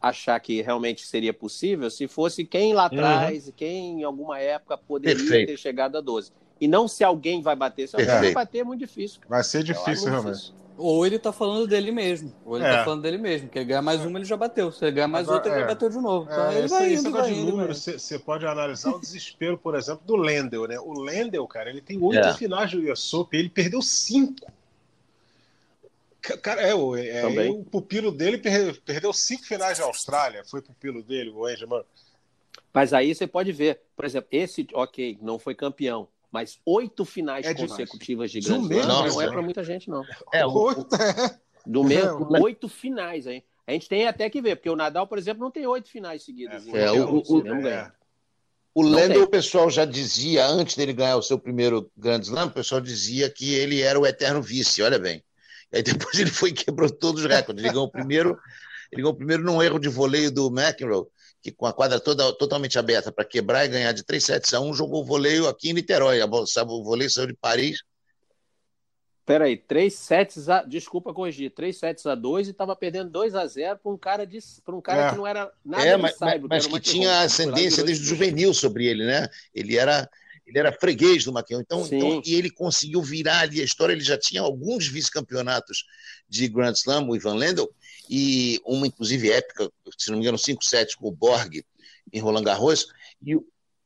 achar 0.00 0.38
que 0.40 0.62
realmente 0.62 1.06
seria 1.06 1.32
possível 1.32 1.90
se 1.90 2.06
fosse 2.06 2.44
quem 2.44 2.74
lá 2.74 2.82
uhum. 2.82 2.98
atrás, 2.98 3.46
uhum. 3.46 3.52
quem 3.56 4.00
em 4.00 4.04
alguma 4.04 4.38
época 4.38 4.76
poderia 4.76 5.16
Perfeito. 5.16 5.48
ter 5.48 5.56
chegado 5.56 5.96
a 5.98 6.00
12. 6.00 6.32
E 6.60 6.66
não 6.66 6.88
se 6.88 7.04
alguém 7.04 7.42
vai 7.42 7.54
bater. 7.54 7.88
Se 7.88 7.96
alguém 7.96 8.06
Perfeito. 8.06 8.34
vai 8.34 8.44
bater, 8.44 8.58
é 8.60 8.64
muito 8.64 8.80
difícil. 8.80 9.20
Vai 9.28 9.44
ser 9.44 9.62
difícil, 9.62 10.08
realmente. 10.08 10.36
Difícil. 10.36 10.54
Ou 10.78 11.06
ele 11.06 11.18
tá 11.18 11.32
falando 11.32 11.66
dele 11.66 11.90
mesmo. 11.90 12.32
Ou 12.44 12.56
ele 12.56 12.64
tá 12.64 12.70
é. 12.70 12.76
tá 12.78 12.84
falando 12.84 13.02
dele 13.02 13.18
mesmo. 13.18 13.48
Que 13.48 13.58
ele 13.58 13.64
ganhar 13.64 13.82
mais 13.82 14.04
uma, 14.04 14.18
ele 14.18 14.26
já 14.26 14.36
bateu. 14.36 14.70
Se 14.70 14.84
ele 14.84 14.92
ganhar 14.92 15.08
mais 15.08 15.26
Agora, 15.26 15.38
outra, 15.38 15.52
ele 15.52 15.62
é. 15.62 15.66
bateu 15.66 15.88
de 15.88 15.98
novo. 15.98 16.28
Então 16.30 16.50
é, 16.50 16.58
ele 16.58 16.68
vai 16.68 16.94
indo, 16.94 17.10
vai 17.10 17.32
de 17.32 17.40
número, 17.40 17.74
você 17.74 18.18
pode 18.18 18.46
analisar 18.46 18.90
o 18.90 19.00
desespero, 19.00 19.56
por 19.56 19.74
exemplo, 19.74 20.02
do 20.06 20.16
Lendel, 20.16 20.66
né? 20.66 20.78
O 20.78 20.92
Lendel, 21.00 21.46
cara, 21.46 21.70
ele 21.70 21.80
tem 21.80 21.98
oito 22.02 22.26
é. 22.26 22.34
finais 22.34 22.70
do 22.70 22.92
US 22.92 23.12
Open, 23.14 23.40
ele 23.40 23.48
perdeu 23.48 23.80
cinco. 23.80 24.46
Cara, 26.42 26.62
é, 26.62 26.74
o, 26.74 26.96
é, 26.96 27.50
o 27.50 27.64
pupilo 27.64 28.10
dele 28.10 28.38
perdeu 28.84 29.12
cinco 29.12 29.44
finais 29.44 29.78
da 29.78 29.84
Austrália. 29.84 30.44
Foi 30.44 30.60
pupilo 30.60 31.02
dele, 31.02 31.30
o 31.30 31.48
Engelman. 31.48 31.82
Mas 32.72 32.92
aí 32.92 33.14
você 33.14 33.26
pode 33.26 33.52
ver, 33.52 33.80
por 33.96 34.04
exemplo, 34.04 34.28
esse, 34.30 34.66
ok, 34.74 35.18
não 35.22 35.38
foi 35.38 35.54
campeão, 35.54 36.08
mas 36.30 36.58
oito 36.66 37.04
finais 37.06 37.46
é 37.46 37.54
consecutivas 37.54 38.30
de 38.30 38.40
Grand 38.40 38.60
Slam 38.60 38.86
não, 38.86 39.08
não 39.08 39.22
é 39.22 39.28
para 39.28 39.40
muita 39.40 39.64
gente, 39.64 39.88
não. 39.88 40.04
É, 40.32 40.44
oito. 40.44 40.86
Do 41.64 41.82
mesmo, 41.82 42.36
é, 42.36 42.40
oito 42.40 42.68
finais, 42.68 43.26
hein? 43.26 43.42
A 43.66 43.72
gente 43.72 43.88
tem 43.88 44.06
até 44.06 44.28
que 44.28 44.40
ver, 44.40 44.56
porque 44.56 44.70
o 44.70 44.76
Nadal, 44.76 45.06
por 45.06 45.18
exemplo, 45.18 45.42
não 45.42 45.50
tem 45.50 45.66
oito 45.66 45.88
finais 45.88 46.22
seguidas. 46.22 46.66
É, 46.68 46.92
o, 46.92 47.16
o, 47.16 47.22
o, 47.22 47.66
é. 47.66 47.90
o 48.74 48.82
Lendo, 48.82 49.22
o 49.22 49.26
pessoal 49.26 49.68
já 49.68 49.84
dizia, 49.84 50.46
antes 50.46 50.76
dele 50.76 50.92
ganhar 50.92 51.16
o 51.16 51.22
seu 51.22 51.38
primeiro 51.38 51.90
Grand 51.96 52.20
Slam, 52.20 52.46
o 52.46 52.52
pessoal 52.52 52.80
dizia 52.80 53.28
que 53.30 53.54
ele 53.54 53.80
era 53.80 53.98
o 53.98 54.06
eterno 54.06 54.40
vice, 54.42 54.82
olha 54.82 54.98
bem. 54.98 55.24
E 55.72 55.78
aí 55.78 55.82
depois 55.82 56.14
ele 56.18 56.30
foi 56.30 56.50
e 56.50 56.54
quebrou 56.54 56.90
todos 56.90 57.22
os 57.22 57.30
recordes. 57.30 57.64
Ele 57.64 57.72
ganhou 57.72 57.86
o 57.86 57.90
primeiro, 57.90 58.38
ele 58.92 59.02
ganhou 59.02 59.12
o 59.12 59.16
primeiro 59.16 59.42
num 59.42 59.62
erro 59.62 59.78
de 59.78 59.88
voleio 59.88 60.30
do 60.30 60.48
McEnroe, 60.48 61.06
que 61.42 61.52
com 61.52 61.66
a 61.66 61.72
quadra 61.72 62.00
toda 62.00 62.32
totalmente 62.34 62.78
aberta 62.78 63.12
para 63.12 63.24
quebrar 63.24 63.64
e 63.64 63.68
ganhar 63.68 63.92
de 63.92 64.04
3 64.04 64.24
sets 64.24 64.54
a 64.54 64.60
1, 64.60 64.74
jogou 64.74 65.04
voleio 65.04 65.48
aqui 65.48 65.70
em 65.70 65.72
Niterói. 65.72 66.20
Sabe, 66.46 66.72
o 66.72 66.82
voleio 66.82 67.10
saiu 67.10 67.28
de 67.28 67.34
Paris. 67.34 67.78
Peraí, 69.26 69.56
3 69.56 69.92
sets 69.92 70.48
a. 70.48 70.62
Desculpa 70.62 71.12
corrigir, 71.12 71.50
3 71.50 71.76
sets 71.76 72.06
a 72.06 72.14
2 72.14 72.46
e 72.46 72.50
estava 72.52 72.76
perdendo 72.76 73.10
2 73.10 73.34
a 73.34 73.44
0 73.44 73.80
para 73.82 73.92
um 73.92 73.98
cara, 73.98 74.24
de, 74.24 74.38
um 74.68 74.80
cara 74.80 75.08
é. 75.08 75.10
que 75.10 75.16
não 75.16 75.26
era 75.26 75.50
nada 75.64 75.84
é, 75.84 75.96
mas, 75.96 76.14
cyber, 76.14 76.46
mas, 76.48 76.66
que, 76.66 76.72
que 76.72 76.80
tinha 76.80 77.22
ascendência 77.22 77.82
desde 77.82 78.04
o 78.04 78.06
juvenil 78.06 78.54
sobre 78.54 78.86
ele, 78.86 79.04
né? 79.04 79.28
Ele 79.52 79.76
era 79.76 80.08
ele 80.46 80.58
era 80.58 80.72
freguês 80.72 81.24
do 81.24 81.32
Maquião. 81.32 81.60
Então, 81.60 81.84
então, 81.90 82.22
e 82.24 82.34
ele 82.34 82.50
conseguiu 82.50 83.02
virar 83.02 83.40
ali 83.40 83.60
a 83.60 83.64
história. 83.64 83.92
Ele 83.92 84.04
já 84.04 84.16
tinha 84.16 84.40
alguns 84.40 84.86
vice-campeonatos 84.86 85.84
de 86.28 86.46
Grand 86.48 86.72
Slam, 86.72 87.08
o 87.08 87.16
Ivan 87.16 87.34
Lendl, 87.34 87.68
e 88.08 88.60
uma, 88.64 88.86
inclusive, 88.86 89.30
épica, 89.30 89.70
se 89.98 90.10
não 90.10 90.18
me 90.18 90.22
engano, 90.22 90.38
5-7 90.38 90.96
com 90.96 91.08
o 91.08 91.12
Borg 91.12 91.64
em 92.12 92.20
Roland 92.20 92.44
Garros, 92.44 92.86
e 93.24 93.36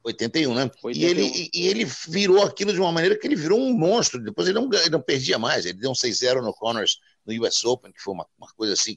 81, 0.04 0.54
né? 0.54 0.70
81. 0.82 0.90
E, 0.92 1.04
ele, 1.04 1.50
e 1.54 1.66
ele 1.68 1.84
virou 2.08 2.42
aquilo 2.42 2.72
de 2.72 2.80
uma 2.80 2.92
maneira 2.92 3.16
que 3.18 3.26
ele 3.26 3.36
virou 3.36 3.58
um 3.58 3.72
monstro. 3.72 4.22
Depois 4.22 4.46
ele 4.46 4.58
não, 4.58 4.70
ele 4.72 4.90
não 4.90 5.00
perdia 5.00 5.38
mais. 5.38 5.64
Ele 5.64 5.78
deu 5.78 5.90
um 5.90 5.94
6-0 5.94 6.42
no 6.42 6.52
Connors 6.52 6.98
no 7.24 7.46
US 7.46 7.64
Open, 7.64 7.92
que 7.92 8.02
foi 8.02 8.14
uma, 8.14 8.26
uma 8.38 8.48
coisa 8.54 8.74
assim. 8.74 8.96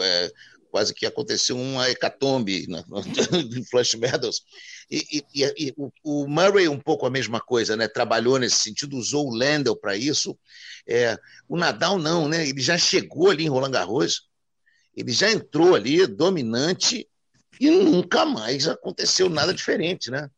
É, 0.00 0.32
quase 0.76 0.92
que 0.92 1.06
aconteceu 1.06 1.56
uma 1.56 1.88
hecatombe 1.88 2.66
né, 2.68 2.84
em 3.56 3.64
Flush 3.64 3.94
Meadows. 3.94 4.42
E, 4.90 5.24
e, 5.34 5.44
e, 5.56 5.74
o 6.04 6.28
Murray 6.28 6.68
um 6.68 6.78
pouco 6.78 7.06
a 7.06 7.10
mesma 7.10 7.40
coisa, 7.40 7.74
né? 7.78 7.88
Trabalhou 7.88 8.38
nesse 8.38 8.56
sentido, 8.56 8.94
usou 8.94 9.26
o 9.26 9.34
Landel 9.34 9.74
para 9.74 9.96
isso. 9.96 10.38
É, 10.86 11.16
o 11.48 11.56
Nadal 11.56 11.98
não, 11.98 12.28
né? 12.28 12.46
Ele 12.46 12.60
já 12.60 12.76
chegou 12.76 13.30
ali 13.30 13.44
em 13.44 13.48
Roland 13.48 13.70
Garros, 13.70 14.28
ele 14.94 15.12
já 15.12 15.32
entrou 15.32 15.74
ali 15.74 16.06
dominante 16.06 17.08
e 17.58 17.70
nunca 17.70 18.26
mais 18.26 18.68
aconteceu 18.68 19.30
nada 19.30 19.54
diferente, 19.54 20.10
né? 20.10 20.30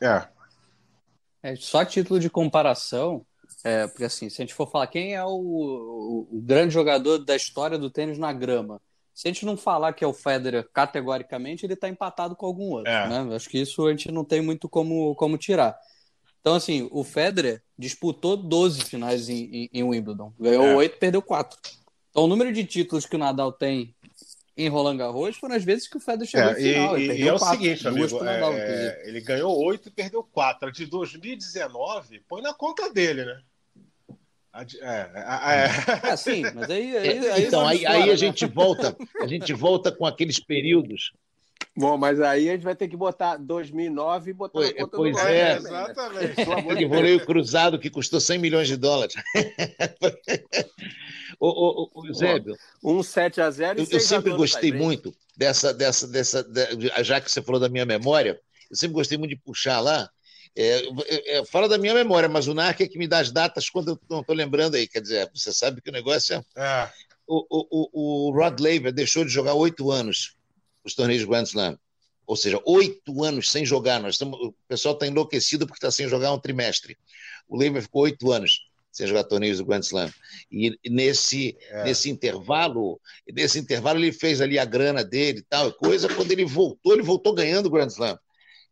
É. 0.00 0.28
é 1.42 1.56
só 1.56 1.84
título 1.84 2.18
de 2.18 2.30
comparação, 2.30 3.26
é, 3.62 3.86
porque 3.86 4.04
assim, 4.04 4.30
se 4.30 4.40
a 4.40 4.46
gente 4.46 4.54
for 4.54 4.70
falar 4.70 4.86
quem 4.86 5.14
é 5.14 5.22
o, 5.22 5.28
o, 5.28 6.28
o 6.32 6.40
grande 6.40 6.72
jogador 6.72 7.18
da 7.18 7.36
história 7.36 7.76
do 7.76 7.90
tênis 7.90 8.16
na 8.16 8.32
grama, 8.32 8.80
se 9.20 9.28
a 9.28 9.30
gente 9.30 9.44
não 9.44 9.54
falar 9.54 9.92
que 9.92 10.02
é 10.02 10.06
o 10.06 10.14
Federer 10.14 10.66
categoricamente, 10.72 11.66
ele 11.66 11.74
está 11.74 11.86
empatado 11.86 12.34
com 12.34 12.46
algum 12.46 12.70
outro. 12.70 12.90
É. 12.90 13.06
Né? 13.06 13.36
Acho 13.36 13.50
que 13.50 13.58
isso 13.58 13.86
a 13.86 13.90
gente 13.90 14.10
não 14.10 14.24
tem 14.24 14.40
muito 14.40 14.66
como, 14.66 15.14
como 15.14 15.36
tirar. 15.36 15.78
Então, 16.40 16.54
assim, 16.54 16.88
o 16.90 17.04
Federer 17.04 17.62
disputou 17.78 18.34
12 18.34 18.80
finais 18.80 19.28
em, 19.28 19.44
em, 19.44 19.70
em 19.74 19.82
Wimbledon. 19.82 20.32
Ganhou 20.40 20.64
é. 20.64 20.74
8, 20.74 20.96
perdeu 20.96 21.20
4. 21.20 21.58
Então, 22.08 22.24
o 22.24 22.26
número 22.26 22.50
de 22.50 22.64
títulos 22.64 23.04
que 23.04 23.14
o 23.14 23.18
Nadal 23.18 23.52
tem 23.52 23.94
em 24.56 24.68
Roland 24.68 24.96
Garros 24.96 25.36
foram 25.36 25.54
as 25.54 25.64
vezes 25.64 25.86
que 25.86 25.98
o 25.98 26.00
Federer 26.00 26.26
chegou 26.26 26.52
é, 26.52 26.54
final. 26.54 26.98
E, 26.98 27.20
e 27.20 27.28
é 27.28 27.34
o 27.34 27.38
quatro, 27.38 27.58
seguinte, 27.58 27.86
amigo, 27.86 28.24
Nadal, 28.24 28.54
é, 28.54 29.02
ele 29.06 29.20
ganhou 29.20 29.54
8 29.54 29.88
e 29.88 29.92
perdeu 29.92 30.24
4. 30.24 30.66
A 30.66 30.72
de 30.72 30.86
2019, 30.86 32.20
põe 32.26 32.40
na 32.40 32.54
conta 32.54 32.90
dele, 32.90 33.26
né? 33.26 33.38
É, 34.52 34.62
é, 34.82 36.10
é. 36.10 36.16
sim, 36.18 36.42
mas 36.54 36.68
aí, 36.68 36.96
aí, 36.96 37.28
aí 37.30 37.44
então 37.46 37.66
aí, 37.66 37.86
aí 37.86 38.02
a 38.02 38.06
né? 38.06 38.16
gente 38.16 38.46
volta, 38.46 38.96
a 39.20 39.26
gente 39.26 39.52
volta 39.52 39.92
com 39.92 40.04
aqueles 40.04 40.40
períodos 40.40 41.12
Bom, 41.76 41.96
mas 41.96 42.20
aí 42.20 42.48
a 42.48 42.52
gente 42.52 42.64
vai 42.64 42.74
ter 42.74 42.88
que 42.88 42.96
botar 42.96 43.36
2009 43.36 44.30
e 44.30 44.34
botar 44.34 44.52
pois, 44.52 44.70
na 44.70 44.76
conta 44.76 44.96
pois 44.96 45.16
do 45.16 45.22
é, 45.22 45.54
também, 45.56 45.72
né? 45.72 45.80
exatamente. 45.80 46.36
Né? 46.88 47.14
O 47.14 47.24
cruzado 47.24 47.78
que 47.78 47.88
custou 47.88 48.20
100 48.20 48.38
milhões 48.38 48.66
de 48.66 48.76
dólares. 48.76 49.14
o, 51.38 51.48
o, 51.48 51.90
o, 51.94 52.06
Eusébio, 52.08 52.56
um 52.82 53.02
7 53.02 53.40
a 53.40 53.50
0 53.50 53.80
Eu, 53.80 53.86
eu 53.88 54.00
sempre 54.00 54.32
gostei 54.32 54.72
muito 54.72 55.14
dessa, 55.36 55.72
dessa, 55.72 56.08
dessa, 56.08 56.44
já 57.02 57.20
que 57.20 57.30
você 57.30 57.40
falou 57.40 57.60
da 57.60 57.68
minha 57.68 57.86
memória, 57.86 58.40
eu 58.68 58.76
sempre 58.76 58.94
gostei 58.94 59.16
muito 59.16 59.30
de 59.30 59.40
puxar 59.40 59.80
lá. 59.80 60.10
É, 60.56 60.82
é, 61.06 61.38
é 61.38 61.44
fala 61.44 61.68
da 61.68 61.78
minha 61.78 61.94
memória, 61.94 62.28
mas 62.28 62.48
o 62.48 62.54
NARC 62.54 62.80
é 62.80 62.88
que 62.88 62.98
me 62.98 63.06
dá 63.06 63.18
as 63.18 63.30
datas 63.30 63.70
quando 63.70 63.92
eu 63.92 64.00
não 64.08 64.20
estou 64.20 64.34
lembrando 64.34 64.74
aí. 64.74 64.86
Quer 64.86 65.00
dizer, 65.00 65.30
você 65.34 65.52
sabe 65.52 65.80
que 65.80 65.90
o 65.90 65.92
negócio 65.92 66.34
é. 66.34 66.60
é. 66.60 66.90
O, 67.26 67.44
o, 67.48 68.28
o 68.28 68.32
Rod 68.32 68.58
Laver 68.58 68.92
deixou 68.92 69.24
de 69.24 69.30
jogar 69.30 69.54
oito 69.54 69.90
anos 69.90 70.36
os 70.84 70.94
torneios 70.94 71.24
Grand 71.24 71.44
Slam. 71.44 71.78
Ou 72.26 72.36
seja, 72.36 72.60
oito 72.64 73.22
anos 73.24 73.50
sem 73.50 73.64
jogar. 73.64 74.00
Nós 74.00 74.14
estamos, 74.14 74.38
o 74.40 74.54
pessoal 74.68 74.94
está 74.94 75.06
enlouquecido 75.06 75.66
porque 75.66 75.78
está 75.78 75.90
sem 75.90 76.08
jogar 76.08 76.32
um 76.32 76.38
trimestre. 76.38 76.96
O 77.48 77.56
Leiber 77.56 77.82
ficou 77.82 78.02
oito 78.02 78.30
anos 78.30 78.68
sem 78.92 79.06
jogar 79.06 79.24
torneios 79.24 79.58
do 79.58 79.64
Grand 79.64 79.80
Slam. 79.80 80.12
E 80.50 80.76
nesse, 80.88 81.56
é. 81.70 81.84
nesse 81.84 82.10
intervalo, 82.10 83.00
nesse 83.32 83.58
intervalo 83.58 83.98
ele 83.98 84.12
fez 84.12 84.40
ali 84.40 84.58
a 84.58 84.64
grana 84.64 85.04
dele 85.04 85.38
e 85.38 85.42
tal, 85.42 85.72
coisa. 85.72 86.08
Quando 86.08 86.32
ele 86.32 86.44
voltou, 86.44 86.92
ele 86.92 87.02
voltou 87.02 87.34
ganhando 87.34 87.66
o 87.66 87.70
Grand 87.70 87.88
Slam. 87.88 88.18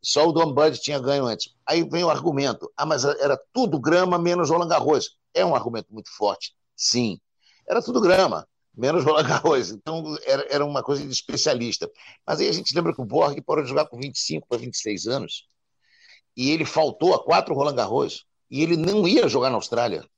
Só 0.03 0.29
o 0.29 0.33
Don 0.33 0.53
Bud 0.53 0.79
tinha 0.81 0.99
ganho 0.99 1.27
antes. 1.27 1.55
Aí 1.67 1.89
vem 1.89 2.05
o 2.05 2.11
argumento: 2.11 2.71
ah, 2.77 2.87
mas 2.87 3.05
era 3.05 3.39
tudo 3.53 3.81
grama 3.81 4.19
menos 4.19 4.51
Roland 4.51 4.69
Garros. 4.69 5.19
É 5.35 5.45
um 5.45 5.55
argumento 5.55 5.93
muito 5.93 6.11
forte, 6.17 6.55
sim. 6.77 7.21
Era 7.69 7.83
tudo 7.83 8.01
grama 8.01 8.47
menos 8.77 9.05
Roland 9.05 9.27
Garros. 9.27 9.71
Então, 9.71 10.17
era, 10.25 10.47
era 10.49 10.65
uma 10.65 10.83
coisa 10.83 11.05
de 11.05 11.13
especialista. 11.13 11.91
Mas 12.27 12.41
aí 12.41 12.49
a 12.49 12.53
gente 12.53 12.75
lembra 12.75 12.95
que 12.95 13.01
o 13.01 13.05
Borg 13.05 13.41
parou 13.43 13.63
de 13.63 13.69
jogar 13.69 13.87
com 13.87 13.99
25 13.99 14.47
para 14.49 14.59
26 14.59 15.07
anos 15.09 15.49
e 16.39 16.53
ele 16.53 16.65
faltou 16.65 17.13
a 17.15 17.23
quatro 17.23 17.53
Roland 17.53 17.75
Garros 17.75 18.25
e 18.49 18.63
ele 18.63 18.77
não 18.77 19.09
ia 19.09 19.29
jogar 19.29 19.51
na 19.51 19.57
Austrália. 19.57 20.09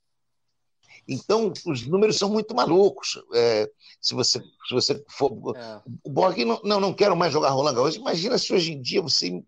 Então, 1.07 1.51
os 1.65 1.85
números 1.87 2.17
são 2.17 2.29
muito 2.29 2.55
malucos. 2.55 3.19
É, 3.33 3.67
se, 3.99 4.13
você, 4.13 4.39
se 4.39 4.73
você 4.73 5.03
for. 5.09 5.31
É. 5.57 5.81
O 6.03 6.09
Borg, 6.11 6.37
não, 6.45 6.61
não, 6.63 6.79
não 6.79 6.93
quero 6.93 7.15
mais 7.15 7.33
jogar 7.33 7.49
Roland 7.49 7.73
Garros. 7.73 7.95
Imagina 7.95 8.37
se 8.37 8.53
hoje 8.53 8.73
em 8.73 8.81
dia 8.81 9.01
você 9.01 9.43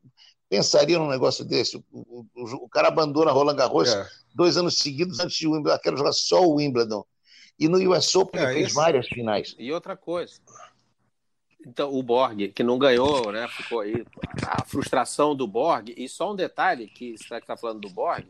pensaria 0.50 0.98
num 0.98 1.10
negócio 1.10 1.44
desse. 1.44 1.78
O, 1.92 2.26
o, 2.36 2.44
o 2.66 2.70
cara 2.70 2.88
abandona 2.88 3.32
Roland 3.32 3.56
Garros 3.56 3.90
é. 3.90 4.08
dois 4.34 4.58
anos 4.58 4.78
seguidos 4.78 5.20
antes 5.20 5.38
de 5.38 5.48
Wimbledon. 5.48 5.80
quero 5.80 5.98
jogar 5.98 6.14
só 6.14 6.44
o 6.44 6.56
Wimbledon. 6.56 7.06
E 7.60 7.68
no 7.68 7.78
US 7.92 8.16
Open 8.16 8.42
é, 8.42 8.54
fez 8.54 8.68
esse... 8.68 8.76
várias 8.76 9.08
finais. 9.08 9.56
E 9.58 9.72
outra 9.72 9.96
coisa. 9.96 10.34
Então, 11.66 11.94
o 11.94 12.04
Borg, 12.04 12.50
que 12.50 12.64
não 12.64 12.78
ganhou, 12.78 13.32
né? 13.32 13.48
Ficou 13.48 13.80
aí 13.80 14.06
a 14.46 14.66
frustração 14.66 15.34
do 15.34 15.48
Borg. 15.48 15.94
E 15.96 16.10
só 16.10 16.32
um 16.34 16.36
detalhe, 16.36 16.88
que 16.88 17.18
você 17.18 17.36
está 17.36 17.56
falando 17.56 17.82
do 17.82 17.90
Borg, 17.90 18.26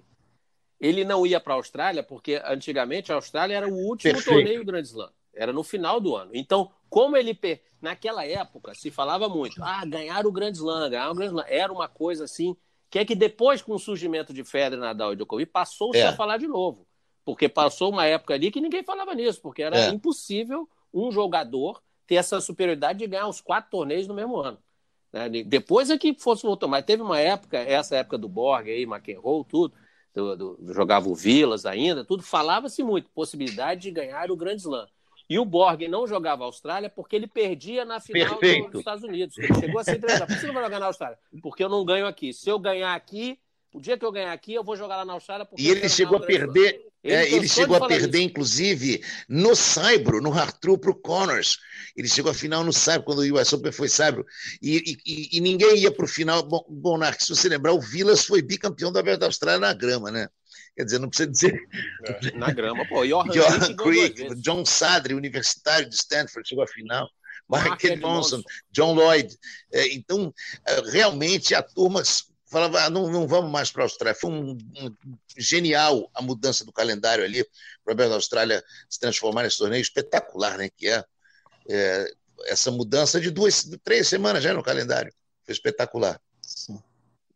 ele 0.80 1.04
não 1.04 1.26
ia 1.26 1.40
para 1.40 1.54
a 1.54 1.58
Austrália, 1.58 2.04
porque 2.04 2.42
antigamente 2.46 3.12
a 3.12 3.16
Austrália 3.16 3.56
era 3.56 3.68
o 3.68 3.74
último 3.74 4.14
Perfeito. 4.14 4.36
torneio 4.36 4.60
do 4.60 4.66
Grand 4.66 4.84
Slam. 4.84 5.10
Era 5.34 5.52
no 5.52 5.64
final 5.64 6.00
do 6.00 6.16
ano. 6.16 6.32
Então, 6.34 6.72
como 6.94 7.18
ele. 7.18 7.36
Naquela 7.82 8.24
época, 8.24 8.76
se 8.76 8.92
falava 8.92 9.28
muito, 9.28 9.62
ah, 9.62 9.84
ganhar 9.84 10.26
o 10.26 10.32
Grand 10.32 10.52
Slam, 10.52 10.92
ganhar 10.92 11.10
o 11.10 11.16
Grand 11.16 11.26
Slam. 11.26 11.46
Era 11.48 11.74
uma 11.74 11.88
coisa 11.90 12.24
assim, 12.24 12.56
que 12.90 13.00
é 13.00 13.04
que 13.04 13.16
depois, 13.16 13.64
com 13.64 13.74
o 13.74 13.80
surgimento 13.80 14.32
de 14.32 14.44
Federer, 14.44 14.80
Nadal 14.80 15.12
e 15.12 15.16
Djokovic, 15.16 15.52
passou-se 15.52 16.00
é. 16.00 16.08
a 16.08 16.14
falar 16.14 16.38
de 16.38 16.48
novo. 16.48 16.88
Porque 17.26 17.50
passou 17.50 17.92
uma 17.92 18.06
época 18.06 18.36
ali 18.36 18.52
que 18.52 18.62
ninguém 18.62 18.84
falava 18.84 19.16
nisso, 19.16 19.42
porque 19.42 19.64
era 19.64 19.78
é. 19.78 19.90
impossível 19.90 20.70
um 20.94 21.12
jogador 21.12 21.82
ter 22.06 22.16
essa 22.16 22.40
superioridade 22.40 23.00
de 23.00 23.08
ganhar 23.08 23.28
os 23.28 23.42
quatro 23.42 23.72
torneios 23.72 24.08
no 24.08 24.14
mesmo 24.14 24.38
ano. 24.38 24.60
Né? 25.12 25.28
Depois 25.44 25.90
é 25.90 25.98
que 25.98 26.14
fosse 26.14 26.44
voltar, 26.44 26.68
mas 26.68 26.86
teve 26.86 27.02
uma 27.02 27.20
época, 27.20 27.58
essa 27.58 27.96
época 27.96 28.18
do 28.20 28.30
Borg 28.30 28.70
aí, 28.70 28.84
McEnroe, 28.84 29.44
tudo, 29.50 29.74
do, 30.14 30.36
do, 30.36 30.74
jogava 30.74 31.10
o 31.10 31.16
Vilas 31.16 31.66
ainda, 31.66 32.06
tudo, 32.06 32.22
falava-se 32.22 32.84
muito, 32.84 33.10
possibilidade 33.10 33.82
de 33.82 33.92
ganhar 33.92 34.30
o 34.32 34.38
Grand 34.38 34.56
Slam. 34.56 34.88
E 35.30 35.40
o 35.40 35.46
Borg 35.46 35.88
não 35.88 36.06
jogava 36.06 36.44
a 36.44 36.46
Austrália 36.46 36.90
porque 36.90 37.16
ele 37.16 37.28
perdia 37.28 37.86
na 37.86 38.00
final 38.00 38.40
do, 38.40 38.70
dos 38.70 38.80
Estados 38.80 39.04
Unidos. 39.04 39.38
Ele 39.38 39.54
chegou 39.60 39.80
a 39.80 39.84
ser 39.84 40.00
treinado. 40.00 40.28
Por 40.28 40.36
que 40.36 40.42
você 40.42 40.48
não 40.48 40.54
vai 40.54 40.64
jogar 40.64 40.80
na 40.80 40.86
Austrália? 40.88 41.18
Porque 41.42 41.64
eu 41.64 41.70
não 41.70 41.86
ganho 41.86 42.06
aqui. 42.06 42.34
Se 42.34 42.50
eu 42.50 42.60
ganhar 42.60 42.94
aqui, 42.94 43.40
o 43.74 43.82
dia 43.82 43.98
que 43.98 44.06
eu 44.06 44.12
ganhar 44.12 44.34
aqui, 44.34 44.54
eu 44.54 44.64
vou 44.64 44.76
jogar 44.76 44.98
lá 44.98 45.06
na 45.06 45.14
Austrália. 45.14 45.48
E 45.58 45.70
ele 45.70 45.90
chegou 45.90 46.18
a 46.18 46.22
perder. 46.22 46.82
Ele, 47.04 47.16
é, 47.16 47.34
ele 47.34 47.48
chegou 47.50 47.76
a 47.76 47.86
perder, 47.86 48.20
isso. 48.20 48.28
inclusive, 48.28 49.04
no 49.28 49.56
Saibro, 49.56 50.22
no 50.22 50.32
Hartru 50.32 50.78
para 50.78 50.92
o 50.92 50.96
Connors. 50.96 51.58
Ele 51.98 52.08
chegou 52.08 52.32
à 52.32 52.34
final 52.34 52.64
no 52.64 52.72
Saibro, 52.72 53.06
quando 53.06 53.20
o 53.20 53.42
US 53.42 53.52
Open 53.52 53.74
foi 53.74 53.90
Saibro. 53.90 54.26
E, 54.62 54.98
e, 55.06 55.38
e 55.38 55.42
ninguém 55.42 55.80
ia 55.80 55.92
para 55.92 56.06
o 56.06 56.08
final. 56.08 56.44
Bom, 56.44 56.64
bom 56.70 56.98
se 57.20 57.36
você 57.36 57.50
lembrar, 57.50 57.74
o 57.74 57.82
Vilas 57.82 58.26
foi 58.26 58.42
bicampeão 58.42 58.92
da 58.92 59.26
Austrália 59.26 59.60
na 59.60 59.74
grama, 59.74 60.12
né? 60.12 60.30
Quer 60.76 60.86
dizer, 60.86 61.00
não 61.00 61.10
precisa 61.10 61.30
dizer. 61.30 61.60
É, 62.06 62.32
na 62.32 62.52
grama, 62.52 62.88
pô. 62.88 63.06
Johan, 63.06 63.30
Johan 63.30 63.76
Creek, 63.76 64.36
John 64.36 64.66
Sadri, 64.66 65.14
universitário 65.14 65.88
de 65.88 65.96
Stanford, 65.96 66.48
chegou 66.48 66.64
à 66.64 66.68
final. 66.68 67.10
Mark 67.48 67.82
Johnson, 68.00 68.42
John 68.72 68.94
Lloyd. 68.94 69.38
É, 69.72 69.94
então, 69.94 70.34
é, 70.66 70.82
realmente, 70.92 71.54
a 71.54 71.62
turma 71.62 72.02
falava, 72.54 72.84
ah, 72.84 72.90
não, 72.90 73.10
não 73.12 73.28
vamos 73.28 73.52
mais 73.52 73.72
para 73.72 73.84
a 73.84 73.86
Austrália. 73.86 74.20
Foi 74.20 74.32
um, 74.32 74.52
um, 74.52 75.18
genial 75.38 76.10
a 76.14 76.22
mudança 76.22 76.64
do 76.64 76.72
calendário 76.72 77.24
ali, 77.24 77.46
para 77.84 78.06
a 78.06 78.14
Austrália 78.14 78.64
se 78.90 79.00
transformar 79.00 79.44
nesse 79.44 79.58
torneio 79.58 79.82
espetacular, 79.82 80.58
né? 80.58 80.70
Que 80.70 80.88
é, 80.88 81.04
é, 81.70 82.14
essa 82.46 82.72
mudança 82.72 83.20
de 83.20 83.30
duas, 83.30 83.70
três 83.84 84.08
semanas 84.08 84.44
já 84.44 84.54
no 84.54 84.64
calendário. 84.64 85.14
Foi 85.44 85.54
espetacular. 85.54 86.20
Sim. 86.42 86.82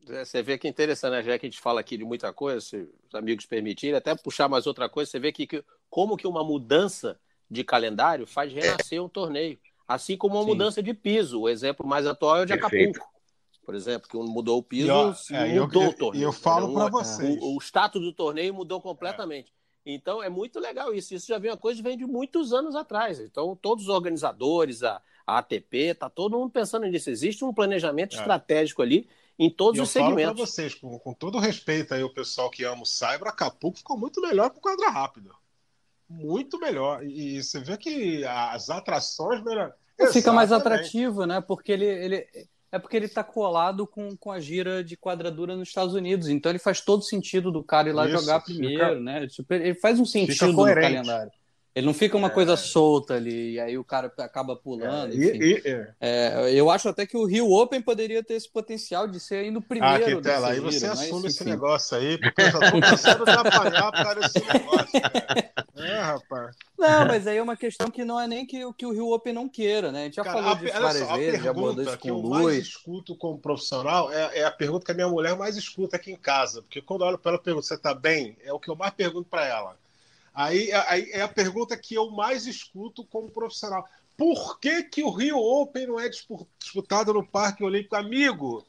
É, 0.09 0.25
você 0.25 0.41
vê 0.41 0.57
que 0.57 0.67
interessante, 0.67 1.11
né? 1.11 1.23
Já 1.23 1.37
que 1.37 1.45
a 1.45 1.49
gente 1.49 1.61
fala 1.61 1.79
aqui 1.79 1.97
de 1.97 2.05
muita 2.05 2.31
coisa, 2.33 2.61
se 2.61 2.77
os 3.07 3.15
amigos 3.15 3.45
permitirem, 3.45 3.95
até 3.95 4.15
puxar 4.15 4.47
mais 4.47 4.67
outra 4.67 4.87
coisa, 4.87 5.09
você 5.09 5.19
vê 5.19 5.31
que, 5.31 5.47
que 5.47 5.63
como 5.89 6.17
que 6.17 6.27
uma 6.27 6.43
mudança 6.43 7.19
de 7.49 7.63
calendário 7.63 8.27
faz 8.27 8.51
renascer 8.51 8.99
é. 8.99 9.01
um 9.01 9.09
torneio. 9.09 9.57
Assim 9.87 10.17
como 10.17 10.35
uma 10.35 10.43
Sim. 10.43 10.49
mudança 10.49 10.83
de 10.83 10.93
piso. 10.93 11.41
O 11.41 11.49
exemplo 11.49 11.87
mais 11.87 12.05
atual 12.05 12.37
é 12.37 12.41
o 12.41 12.45
de 12.45 12.57
Perfeito. 12.57 12.97
Acapulco 12.97 13.17
por 13.67 13.75
exemplo, 13.75 14.07
que 14.07 14.15
mudou 14.15 14.59
o 14.59 14.63
piso, 14.63 14.89
e, 15.29 15.35
é, 15.35 15.59
mudou 15.59 15.83
eu, 15.83 15.89
o 15.89 15.93
torneio. 15.93 16.21
E 16.21 16.23
eu 16.23 16.31
falo 16.31 16.73
para 16.73 16.87
vocês. 16.87 17.37
O, 17.41 17.57
o, 17.57 17.59
status 17.59 18.01
do 18.01 18.13
torneio 18.13 18.53
mudou 18.53 18.79
completamente. 18.79 19.51
É. 19.85 19.91
Então 19.91 20.23
é 20.23 20.29
muito 20.29 20.57
legal 20.57 20.93
isso. 20.93 21.13
Isso 21.13 21.27
já 21.27 21.37
vem 21.37 21.51
uma 21.51 21.57
coisa 21.57 21.75
que 21.75 21.83
vem 21.83 21.97
de 21.97 22.05
muitos 22.05 22.53
anos 22.53 22.75
atrás. 22.77 23.19
Então, 23.19 23.57
todos 23.61 23.83
os 23.83 23.89
organizadores, 23.89 24.83
a, 24.83 25.01
a 25.25 25.39
ATP, 25.39 25.95
tá 25.95 26.09
todo 26.09 26.37
mundo 26.37 26.49
pensando 26.49 26.85
nisso. 26.85 27.09
Existe 27.09 27.43
um 27.43 27.53
planejamento 27.53 28.15
é. 28.15 28.19
estratégico 28.19 28.81
ali 28.81 29.05
em 29.37 29.49
todos 29.49 29.79
e 29.79 29.81
os 29.83 29.89
segmentos. 29.89 30.19
Eu 30.19 30.25
falo 30.25 30.35
para 30.35 30.45
vocês, 30.45 30.75
com, 30.75 30.99
com, 30.99 31.13
todo 31.13 31.39
respeito 31.39 31.93
aí, 31.93 32.03
o 32.03 32.13
pessoal 32.13 32.49
que 32.49 32.63
ama 32.63 32.81
o 32.81 32.85
Cyber, 32.85 33.27
Acapulco 33.27 33.77
ficou 33.77 33.97
muito 33.97 34.21
melhor 34.21 34.49
com 34.49 34.57
o 34.57 34.61
quadra 34.61 34.89
rápido. 34.89 35.31
Muito 36.09 36.59
melhor. 36.59 37.03
E, 37.03 37.37
e 37.37 37.43
você 37.43 37.59
vê 37.59 37.77
que 37.77 38.25
as 38.25 38.69
atrações 38.69 39.43
melhor. 39.43 39.73
Fica 40.11 40.31
mais 40.31 40.51
atrativo, 40.51 41.25
né? 41.25 41.41
Porque 41.41 41.71
ele, 41.71 41.85
ele 41.85 42.27
é 42.71 42.77
porque 42.77 42.97
ele 42.97 43.05
está 43.05 43.23
colado 43.23 43.87
com, 43.87 44.15
com 44.15 44.31
a 44.31 44.39
gira 44.39 44.83
de 44.83 44.97
quadradura 44.97 45.55
nos 45.55 45.69
Estados 45.69 45.93
Unidos. 45.93 46.27
Então 46.27 46.51
ele 46.51 46.59
faz 46.59 46.81
todo 46.81 47.03
sentido 47.03 47.51
do 47.51 47.63
cara 47.63 47.89
ir 47.89 47.93
lá 47.93 48.07
Isso, 48.07 48.19
jogar 48.19 48.41
primeiro, 48.41 48.89
fica... 48.89 48.99
né? 48.99 49.27
Ele 49.49 49.75
faz 49.75 49.99
um 49.99 50.05
sentido 50.05 50.53
no 50.53 50.63
calendário. 50.63 51.31
Ele 51.77 51.85
não 51.85 51.93
fica 51.93 52.17
uma 52.17 52.27
é. 52.27 52.31
coisa 52.31 52.57
solta 52.57 53.13
ali, 53.13 53.51
e 53.51 53.59
aí 53.59 53.77
o 53.77 53.83
cara 53.83 54.11
acaba 54.17 54.55
pulando. 54.55 55.13
É. 55.13 55.15
E, 55.15 55.61
e, 55.63 55.85
é. 56.01 56.51
eu 56.51 56.71
acho 56.71 56.89
até 56.89 57.05
que 57.05 57.15
o 57.15 57.23
Rio 57.23 57.51
Open 57.51 57.79
poderia 57.79 58.23
ter 58.23 58.33
esse 58.33 58.49
potencial 58.49 59.07
de 59.07 59.19
ser 59.19 59.45
ainda 59.45 59.59
o 59.59 59.61
primeiro. 59.61 60.03
Ah, 60.03 60.07
Quintela, 60.15 60.49
aí 60.49 60.59
você 60.59 60.87
assume 60.87 61.27
esse 61.27 61.45
negócio 61.45 61.95
aí, 61.95 62.17
porque 62.17 62.41
eu 62.41 62.49
já 62.49 63.15
tô 63.15 63.25
de 63.25 63.29
apanhar 63.29 63.91
por 63.91 64.03
causa 64.03 64.19
desse 64.21 64.39
negócio, 64.39 65.01
cara. 65.01 65.51
É, 65.75 65.99
rapaz. 65.99 66.55
Não, 66.79 67.05
mas 67.05 67.27
aí 67.27 67.37
é 67.37 67.43
uma 67.43 67.55
questão 67.55 67.91
que 67.91 68.03
não 68.03 68.19
é 68.19 68.27
nem 68.27 68.43
que, 68.43 68.59
que 68.73 68.85
o 68.87 68.91
Rio 68.91 69.11
Open 69.11 69.33
não 69.33 69.47
queira, 69.47 69.91
né? 69.91 70.01
A 70.01 70.03
gente 70.05 70.15
já 70.15 70.23
cara, 70.23 70.41
falou 70.41 70.55
disso 70.55 70.81
várias 70.81 71.07
só, 71.07 71.15
vezes, 71.15 71.43
já 71.43 71.51
abordou 71.51 71.83
isso 71.83 71.99
com 71.99 72.11
o 72.11 72.21
Luiz. 72.21 72.43
mais 72.43 72.57
escuto 72.57 73.15
como 73.15 73.37
profissional 73.37 74.11
é, 74.11 74.39
é, 74.39 74.43
a 74.43 74.51
pergunta 74.51 74.83
que 74.83 74.91
a 74.91 74.95
minha 74.95 75.07
mulher 75.07 75.37
mais 75.37 75.55
escuta 75.55 75.95
aqui 75.95 76.11
em 76.11 76.17
casa, 76.17 76.63
porque 76.63 76.81
quando 76.81 77.01
eu 77.01 77.07
olho 77.07 77.19
para 77.19 77.33
ela 77.33 77.39
e 77.39 77.43
pergunto, 77.43 77.67
você 77.67 77.77
tá 77.77 77.93
bem? 77.93 78.35
É 78.43 78.51
o 78.51 78.59
que 78.59 78.71
eu 78.71 78.75
mais 78.75 78.91
pergunto 78.95 79.29
para 79.29 79.45
ela 79.45 79.77
Aí, 80.37 80.71
aí 80.71 81.09
é 81.13 81.21
a 81.21 81.27
pergunta 81.27 81.75
que 81.75 81.95
eu 81.95 82.11
mais 82.11 82.45
escuto 82.45 83.03
como 83.03 83.27
profissional. 83.27 83.83
Por 84.15 84.59
que, 84.59 84.83
que 84.83 85.01
o 85.01 85.09
Rio 85.09 85.39
Open 85.39 85.87
não 85.87 85.99
é 85.99 86.07
disputado 86.07 87.11
no 87.11 87.25
Parque 87.25 87.63
Olímpico? 87.63 87.95
Amigo, 87.95 88.63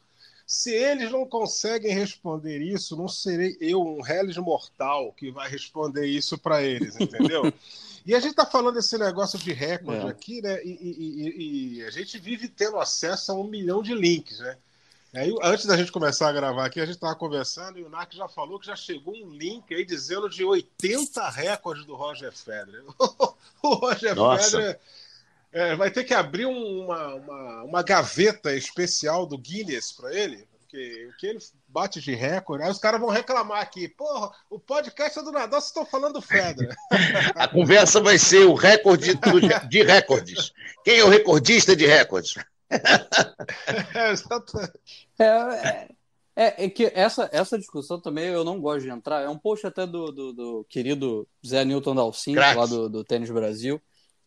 se 0.46 0.72
eles 0.72 1.12
não 1.12 1.26
conseguem 1.26 1.92
responder 1.92 2.62
isso, 2.62 2.96
não 2.96 3.06
serei 3.06 3.54
eu, 3.60 3.82
um 3.82 4.00
reles 4.00 4.38
mortal, 4.38 5.12
que 5.12 5.30
vai 5.30 5.46
responder 5.46 6.06
isso 6.06 6.38
para 6.38 6.62
eles, 6.62 6.98
entendeu? 6.98 7.52
e 8.06 8.14
a 8.14 8.18
gente 8.18 8.30
está 8.30 8.46
falando 8.46 8.76
desse 8.76 8.96
negócio 8.96 9.38
de 9.38 9.52
recorde 9.52 10.06
é. 10.06 10.08
aqui, 10.08 10.40
né? 10.40 10.64
E, 10.64 10.70
e, 10.70 10.94
e, 10.96 11.78
e, 11.80 11.84
a 11.84 11.90
gente 11.90 12.18
vive 12.18 12.48
tendo 12.48 12.78
acesso 12.78 13.30
a 13.30 13.34
um 13.34 13.44
milhão 13.44 13.82
de 13.82 13.92
links, 13.92 14.38
né? 14.38 14.56
Aí, 15.14 15.34
antes 15.42 15.64
da 15.64 15.76
gente 15.76 15.90
começar 15.90 16.28
a 16.28 16.32
gravar 16.32 16.66
aqui, 16.66 16.80
a 16.80 16.84
gente 16.84 16.96
estava 16.96 17.14
conversando 17.14 17.78
e 17.78 17.82
o 17.82 17.88
Narc 17.88 18.12
já 18.12 18.28
falou 18.28 18.60
que 18.60 18.66
já 18.66 18.76
chegou 18.76 19.14
um 19.14 19.30
link 19.30 19.74
aí 19.74 19.84
dizendo 19.84 20.28
de 20.28 20.44
80 20.44 21.30
recordes 21.30 21.86
do 21.86 21.94
Roger 21.94 22.30
Federer. 22.32 22.84
o 23.62 23.74
Roger 23.74 24.14
Nossa. 24.14 24.50
Federer 24.50 24.80
é, 25.52 25.74
vai 25.74 25.90
ter 25.90 26.04
que 26.04 26.12
abrir 26.14 26.46
uma, 26.46 27.14
uma, 27.14 27.62
uma 27.62 27.82
gaveta 27.82 28.54
especial 28.54 29.26
do 29.26 29.38
Guinness 29.38 29.92
para 29.92 30.14
ele, 30.14 30.46
porque 30.60 31.08
o 31.10 31.16
que 31.16 31.26
ele 31.26 31.38
bate 31.66 32.00
de 32.00 32.14
recorde, 32.14 32.64
aí 32.64 32.70
os 32.70 32.78
caras 32.78 33.00
vão 33.00 33.08
reclamar 33.08 33.62
aqui. 33.62 33.88
Porra, 33.88 34.30
o 34.50 34.58
podcast 34.58 35.18
é 35.18 35.22
do 35.22 35.32
Nadal, 35.32 35.60
vocês 35.60 35.70
estão 35.70 35.86
falando 35.86 36.14
do 36.14 36.22
Federer. 36.22 36.76
A 37.34 37.48
conversa 37.48 38.00
vai 38.00 38.18
ser 38.18 38.44
o 38.44 38.54
recorde 38.54 39.18
de 39.68 39.82
recordes. 39.82 40.52
Quem 40.84 40.98
é 40.98 41.04
o 41.04 41.08
recordista 41.08 41.74
de 41.74 41.86
recordes? 41.86 42.34
É, 45.18 45.24
é, 45.24 45.88
é, 46.36 46.64
é, 46.64 46.70
que 46.70 46.90
essa, 46.94 47.28
essa 47.32 47.58
discussão 47.58 48.00
também 48.00 48.26
eu 48.26 48.44
não 48.44 48.60
gosto 48.60 48.82
de 48.82 48.90
entrar. 48.90 49.22
É 49.22 49.28
um 49.28 49.38
post 49.38 49.66
até 49.66 49.86
do, 49.86 50.12
do, 50.12 50.32
do 50.32 50.66
querido 50.68 51.26
Zé 51.46 51.64
Newton 51.64 51.94
Dalcin, 51.94 52.34
lá 52.34 52.66
do, 52.66 52.88
do 52.88 53.04
Tênis 53.04 53.30
Brasil. 53.30 53.80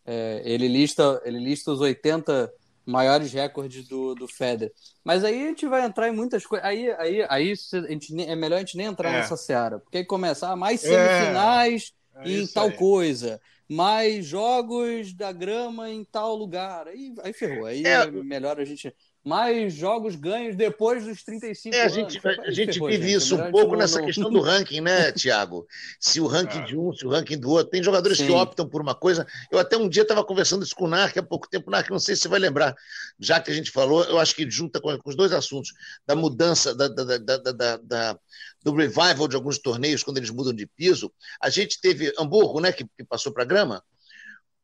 É, 0.06 0.42
ele, 0.44 0.68
lista, 0.68 1.22
ele 1.24 1.40
lista 1.40 1.72
os 1.72 1.80
80 1.80 2.52
maiores 2.86 3.32
recordes 3.32 3.88
do, 3.88 4.16
do 4.16 4.28
Federer. 4.28 4.74
Mas 5.04 5.24
aí 5.24 5.44
a 5.44 5.48
gente 5.48 5.68
vai 5.68 5.86
entrar 5.86 6.10
em 6.10 6.16
muitas 6.16 6.46
coisas. 6.46 6.68
Aí, 6.68 6.92
aí, 6.94 7.26
aí 7.30 7.54
a 7.74 7.88
gente, 7.88 8.22
é 8.22 8.36
melhor 8.36 8.58
a 8.58 8.60
gente 8.60 8.78
nem 8.78 8.88
entrar 8.88 9.10
é. 9.10 9.14
nessa 9.14 9.38
seara, 9.38 9.80
porque 9.80 10.00
aí 10.00 10.06
começa 10.06 10.50
ah, 10.50 10.56
mais 10.56 10.84
é. 10.84 10.88
semifinais 10.88 11.94
é. 12.16 12.30
em 12.30 12.48
tal 12.48 12.68
aí. 12.68 12.76
coisa 12.76 13.40
mais 13.72 14.26
jogos 14.26 15.14
da 15.14 15.32
grama 15.32 15.90
em 15.90 16.04
tal 16.04 16.36
lugar. 16.36 16.90
Aí, 16.90 17.14
aí 17.24 17.32
ferrou. 17.32 17.66
Aí 17.66 17.86
é, 17.86 18.04
é 18.04 18.12
melhor 18.12 18.60
a 18.60 18.66
gente. 18.66 18.94
Mais 19.24 19.74
jogos 19.76 20.16
ganhos 20.16 20.56
depois 20.56 21.06
dos 21.06 21.24
35 21.24 21.76
é, 21.76 21.82
a 21.82 21.88
gente, 21.88 22.20
anos. 22.26 22.40
A, 22.40 22.52
gente 22.52 22.74
ferrou, 22.74 22.90
vive 22.90 23.08
gente. 23.08 23.18
isso 23.18 23.36
um 23.36 23.52
pouco 23.52 23.76
nessa 23.76 24.00
não... 24.00 24.06
questão 24.08 24.30
do 24.34 24.42
ranking, 24.42 24.82
né, 24.82 25.12
Tiago? 25.12 25.68
Se 26.00 26.20
o 26.20 26.26
ranking 26.26 26.60
é. 26.60 26.66
de 26.66 26.78
um, 26.78 26.92
se 26.92 27.06
o 27.06 27.10
ranking 27.10 27.38
do 27.38 27.52
outro. 27.52 27.70
Tem 27.70 27.84
jogadores 27.84 28.18
Sim. 28.18 28.28
que 28.28 28.32
optam 28.32 28.68
por 28.68 28.82
uma 28.82 28.96
coisa. 28.96 29.28
Eu 29.52 29.60
até 29.60 29.78
um 29.78 29.88
dia 29.88 30.02
estava 30.02 30.24
conversando 30.24 30.64
isso 30.64 30.76
com 30.76 30.86
o 30.86 30.88
Narc 30.88 31.16
há 31.18 31.24
pouco 31.24 31.48
tempo. 31.48 31.70
Narc, 31.70 31.90
não 31.92 32.00
sei 32.00 32.16
se 32.16 32.24
você 32.24 32.28
vai 32.30 32.40
lembrar, 32.40 32.76
já 33.20 33.40
que 33.40 33.52
a 33.52 33.54
gente 33.54 33.70
falou, 33.70 34.04
eu 34.06 34.18
acho 34.18 34.36
que 34.36 34.50
junta 34.50 34.82
com, 34.82 34.98
com 34.98 35.10
os 35.10 35.16
dois 35.16 35.32
assuntos, 35.32 35.72
da 36.06 36.16
mudança, 36.16 36.74
da, 36.74 36.88
da, 36.88 37.18
da, 37.18 37.78
da 37.78 38.20
do 38.64 38.76
revival 38.76 39.28
de 39.28 39.36
alguns 39.36 39.58
torneios, 39.58 40.04
quando 40.04 40.18
eles 40.18 40.30
mudam 40.30 40.54
de 40.54 40.68
piso. 40.68 41.12
A 41.42 41.50
gente 41.50 41.80
teve 41.82 42.14
Hamburgo, 42.18 42.60
né, 42.60 42.72
que, 42.72 42.86
que 42.86 43.04
passou 43.04 43.32
para 43.32 43.44
a 43.44 43.46
grama. 43.46 43.84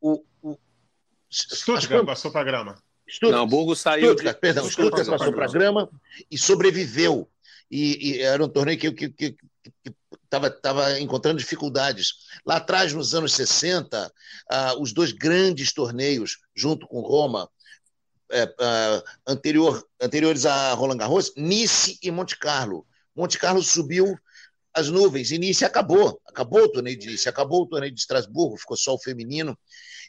O, 0.00 0.24
o, 0.42 0.56
Stuttgart 1.30 2.06
passou 2.06 2.30
para 2.30 2.40
a 2.40 2.44
grama. 2.44 2.82
Stuttgart, 3.08 3.38
Não, 3.38 3.44
Hamburgo 3.44 3.74
saiu. 3.74 4.08
Stuttgart, 4.08 4.36
de... 4.36 4.40
perdão, 4.40 4.64
Stuttgart, 4.70 5.02
Stuttgart 5.02 5.18
passou 5.18 5.34
para 5.34 5.46
a 5.46 5.52
grama 5.52 5.90
e 6.30 6.36
sobreviveu. 6.36 7.28
E, 7.70 8.10
e, 8.10 8.22
era 8.22 8.44
um 8.44 8.48
torneio 8.48 8.78
que, 8.78 8.90
que, 8.92 9.10
que, 9.10 9.32
que 9.32 9.94
estava 10.24 11.00
encontrando 11.00 11.38
dificuldades. 11.38 12.14
Lá 12.44 12.56
atrás, 12.56 12.92
nos 12.92 13.14
anos 13.14 13.32
60, 13.32 14.12
ah, 14.50 14.74
os 14.78 14.92
dois 14.92 15.12
grandes 15.12 15.72
torneios, 15.72 16.38
junto 16.54 16.86
com 16.86 17.00
Roma, 17.00 17.48
é, 18.30 18.54
ah, 18.60 19.02
anterior, 19.26 19.86
anteriores 20.00 20.46
a 20.46 20.72
Roland 20.74 20.98
Garros, 20.98 21.32
Nice 21.36 21.98
e 22.02 22.10
Monte 22.10 22.38
Carlo. 22.38 22.86
Monte 23.16 23.38
Carlo 23.38 23.62
subiu 23.62 24.18
as 24.78 24.88
nuvens. 24.88 25.30
Nice 25.30 25.64
acabou. 25.64 26.20
Acabou 26.26 26.62
o 26.62 26.68
torneio 26.68 26.98
de 26.98 27.08
Nice, 27.08 27.28
acabou 27.28 27.62
o 27.62 27.66
torneio 27.66 27.92
de 27.92 28.00
Estrasburgo, 28.00 28.56
ficou 28.56 28.76
só 28.76 28.94
o 28.94 28.98
feminino. 28.98 29.58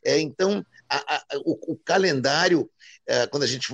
É, 0.03 0.19
então, 0.19 0.65
a, 0.89 1.15
a, 1.15 1.23
o, 1.45 1.73
o, 1.73 1.77
calendário, 1.77 2.69
é, 3.05 3.27
quando 3.27 3.43
a 3.43 3.47
gente 3.47 3.67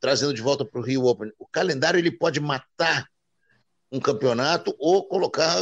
trazendo 0.00 0.32
de 0.32 0.40
volta 0.40 0.64
para 0.64 0.80
o 0.80 0.84
Rio 0.84 1.04
Open, 1.04 1.32
o 1.38 1.46
calendário 1.46 1.98
ele 1.98 2.10
pode 2.10 2.40
matar 2.40 3.06
um 3.90 3.98
campeonato 3.98 4.74
ou 4.78 5.06
colocar 5.06 5.56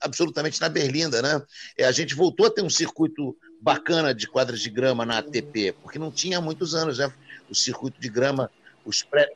absolutamente 0.00 0.60
na 0.60 0.68
berlinda, 0.68 1.22
né? 1.22 1.42
É, 1.78 1.84
a 1.84 1.92
gente 1.92 2.14
voltou 2.14 2.46
a 2.46 2.50
ter 2.50 2.62
um 2.62 2.70
circuito 2.70 3.36
bacana 3.60 4.14
de 4.14 4.26
quadras 4.26 4.60
de 4.60 4.68
grama 4.68 5.06
na 5.06 5.18
ATP, 5.18 5.72
porque 5.82 5.98
não 5.98 6.10
tinha 6.10 6.38
há 6.38 6.40
muitos 6.40 6.74
anos, 6.74 6.98
né? 6.98 7.12
O 7.48 7.54
circuito 7.54 7.98
de 8.00 8.08
grama, 8.08 8.50
os 8.84 9.02
pré. 9.02 9.30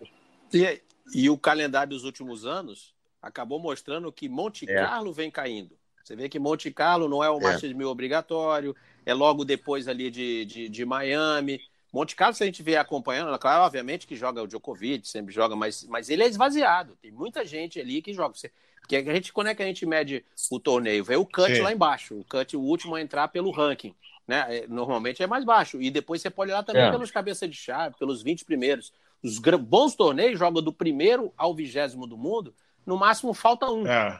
E, 0.52 0.82
e 1.14 1.30
o 1.30 1.38
calendário 1.38 1.90
dos 1.90 2.04
últimos 2.04 2.44
anos 2.44 2.94
acabou 3.20 3.58
mostrando 3.58 4.12
que 4.12 4.28
Monte 4.28 4.68
é. 4.68 4.74
Carlo 4.74 5.12
vem 5.12 5.30
caindo. 5.30 5.76
Você 6.02 6.16
vê 6.16 6.28
que 6.28 6.38
Monte 6.38 6.70
Carlo 6.70 7.08
não 7.08 7.22
é 7.22 7.30
o 7.30 7.38
é. 7.38 7.42
Masters 7.42 7.74
mil 7.74 7.88
obrigatório, 7.88 8.74
é 9.04 9.12
logo 9.12 9.44
depois 9.44 9.86
ali 9.88 10.10
de, 10.10 10.44
de, 10.46 10.68
de, 10.68 10.84
Miami. 10.84 11.60
Monte 11.92 12.16
Carlo, 12.16 12.34
se 12.34 12.42
a 12.42 12.46
gente 12.46 12.62
vê 12.62 12.76
acompanhando, 12.76 13.36
claro, 13.38 13.64
obviamente 13.64 14.06
que 14.06 14.16
joga 14.16 14.42
o 14.42 14.46
Djokovic, 14.46 15.06
sempre 15.06 15.32
joga, 15.32 15.54
mas, 15.54 15.84
mas 15.84 16.08
ele 16.08 16.22
é 16.22 16.26
esvaziado. 16.26 16.96
Tem 17.02 17.10
muita 17.10 17.44
gente 17.44 17.78
ali 17.78 18.00
que 18.00 18.14
joga. 18.14 18.34
Porque 18.80 18.96
a 18.96 19.14
gente, 19.14 19.34
quando 19.34 19.48
é 19.48 19.54
que 19.54 19.62
a 19.62 19.66
gente 19.66 19.84
mede 19.84 20.24
o 20.50 20.58
torneio? 20.58 21.04
Vê 21.04 21.16
o 21.16 21.26
cut 21.26 21.54
Sim. 21.54 21.60
lá 21.60 21.72
embaixo. 21.72 22.18
O 22.18 22.24
cut, 22.24 22.56
o 22.56 22.60
último 22.60 22.94
a 22.94 23.02
entrar 23.02 23.28
pelo 23.28 23.50
ranking. 23.50 23.94
Né? 24.26 24.46
É, 24.48 24.66
normalmente 24.66 25.22
é 25.22 25.26
mais 25.26 25.44
baixo. 25.44 25.80
E 25.80 25.90
depois 25.90 26.22
você 26.22 26.30
pode 26.30 26.50
olhar 26.50 26.62
também 26.62 26.84
é. 26.84 26.90
pelos 26.90 27.10
cabeças 27.10 27.50
de 27.50 27.56
chave, 27.56 27.96
pelos 27.98 28.22
20 28.22 28.46
primeiros. 28.46 28.92
Os 29.22 29.38
bons 29.38 29.94
torneios 29.94 30.38
jogam 30.38 30.62
do 30.62 30.72
primeiro 30.72 31.32
ao 31.36 31.54
vigésimo 31.54 32.06
do 32.06 32.16
mundo 32.16 32.54
no 32.88 32.96
máximo 32.96 33.34
falta 33.34 33.70
um. 33.70 33.86
É. 33.86 34.18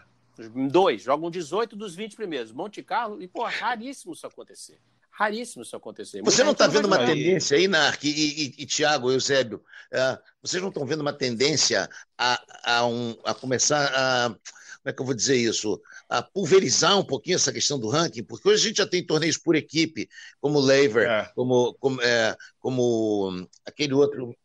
Dois, 0.71 1.03
jogam 1.03 1.31
18 1.31 1.75
dos 1.75 1.97
20 1.97 2.15
primeiros. 2.15 2.53
Monte 2.53 2.83
Carlo, 2.83 3.21
e, 3.21 3.27
pô, 3.27 3.45
raríssimo 3.45 4.13
isso 4.13 4.27
acontecer. 4.27 4.79
Raríssimo 5.11 5.63
isso 5.63 5.75
acontecer. 5.75 6.23
Você 6.23 6.45
não 6.45 6.53
está 6.53 6.69
vendo 6.69 6.85
uma 6.85 6.99
tendência 6.99 7.57
aí, 7.57 7.67
Narc 7.67 8.05
e, 8.05 8.11
e, 8.11 8.55
e 8.59 8.67
Tiago, 8.67 9.11
Eusébio? 9.11 9.65
Uh, 9.91 10.23
vocês 10.41 10.63
não 10.63 10.69
estão 10.69 10.87
vendo 10.87 11.01
uma 11.01 11.15
tendência 11.15 11.89
a, 12.17 12.41
a, 12.63 12.87
um, 12.87 13.17
a 13.25 13.35
começar 13.35 13.91
a. 13.93 14.29
Como 14.29 14.91
é 14.91 14.93
que 14.93 15.01
eu 15.01 15.07
vou 15.07 15.15
dizer 15.15 15.37
isso? 15.37 15.81
A 16.09 16.23
pulverizar 16.23 16.97
um 16.97 17.05
pouquinho 17.05 17.35
essa 17.35 17.53
questão 17.53 17.81
do 17.81 17.89
ranking, 17.89 18.23
porque 18.23 18.49
hoje 18.49 18.63
a 18.63 18.69
gente 18.69 18.77
já 18.77 18.87
tem 18.87 19.05
torneios 19.05 19.39
por 19.39 19.57
equipe, 19.57 20.09
como 20.41 20.59
o 20.59 20.63
Lever, 20.63 21.09
é. 21.09 21.33
como, 21.35 21.75
como, 21.81 22.01
é, 22.01 22.37
como 22.61 23.49
aquele 23.67 23.95
outro 23.95 24.37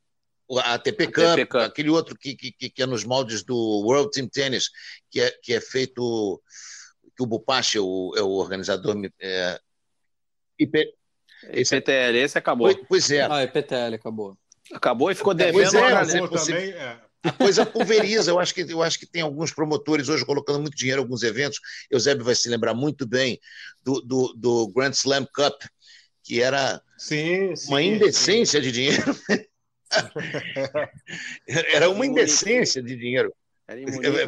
a 0.59 0.73
ATP 0.73 1.07
Cup, 1.07 1.23
ATP 1.23 1.45
Cup. 1.45 1.61
aquele 1.61 1.89
outro 1.89 2.17
que, 2.17 2.35
que, 2.35 2.69
que 2.69 2.83
é 2.83 2.85
nos 2.85 3.03
moldes 3.03 3.43
do 3.43 3.55
World 3.55 4.11
Team 4.11 4.27
Tennis, 4.27 4.69
que 5.09 5.21
é, 5.21 5.31
que 5.41 5.53
é 5.53 5.61
feito, 5.61 6.41
que 7.15 7.23
o 7.23 7.25
Bupache 7.25 7.77
é 7.77 7.81
o, 7.81 8.13
é 8.17 8.21
o 8.21 8.31
organizador. 8.31 8.95
É, 9.19 9.59
IP, 10.59 10.93
esse, 11.49 11.75
IPTL, 11.75 12.17
esse 12.17 12.37
acabou. 12.37 12.73
Pois 12.87 13.09
é. 13.11 13.21
Ah, 13.29 13.43
IPTL 13.43 13.95
acabou. 13.95 14.37
Acabou 14.73 15.11
e 15.11 15.15
ficou 15.15 15.33
devendo. 15.33 15.71
Pois 15.71 15.73
é, 15.73 16.21
você, 16.21 16.51
também, 16.51 16.71
é. 16.71 16.99
A 17.23 17.31
coisa 17.31 17.65
pulveriza. 17.65 18.31
Eu 18.31 18.39
acho, 18.39 18.53
que, 18.53 18.61
eu 18.61 18.81
acho 18.81 18.99
que 18.99 19.05
tem 19.05 19.21
alguns 19.21 19.51
promotores 19.51 20.09
hoje 20.09 20.25
colocando 20.25 20.59
muito 20.59 20.75
dinheiro 20.75 21.01
em 21.01 21.03
alguns 21.03 21.23
eventos. 21.23 21.59
Eusébio 21.89 22.23
vai 22.23 22.35
se 22.35 22.49
lembrar 22.49 22.73
muito 22.73 23.07
bem 23.07 23.39
do, 23.81 24.01
do, 24.01 24.33
do 24.33 24.67
Grand 24.69 24.91
Slam 24.91 25.25
Cup, 25.33 25.63
que 26.23 26.41
era 26.41 26.81
sim, 26.97 27.55
sim, 27.55 27.69
uma 27.69 27.81
indecência 27.81 28.59
sim. 28.59 28.65
de 28.65 28.71
dinheiro. 28.71 29.15
Era 31.47 31.89
uma 31.89 32.05
indecência 32.05 32.81
de 32.81 32.95
dinheiro. 32.95 33.33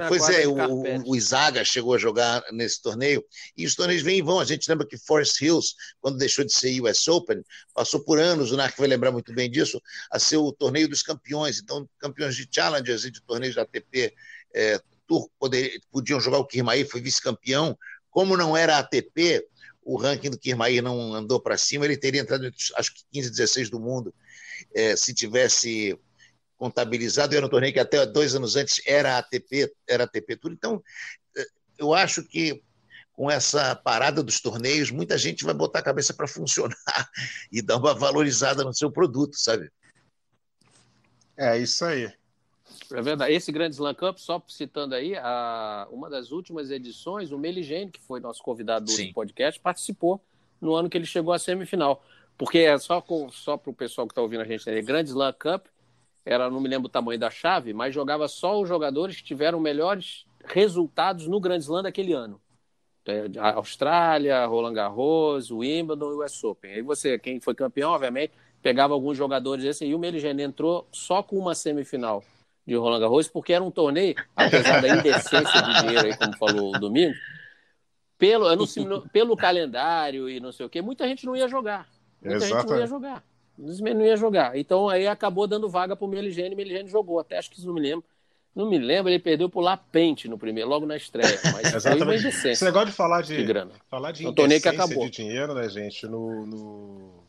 Pois 0.08 0.30
é, 0.30 0.48
o, 0.48 1.10
o 1.10 1.16
Izaga 1.16 1.64
chegou 1.66 1.94
a 1.94 1.98
jogar 1.98 2.42
nesse 2.54 2.82
torneio, 2.82 3.24
e 3.58 3.66
os 3.66 3.76
torneios 3.76 4.02
vêm 4.02 4.20
e 4.20 4.22
vão. 4.22 4.40
A 4.40 4.46
gente 4.46 4.70
lembra 4.70 4.88
que 4.88 4.98
Forest 4.98 5.44
Hills, 5.44 5.76
quando 6.00 6.18
deixou 6.18 6.46
de 6.46 6.54
ser 6.54 6.80
US 6.82 7.06
Open, 7.08 7.44
passou 7.74 8.00
por 8.00 8.18
anos, 8.18 8.52
o 8.52 8.58
Narc 8.58 8.78
vai 8.78 8.88
lembrar 8.88 9.12
muito 9.12 9.34
bem 9.34 9.52
disso, 9.52 9.82
a 10.10 10.20
ser 10.20 10.38
o 10.38 10.54
torneio 10.54 10.88
dos 10.88 11.04
campeões. 11.04 11.60
Então, 11.60 11.88
campeões 12.00 12.36
de 12.36 12.48
Challengers 12.50 13.04
e 13.04 13.12
de 13.12 13.22
torneios 13.22 13.56
da 13.56 13.64
ATP 13.64 14.14
é, 14.54 14.82
Tour 15.06 15.30
poder, 15.38 15.80
podiam 15.92 16.20
jogar 16.20 16.40
o 16.40 16.48
Kirmair, 16.48 16.88
foi 16.90 17.02
vice-campeão. 17.02 17.78
Como 18.10 18.38
não 18.38 18.56
era 18.56 18.78
ATP, 18.78 19.46
o 19.84 19.98
ranking 19.98 20.30
do 20.30 20.40
Kirmair 20.40 20.82
não 20.82 21.14
andou 21.14 21.42
para 21.42 21.58
cima, 21.58 21.84
ele 21.84 21.98
teria 21.98 22.22
entrado 22.22 22.46
entre, 22.46 22.58
acho 22.76 22.94
que 22.94 23.04
15, 23.12 23.32
16 23.32 23.70
do 23.70 23.80
mundo 23.80 24.14
é, 24.74 24.96
se 24.96 25.14
tivesse 25.14 25.98
contabilizado, 26.58 27.36
era 27.36 27.46
um 27.46 27.50
torneio 27.50 27.74
que 27.74 27.80
até 27.80 28.06
dois 28.06 28.36
anos 28.36 28.56
antes 28.56 28.82
era 28.86 29.18
ATP, 29.18 29.74
era 29.88 30.06
ATP 30.06 30.38
Tour. 30.38 30.52
Então, 30.52 30.82
é, 31.38 31.46
eu 31.78 31.94
acho 31.94 32.24
que 32.24 32.62
com 33.16 33.32
essa 33.32 33.76
parada 33.76 34.22
dos 34.22 34.42
torneios, 34.42 34.92
muita 34.92 35.18
gente 35.18 35.46
vai 35.46 35.54
botar 35.54 35.80
a 35.80 35.84
cabeça 35.84 36.14
para 36.14 36.28
funcionar 36.28 36.76
e 37.52 37.62
dar 37.62 37.78
uma 37.78 37.94
valorizada 37.94 38.64
no 38.64 38.74
seu 38.74 38.92
produto, 38.92 39.38
sabe? 39.38 39.72
É 41.38 41.58
isso 41.58 41.86
aí. 41.86 42.12
É 42.92 43.02
verdade. 43.02 43.34
Esse 43.34 43.52
Grande 43.52 43.76
Slam 43.76 43.96
Cup, 43.96 44.18
só 44.18 44.44
citando 44.48 44.96
aí, 44.96 45.16
a, 45.16 45.88
uma 45.92 46.10
das 46.10 46.32
últimas 46.32 46.70
edições, 46.70 47.32
o 47.32 47.38
Meligene, 47.38 47.92
que 47.92 48.02
foi 48.02 48.20
nosso 48.20 48.44
convidado 48.44 48.86
do 48.86 49.14
podcast, 49.14 49.60
participou 49.60 50.22
no 50.60 50.76
ano 50.76 50.90
que 50.90 50.98
ele 50.98 51.06
chegou 51.06 51.34
à 51.34 51.40
semifinal. 51.40 52.04
Porque 52.38 52.60
é 52.60 52.78
só, 52.78 53.04
só 53.32 53.58
para 53.58 53.70
o 53.70 53.74
pessoal 53.74 54.08
que 54.08 54.12
está 54.12 54.22
ouvindo 54.22 54.42
a 54.42 54.46
gente 54.46 54.62
entender, 54.62 54.82
Grande 54.82 55.10
Slam 55.10 55.34
Cup, 55.34 55.68
era, 56.26 56.50
não 56.50 56.60
me 56.60 56.68
lembro 56.68 56.88
o 56.88 56.92
tamanho 56.92 57.20
da 57.20 57.30
chave, 57.30 57.74
mas 57.74 57.94
jogava 57.94 58.28
só 58.28 58.60
os 58.60 58.68
jogadores 58.68 59.18
que 59.18 59.24
tiveram 59.24 59.60
melhores 59.60 60.26
resultados 60.44 61.28
no 61.28 61.40
Grande 61.40 61.64
Slam 61.64 61.84
daquele 61.84 62.14
ano. 62.14 62.42
É, 63.08 63.26
a 63.40 63.54
Austrália, 63.54 64.46
Roland 64.48 64.74
Garros, 64.74 65.52
Wimbledon 65.52 66.12
e 66.12 66.14
o 66.16 66.26
US 66.26 66.44
Open. 66.44 66.74
Aí 66.74 66.82
você, 66.82 67.20
quem 67.20 67.40
foi 67.40 67.54
campeão, 67.54 67.92
obviamente, 67.92 68.34
pegava 68.64 68.96
alguns 68.96 69.16
jogadores 69.16 69.64
esse, 69.64 69.86
e 69.86 69.94
o 69.94 70.00
Meligene 70.00 70.42
entrou 70.42 70.88
só 70.92 71.22
com 71.22 71.38
uma 71.38 71.54
semifinal 71.54 72.24
de 72.66 72.76
Roland 72.76 73.00
Garros, 73.00 73.28
porque 73.28 73.54
era 73.54 73.64
um 73.64 73.70
torneio, 73.70 74.16
apesar 74.36 74.82
da 74.82 74.90
indecência 74.90 75.62
de 75.62 75.82
dinheiro 75.82 76.08
aí, 76.08 76.18
como 76.18 76.36
falou 76.36 76.76
o 76.76 76.80
Domingo, 76.80 77.14
pelo, 78.18 78.50
não, 78.56 79.08
pelo 79.10 79.38
calendário 79.38 80.28
e 80.28 80.40
não 80.40 80.52
sei 80.52 80.66
o 80.66 80.70
quê, 80.70 80.82
muita 80.82 81.08
gente 81.08 81.28
não 81.28 81.36
ia 81.36 81.48
jogar. 81.48 81.88
Muita 82.22 82.38
Exatamente. 82.38 82.62
gente 82.62 82.72
não 82.72 82.80
ia 82.80 82.88
jogar. 82.88 83.24
Não 83.58 84.06
ia 84.06 84.18
jogar. 84.18 84.58
Então 84.58 84.90
aí 84.90 85.08
acabou 85.08 85.48
dando 85.48 85.70
vaga 85.70 85.96
para 85.96 86.06
o 86.06 86.08
Meligene, 86.08 86.56
Meligene 86.56 86.90
jogou, 86.90 87.20
até 87.20 87.38
acho 87.38 87.50
que 87.50 87.58
isso 87.58 87.68
não 87.68 87.74
me 87.74 87.82
lembro. 87.82 88.04
Não 88.56 88.70
me 88.70 88.78
lembro, 88.78 89.12
ele 89.12 89.20
perdeu 89.20 89.50
por 89.50 89.60
Lapente 89.60 90.30
no 90.30 90.38
primeiro, 90.38 90.70
logo 90.70 90.86
na 90.86 90.96
estreia. 90.96 91.38
Mas 91.54 91.74
Exatamente. 91.74 92.28
Esse 92.28 92.64
negócio 92.64 92.88
de 92.88 92.94
falar 92.94 93.22
de, 93.22 93.36
de 93.36 93.44
grana. 93.44 93.74
Falar 93.90 94.14
de 94.14 94.26
é 94.26 94.32
torneio 94.32 94.62
que 94.62 94.70
acabou. 94.70 95.04
de 95.06 95.12
dinheiro, 95.12 95.54
né, 95.54 95.68
gente? 95.68 96.08
No, 96.08 96.46
no 96.46 97.25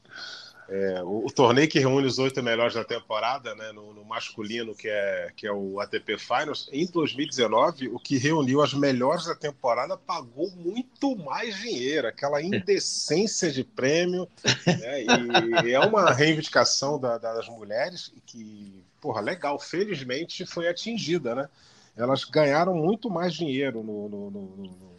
é, 0.69 1.01
o, 1.03 1.27
o, 1.27 1.31
torneio 1.31 1.69
que 1.69 1.79
reúne 1.79 2.07
os 2.07 2.19
oito 2.19 2.43
melhores 2.43 2.75
da 2.75 2.85
temporada, 2.85 3.55
né, 3.55 3.71
no, 3.73 3.95
no, 3.95 4.05
masculino, 4.05 4.75
que 4.75 4.89
é, 4.89 5.31
que 5.37 5.47
é 5.47 5.53
o 5.53 5.81
ATP 5.81 6.19
Finals, 6.19 6.69
em 6.73 6.87
2019, 6.87 7.89
o 7.89 7.99
que 7.99 8.19
reuniu 8.19 8.61
as 8.61 8.75
melhores 8.75 9.27
da 9.27 9.35
temporada 9.35 9.97
pagou 9.97 10.51
muito 10.51 11.14
mais 11.17 11.57
dinheiro, 11.57 12.09
aquela 12.09 12.43
indecência 12.43 13.51
de 13.51 13.62
prêmio, 13.62 14.29
né, 14.67 15.03
e, 15.03 15.69
e, 15.69 15.73
é 15.73 15.81
uma 15.81 16.12
reivindicação 16.12 16.99
da, 16.99 17.17
das 17.17 17.49
mulheres 17.49 18.12
que, 18.27 18.83
porra, 19.01 19.21
legal, 19.21 19.61
felizmente 19.61 20.45
foi 20.45 20.69
atingida, 20.69 21.35
né? 21.35 21.49
Elas 21.97 22.25
ganharam 22.25 22.75
muito 22.75 23.09
mais 23.09 23.33
dinheiro 23.33 23.83
no, 23.83 24.09
no, 24.09 24.31
no, 24.31 24.99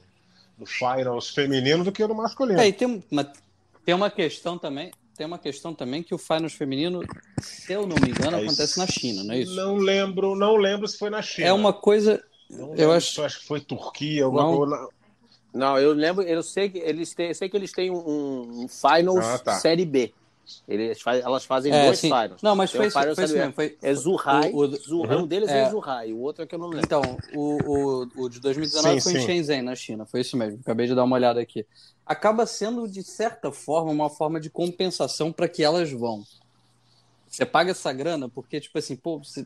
no 0.57 0.65
Finals 0.65 1.29
feminino 1.29 1.83
do 1.83 1.91
que 1.91 2.05
no 2.07 2.15
masculino. 2.15 2.59
É, 2.59 2.71
tem 2.71 3.03
uma, 3.11 3.31
tem 3.85 3.93
uma 3.93 4.09
questão 4.09 4.57
também, 4.57 4.91
tem 5.17 5.25
uma 5.25 5.39
questão 5.39 5.73
também 5.73 6.03
que 6.03 6.13
o 6.13 6.17
finals 6.17 6.53
feminino, 6.53 7.01
se 7.41 7.73
eu 7.73 7.87
não 7.87 7.95
me 7.95 8.11
engano, 8.11 8.37
é 8.37 8.43
acontece 8.43 8.77
na 8.77 8.85
China, 8.85 9.23
não 9.23 9.33
é 9.33 9.39
isso? 9.39 9.55
Não 9.55 9.75
lembro, 9.75 10.35
não 10.35 10.55
lembro 10.55 10.87
se 10.87 10.97
foi 10.97 11.09
na 11.09 11.23
China. 11.23 11.47
É 11.47 11.51
uma 11.51 11.73
coisa. 11.73 12.23
Não 12.47 12.75
eu 12.75 12.91
acho... 12.91 13.23
acho 13.23 13.39
que 13.39 13.47
foi 13.47 13.59
Turquia, 13.59 14.25
alguma 14.25 14.43
não. 14.43 14.57
coisa. 14.57 14.87
Não, 15.53 15.79
eu 15.79 15.91
lembro, 15.91 16.23
eu 16.23 16.43
sei 16.43 16.69
que 16.69 16.77
eles 16.77 17.15
têm, 17.15 17.33
sei 17.33 17.49
que 17.49 17.57
eles 17.57 17.71
têm 17.71 17.89
um, 17.89 18.63
um 18.63 18.67
finals 18.67 19.25
ah, 19.25 19.39
tá. 19.39 19.53
série 19.55 19.85
B. 19.85 20.13
Eles 20.67 21.01
faz, 21.01 21.23
elas 21.23 21.45
fazem 21.45 21.73
é, 21.73 21.85
dois 21.85 21.99
sim. 21.99 22.07
finals. 22.07 22.41
Não, 22.41 22.55
mas 22.55 22.71
foi, 22.71 22.89
foi, 22.89 23.15
foi 23.15 23.23
isso 23.23 23.33
mesmo. 23.35 23.53
Foi, 23.53 23.77
é 23.81 23.93
Zuhai. 23.93 24.51
O, 24.51 24.65
o, 24.65 25.17
um 25.21 25.27
deles 25.27 25.49
é, 25.49 25.63
é 25.63 25.69
Zuhai, 25.69 26.13
o 26.13 26.19
outro 26.19 26.43
é 26.43 26.47
que 26.47 26.55
eu 26.55 26.59
não 26.59 26.67
lembro. 26.67 26.85
Então, 26.85 27.01
o, 27.33 27.57
o, 27.63 28.23
o 28.23 28.29
de 28.29 28.39
2019 28.39 29.01
sim, 29.01 29.01
foi 29.01 29.11
sim. 29.13 29.17
em 29.17 29.25
Shenzhen, 29.25 29.61
na 29.61 29.75
China. 29.75 30.05
Foi 30.05 30.21
isso 30.21 30.37
mesmo. 30.37 30.59
Acabei 30.61 30.87
de 30.87 30.95
dar 30.95 31.03
uma 31.03 31.15
olhada 31.15 31.39
aqui. 31.39 31.65
Acaba 32.05 32.45
sendo, 32.45 32.87
de 32.87 33.03
certa 33.03 33.51
forma, 33.51 33.91
uma 33.91 34.09
forma 34.09 34.39
de 34.39 34.49
compensação 34.49 35.31
para 35.31 35.47
que 35.47 35.63
elas 35.63 35.91
vão. 35.91 36.23
Você 37.27 37.45
paga 37.45 37.71
essa 37.71 37.91
grana 37.91 38.29
porque, 38.29 38.59
tipo 38.59 38.77
assim, 38.77 38.95
pô, 38.95 39.19
você 39.19 39.45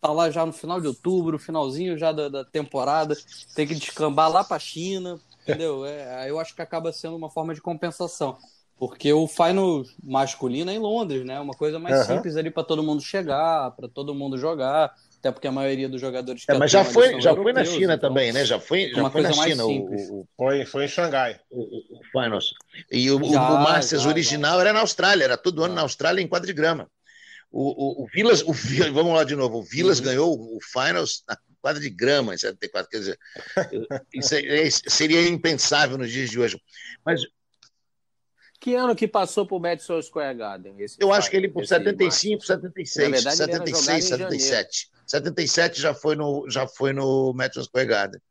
tá 0.00 0.12
lá 0.12 0.30
já 0.30 0.44
no 0.44 0.52
final 0.52 0.80
de 0.80 0.86
outubro, 0.86 1.38
finalzinho 1.38 1.96
já 1.96 2.12
da, 2.12 2.28
da 2.28 2.44
temporada, 2.44 3.16
tem 3.54 3.66
que 3.66 3.74
descambar 3.74 4.30
lá 4.30 4.44
para 4.44 4.56
a 4.56 4.60
China, 4.60 5.20
entendeu? 5.42 5.84
É, 5.86 6.28
eu 6.28 6.38
acho 6.38 6.54
que 6.54 6.60
acaba 6.60 6.92
sendo 6.92 7.16
uma 7.16 7.30
forma 7.30 7.54
de 7.54 7.60
compensação. 7.62 8.36
Porque 8.76 9.12
o 9.12 9.26
final 9.28 9.84
masculino 10.02 10.70
é 10.70 10.74
em 10.74 10.78
Londres, 10.78 11.24
né? 11.24 11.38
Uma 11.38 11.54
coisa 11.54 11.78
mais 11.78 12.00
uhum. 12.00 12.16
simples 12.16 12.36
ali 12.36 12.50
para 12.50 12.64
todo 12.64 12.82
mundo 12.82 13.00
chegar, 13.00 13.70
para 13.72 13.88
todo 13.88 14.14
mundo 14.14 14.36
jogar. 14.36 14.92
Até 15.18 15.32
porque 15.32 15.46
a 15.46 15.52
maioria 15.52 15.88
dos 15.88 16.00
jogadores. 16.00 16.44
É, 16.46 16.58
mas 16.58 16.70
já 16.70 16.84
foi, 16.84 17.18
já 17.18 17.34
foi 17.34 17.52
na 17.52 17.64
China 17.64 17.94
então, 17.94 18.10
também, 18.10 18.30
né? 18.30 18.44
Já 18.44 18.60
foi, 18.60 18.90
já 18.90 19.10
foi 19.10 19.22
na 19.22 19.32
China. 19.32 19.64
O, 19.64 20.20
o, 20.20 20.28
foi, 20.36 20.66
foi 20.66 20.84
em 20.84 20.88
Xangai. 20.88 21.40
O, 21.50 21.62
o 21.62 22.00
Finals. 22.12 22.52
E 22.92 23.10
o, 23.10 23.24
já, 23.32 23.50
o 23.50 23.62
Masters 23.62 24.02
já, 24.02 24.08
original 24.08 24.56
já. 24.56 24.60
era 24.60 24.72
na 24.74 24.80
Austrália, 24.80 25.24
era 25.24 25.38
todo 25.38 25.64
ano 25.64 25.74
na 25.74 25.80
Austrália 25.80 26.20
em 26.20 26.28
quadra 26.28 26.46
de 26.46 26.52
grama. 26.52 26.90
O, 27.50 28.02
o, 28.02 28.04
o 28.04 28.06
Vilas, 28.12 28.42
o, 28.42 28.52
vamos 28.92 29.14
lá 29.14 29.24
de 29.24 29.34
novo, 29.34 29.60
o 29.60 29.62
Vilas 29.62 29.98
uhum. 29.98 30.04
ganhou 30.04 30.32
o 30.34 30.58
Finals 30.60 31.22
na 31.26 31.38
quadra 31.62 31.80
de 31.80 31.88
grama 31.88 32.34
em 32.34 32.38
74. 32.38 32.90
Quer 32.90 32.98
dizer, 32.98 33.18
isso 34.12 34.34
é, 34.34 34.66
é, 34.66 34.70
seria 34.70 35.26
impensável 35.26 35.96
nos 35.96 36.10
dias 36.10 36.28
de 36.28 36.38
hoje. 36.38 36.60
Mas 37.02 37.22
que 38.64 38.74
ano 38.74 38.96
que 38.96 39.06
passou 39.06 39.44
por 39.44 39.60
Madison 39.60 40.00
Square 40.00 40.38
Garden? 40.38 40.74
eu 40.98 41.12
acho 41.12 41.28
que 41.28 41.36
ele 41.36 41.50
por 41.50 41.66
75, 41.66 42.46
76, 42.46 43.10
verdade, 43.10 43.36
76, 43.36 44.04
77. 44.06 44.90
77 45.06 45.82
já 45.82 45.92
foi 45.92 46.16
no 46.16 46.48
já 46.48 46.66
foi 46.66 46.94
no 46.94 47.34
Madison 47.34 47.62
Square 47.62 47.86
Garden. 47.86 48.22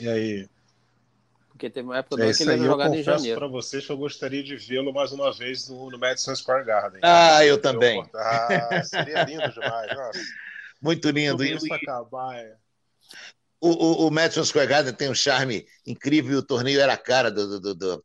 E 0.00 0.08
aí? 0.08 0.48
Porque 1.50 1.68
teve 1.68 1.86
uma 1.86 1.98
época 1.98 2.24
é 2.24 2.32
que 2.32 2.42
ele 2.44 2.52
era 2.52 2.64
jogado 2.64 2.94
em 2.94 3.02
janeiro. 3.02 3.38
para 3.38 3.46
vocês 3.46 3.84
que 3.84 3.92
eu 3.92 3.98
gostaria 3.98 4.42
de 4.42 4.56
vê-lo 4.56 4.90
mais 4.90 5.12
uma 5.12 5.30
vez 5.30 5.68
no, 5.68 5.90
no 5.90 5.98
Madison 5.98 6.34
Square 6.34 6.64
Garden. 6.64 7.00
Ah, 7.04 7.44
eu 7.44 7.60
também. 7.60 8.02
Ah, 8.14 8.82
seria 8.84 9.24
lindo 9.24 9.52
demais. 9.52 9.94
Nossa. 9.94 10.20
Muito 10.80 11.10
lindo. 11.10 11.44
Isso 11.44 11.70
acabar, 11.74 12.38
é. 12.38 12.56
O, 13.60 13.68
o, 13.68 14.08
o 14.08 14.10
Madison 14.10 14.44
Square 14.44 14.66
Garden 14.66 14.94
tem 14.94 15.10
um 15.10 15.14
charme 15.14 15.66
incrível 15.86 16.32
e 16.32 16.36
o 16.36 16.42
torneio 16.42 16.80
era 16.80 16.94
a 16.94 16.98
cara 16.98 17.30
do, 17.30 17.60
do, 17.60 17.74
do 17.74 18.04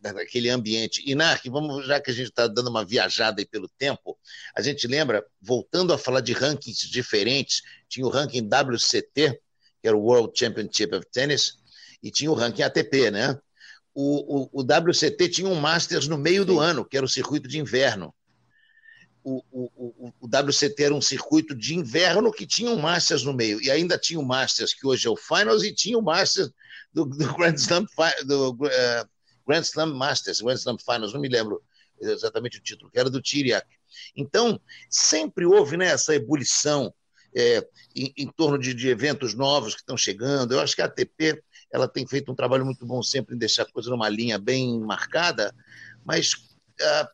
da, 0.00 0.12
daquele 0.12 0.50
ambiente. 0.50 1.02
E, 1.06 1.14
Narc, 1.14 1.48
vamos, 1.48 1.86
já 1.86 2.00
que 2.00 2.10
a 2.10 2.14
gente 2.14 2.28
está 2.28 2.46
dando 2.46 2.68
uma 2.68 2.84
viajada 2.84 3.40
aí 3.40 3.46
pelo 3.46 3.68
tempo, 3.68 4.18
a 4.54 4.60
gente 4.60 4.86
lembra, 4.86 5.24
voltando 5.40 5.92
a 5.92 5.98
falar 5.98 6.20
de 6.20 6.32
rankings 6.32 6.88
diferentes, 6.88 7.62
tinha 7.88 8.06
o 8.06 8.10
ranking 8.10 8.42
WCT, 8.42 9.40
que 9.80 9.88
era 9.88 9.96
o 9.96 10.02
World 10.02 10.38
Championship 10.38 10.94
of 10.94 11.06
Tennis, 11.10 11.54
e 12.02 12.10
tinha 12.10 12.30
o 12.30 12.34
ranking 12.34 12.62
ATP, 12.62 13.10
né? 13.10 13.38
O, 13.94 14.42
o, 14.42 14.60
o 14.60 14.62
WCT 14.62 15.28
tinha 15.28 15.48
um 15.48 15.54
Masters 15.54 16.06
no 16.06 16.16
meio 16.18 16.44
do 16.44 16.60
ano, 16.60 16.84
que 16.84 16.96
era 16.96 17.04
o 17.04 17.08
circuito 17.08 17.48
de 17.48 17.58
inverno. 17.58 18.14
O, 19.22 19.42
o, 19.50 20.12
o, 20.20 20.26
WCT 20.26 20.82
era 20.82 20.94
um 20.94 21.00
circuito 21.00 21.54
de 21.54 21.74
inverno 21.74 22.32
que 22.32 22.46
tinha 22.46 22.70
um 22.70 22.78
Masters 22.78 23.22
no 23.22 23.34
meio. 23.34 23.60
E 23.60 23.70
ainda 23.70 23.98
tinha 23.98 24.18
o 24.18 24.24
Masters, 24.24 24.72
que 24.72 24.86
hoje 24.86 25.06
é 25.06 25.10
o 25.10 25.16
Finals, 25.16 25.62
e 25.62 25.74
tinha 25.74 25.98
o 25.98 26.02
Masters 26.02 26.50
do, 26.92 27.04
do 27.04 27.34
Grand 27.34 27.54
Slam, 27.54 27.84
do, 28.24 28.52
uh, 28.52 29.08
Grand 29.50 29.62
Slam 29.62 29.94
Masters, 29.94 30.40
Grand 30.40 30.54
Slam 30.54 30.78
Finals, 30.78 31.12
não 31.12 31.20
me 31.20 31.28
lembro 31.28 31.60
exatamente 32.00 32.58
o 32.58 32.62
título, 32.62 32.90
que 32.90 32.98
era 32.98 33.10
do 33.10 33.20
Tiriac. 33.20 33.66
Então, 34.16 34.60
sempre 34.88 35.44
houve 35.44 35.76
né, 35.76 35.86
essa 35.86 36.14
ebulição 36.14 36.94
é, 37.34 37.66
em, 37.94 38.12
em, 38.16 38.26
torno 38.28 38.58
de, 38.58 38.72
de, 38.72 38.88
eventos 38.88 39.34
novos 39.34 39.74
que 39.74 39.80
estão 39.80 39.96
chegando. 39.96 40.52
Eu 40.52 40.60
acho 40.60 40.74
que 40.74 40.82
a 40.82 40.86
ATP 40.86 41.42
ela 41.72 41.88
tem 41.88 42.06
feito 42.06 42.30
um 42.30 42.34
trabalho 42.34 42.64
muito 42.64 42.86
bom 42.86 43.02
sempre 43.02 43.34
em 43.34 43.38
deixar 43.38 43.62
a 43.62 43.72
coisa 43.72 43.90
numa 43.90 44.08
linha 44.08 44.38
bem 44.38 44.80
marcada, 44.80 45.54
mas 46.04 46.32
uh, 46.32 47.08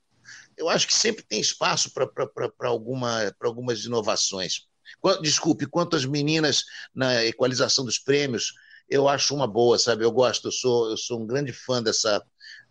eu 0.56 0.68
acho 0.68 0.86
que 0.86 0.94
sempre 0.94 1.22
tem 1.22 1.40
espaço 1.40 1.90
para 1.92 2.68
alguma, 2.68 3.34
algumas 3.40 3.84
inovações. 3.84 4.66
Desculpe, 5.20 5.66
quanto 5.66 5.96
às 5.96 6.04
meninas 6.04 6.64
na 6.94 7.24
equalização 7.24 7.84
dos 7.84 7.98
prêmios, 7.98 8.54
eu 8.88 9.08
acho 9.08 9.34
uma 9.34 9.46
boa, 9.46 9.78
sabe? 9.78 10.04
Eu 10.04 10.12
gosto, 10.12 10.48
eu 10.48 10.52
sou, 10.52 10.90
eu 10.90 10.96
sou 10.96 11.20
um 11.20 11.26
grande 11.26 11.52
fã 11.52 11.82
dessa, 11.82 12.22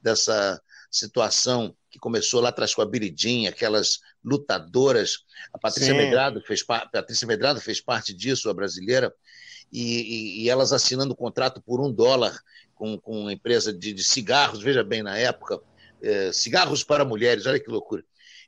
dessa 0.01 0.61
situação 0.89 1.75
que 1.89 1.99
começou 1.99 2.41
lá 2.41 2.49
atrás 2.49 2.73
com 2.73 2.81
a 2.81 2.85
Biridinha, 2.85 3.49
aquelas 3.49 3.99
lutadoras. 4.23 5.19
A 5.53 5.57
Patrícia 5.57 5.93
Medrado 5.93 6.41
fez, 6.41 6.63
Patrícia 6.63 7.27
Medrado 7.27 7.59
fez 7.59 7.81
parte 7.81 8.13
disso, 8.13 8.49
a 8.49 8.53
brasileira, 8.53 9.13
e, 9.71 9.81
e, 9.81 10.43
e 10.43 10.49
elas 10.49 10.71
assinando 10.71 11.13
o 11.13 11.17
contrato 11.17 11.61
por 11.61 11.81
um 11.81 11.91
dólar 11.91 12.37
com, 12.73 12.99
com 12.99 13.21
uma 13.21 13.33
empresa 13.33 13.73
de, 13.73 13.93
de 13.93 14.03
cigarros, 14.03 14.61
veja 14.61 14.83
bem, 14.83 15.01
na 15.01 15.17
época, 15.17 15.59
é, 16.01 16.31
cigarros 16.31 16.83
para 16.83 17.05
mulheres, 17.05 17.45
olha 17.45 17.59
que 17.59 17.69
loucura. 17.69 18.03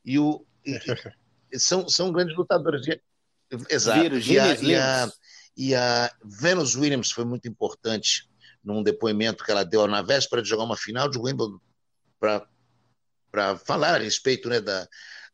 E, 0.05 0.20
o, 0.20 0.45
e, 0.65 0.78
são, 1.57 1.88
são 1.88 2.11
grandes 2.11 2.36
lutadoras. 2.36 2.86
Exato. 3.70 4.01
Vírus, 4.01 4.28
e, 4.28 4.39
a, 4.39 4.55
e, 4.55 4.76
a, 4.76 5.09
e 5.58 5.74
a 5.74 6.14
Venus 6.24 6.76
Williams 6.76 7.12
foi 7.12 7.26
muito 7.26 7.47
importante 7.47 8.30
num 8.64 8.84
depoimento 8.84 9.43
que 9.43 9.51
ela 9.51 9.66
deu 9.66 9.88
na 9.88 10.03
véspera 10.03 10.41
de 10.41 10.47
jogar 10.47 10.64
uma 10.64 10.78
final 10.78 11.10
de 11.10 11.18
Wimbledon 11.18 11.60
para 12.20 13.58
falar 13.66 13.95
a 13.95 14.03
respeito 14.03 14.49
né, 14.49 14.62
da, 14.62 14.88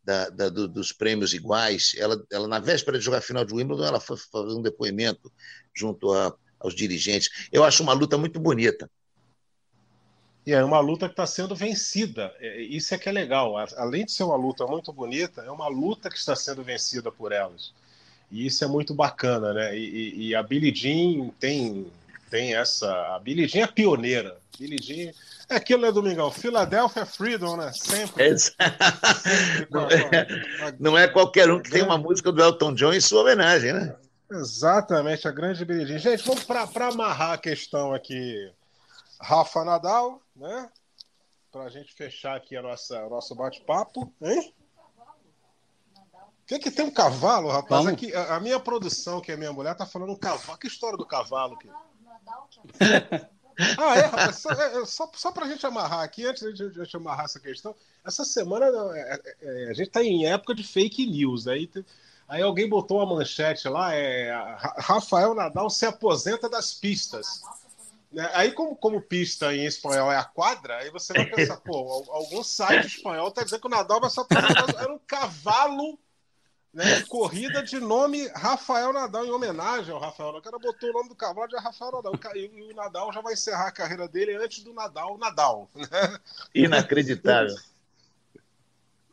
da, 0.03 0.29
da 0.29 0.49
do, 0.49 0.67
dos 0.67 0.93
prêmios 0.93 1.33
iguais. 1.33 1.93
Ela, 1.97 2.23
ela, 2.31 2.47
na 2.47 2.59
véspera 2.59 2.97
de 2.97 3.03
jogar 3.03 3.17
a 3.17 3.21
final 3.21 3.43
de 3.43 3.53
Wimbledon, 3.53 3.85
ela 3.85 3.99
foi 3.99 4.15
fazer 4.15 4.53
um 4.53 4.61
depoimento 4.61 5.31
junto 5.75 6.13
a, 6.13 6.33
aos 6.57 6.73
dirigentes. 6.73 7.49
Eu 7.51 7.63
acho 7.63 7.83
uma 7.83 7.93
luta 7.93 8.17
muito 8.17 8.39
bonita. 8.39 8.89
E 10.45 10.53
é 10.53 10.63
uma 10.63 10.79
luta 10.79 11.07
que 11.07 11.13
está 11.13 11.25
sendo 11.25 11.55
vencida. 11.55 12.33
É, 12.39 12.61
isso 12.61 12.93
é 12.93 12.97
que 12.97 13.09
é 13.09 13.11
legal. 13.11 13.55
Além 13.77 14.05
de 14.05 14.11
ser 14.11 14.23
uma 14.23 14.35
luta 14.35 14.65
muito 14.65 14.93
bonita, 14.93 15.41
é 15.41 15.51
uma 15.51 15.67
luta 15.67 16.09
que 16.09 16.17
está 16.17 16.35
sendo 16.35 16.63
vencida 16.63 17.11
por 17.11 17.31
elas. 17.31 17.73
E 18.33 18.47
isso 18.47 18.65
é 18.65 18.67
muito 18.67 18.95
bacana, 18.95 19.53
né? 19.53 19.77
E, 19.77 20.29
e, 20.29 20.35
a 20.35 20.41
Billie 20.41 20.73
Jean 20.73 21.29
tem, 21.39 21.85
tem 22.31 22.55
essa. 22.55 22.91
A 23.15 23.19
Billie 23.19 23.47
Jean 23.47 23.65
é 23.65 23.67
pioneira. 23.67 24.35
Billie 24.57 24.81
Jean. 24.81 25.11
É 25.47 25.57
aquilo, 25.57 25.83
né, 25.83 25.91
Domingão? 25.91 26.31
Philadelphia 26.31 27.05
Freedom, 27.05 27.55
né? 27.55 27.71
Sempre. 27.73 28.39
Sempre 28.39 29.67
não, 29.69 29.85
é, 29.87 30.27
não 30.79 30.97
é 30.97 31.07
qualquer 31.07 31.51
um 31.51 31.61
que 31.61 31.69
tem 31.69 31.83
uma 31.83 31.97
música 31.99 32.31
do 32.31 32.41
Elton 32.41 32.73
John 32.73 32.91
em 32.91 32.99
sua 32.99 33.21
homenagem, 33.21 33.71
né? 33.71 33.95
Exatamente, 34.31 35.27
a 35.27 35.31
grande 35.31 35.63
Billie 35.63 35.85
Jean. 35.85 35.99
Gente, 35.99 36.25
vamos 36.25 36.43
para 36.43 36.87
amarrar 36.87 37.33
a 37.33 37.37
questão 37.37 37.93
aqui. 37.93 38.51
Rafa 39.21 39.63
Nadal, 39.63 40.19
né? 40.35 40.71
Para 41.51 41.65
a 41.65 41.69
gente 41.69 41.93
fechar 41.93 42.35
aqui 42.35 42.57
a 42.57 42.63
nossa, 42.63 42.99
o 43.05 43.11
nosso 43.11 43.35
bate-papo, 43.35 44.11
hein? 44.23 44.51
Tem 46.53 46.59
que 46.59 46.69
ter 46.69 46.83
um 46.83 46.91
cavalo, 46.91 47.49
rapaz. 47.49 47.87
Aqui, 47.87 48.13
a, 48.13 48.35
a, 48.35 48.39
minha 48.39 48.59
produção, 48.59 49.19
que 49.19 49.31
é 49.31 49.35
minha 49.35 49.51
mulher, 49.51 49.73
tá 49.73 49.87
falando 49.87 50.11
um 50.11 50.15
cavalo. 50.15 50.59
Que 50.59 50.67
história 50.67 50.95
do 50.95 51.03
cavalo 51.03 51.55
aqui? 51.55 51.67
ah, 53.75 53.97
é, 53.97 54.01
rapaz. 54.01 54.35
Só, 54.35 54.51
é, 54.51 54.81
é, 54.81 54.85
só, 54.85 55.09
só 55.15 55.31
pra 55.31 55.47
gente 55.47 55.65
amarrar 55.65 56.01
aqui, 56.01 56.27
antes 56.27 56.53
de 56.53 56.63
a 56.63 56.83
gente 56.83 56.95
amarrar 56.95 57.25
essa 57.25 57.39
questão, 57.39 57.75
essa 58.05 58.23
semana 58.23 58.67
é, 58.67 58.99
é, 59.01 59.19
é, 59.41 59.69
a 59.71 59.73
gente 59.73 59.89
tá 59.89 60.03
em 60.03 60.27
época 60.27 60.53
de 60.53 60.63
fake 60.63 61.07
news. 61.07 61.47
Aí, 61.47 61.67
aí 62.29 62.43
alguém 62.43 62.69
botou 62.69 62.99
uma 62.99 63.15
manchete 63.15 63.67
lá, 63.67 63.95
é 63.95 64.31
Rafael 64.77 65.33
Nadal 65.33 65.71
se 65.71 65.87
aposenta 65.87 66.47
das 66.47 66.71
pistas. 66.71 67.41
Né? 68.11 68.29
Aí, 68.31 68.51
como, 68.51 68.75
como 68.75 69.01
pista 69.01 69.55
em 69.55 69.65
espanhol 69.65 70.11
é 70.11 70.17
a 70.17 70.23
quadra, 70.23 70.77
aí 70.77 70.91
você 70.91 71.13
vai 71.13 71.25
pensar, 71.25 71.57
pô, 71.65 72.05
algum 72.11 72.43
site 72.43 72.85
espanhol 72.85 73.31
tá 73.31 73.43
dizendo 73.43 73.61
que 73.61 73.67
o 73.67 73.71
Nadal 73.71 73.99
vai 73.99 74.11
aposentar. 74.11 74.79
Era 74.79 74.93
um 74.93 74.99
cavalo 74.99 75.97
né, 76.73 77.01
corrida 77.03 77.61
de 77.61 77.79
nome 77.79 78.27
Rafael 78.29 78.91
Nadal, 78.91 79.25
em 79.25 79.31
homenagem 79.31 79.93
ao 79.93 79.99
Rafael 79.99 80.33
Nadal. 80.33 80.39
O 80.39 80.43
cara 80.43 80.59
botou 80.59 80.89
o 80.89 80.93
nome 80.93 81.09
do 81.09 81.15
cavalo 81.15 81.47
de 81.47 81.55
Rafael 81.57 81.91
Nadal. 81.91 82.13
E 82.35 82.71
o 82.71 82.75
Nadal 82.75 83.13
já 83.13 83.21
vai 83.21 83.33
encerrar 83.33 83.67
a 83.67 83.71
carreira 83.71 84.07
dele 84.07 84.35
antes 84.35 84.63
do 84.63 84.73
Nadal, 84.73 85.17
Nadal. 85.17 85.69
Né? 85.75 86.19
Inacreditável. 86.55 87.55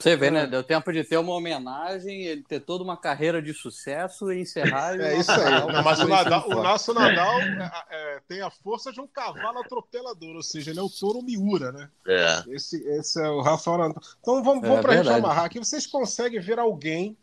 Você 0.00 0.16
vê, 0.16 0.30
né? 0.30 0.46
Deu 0.46 0.62
tempo 0.62 0.90
de 0.90 1.04
ter 1.04 1.18
uma 1.18 1.34
homenagem, 1.34 2.22
ele 2.22 2.42
ter 2.42 2.60
toda 2.60 2.82
uma 2.82 2.96
carreira 2.96 3.42
de 3.42 3.52
sucesso 3.52 4.32
e 4.32 4.40
encerrar. 4.40 4.98
É 4.98 5.14
isso 5.18 5.30
aí. 5.30 5.60
Não, 5.70 5.82
mas 5.84 6.00
o, 6.00 6.08
Nadal, 6.08 6.48
o, 6.48 6.54
nosso 6.54 6.94
Nadal 6.94 7.38
é, 7.38 7.70
é, 7.90 8.20
tem 8.26 8.40
a 8.40 8.50
força 8.50 8.90
de 8.90 8.98
um 8.98 9.06
cavalo 9.06 9.58
atropelador, 9.58 10.36
ou 10.36 10.42
seja, 10.42 10.70
ele 10.70 10.80
é 10.80 10.82
o 10.82 10.88
touro 10.88 11.20
Miura, 11.20 11.70
né? 11.70 11.90
É. 12.06 12.42
Esse, 12.48 12.82
esse 12.88 13.20
é 13.20 13.28
o 13.28 13.42
Rafael 13.42 13.76
Nadal. 13.76 14.02
Então 14.20 14.42
vamos, 14.42 14.62
vamos 14.62 14.78
é, 14.78 14.80
para 14.80 14.92
a 14.94 14.96
gente 14.96 15.10
amarrar 15.10 15.44
aqui. 15.44 15.58
Vocês 15.58 15.86
conseguem 15.86 16.40
ver 16.40 16.58
alguém 16.58 17.14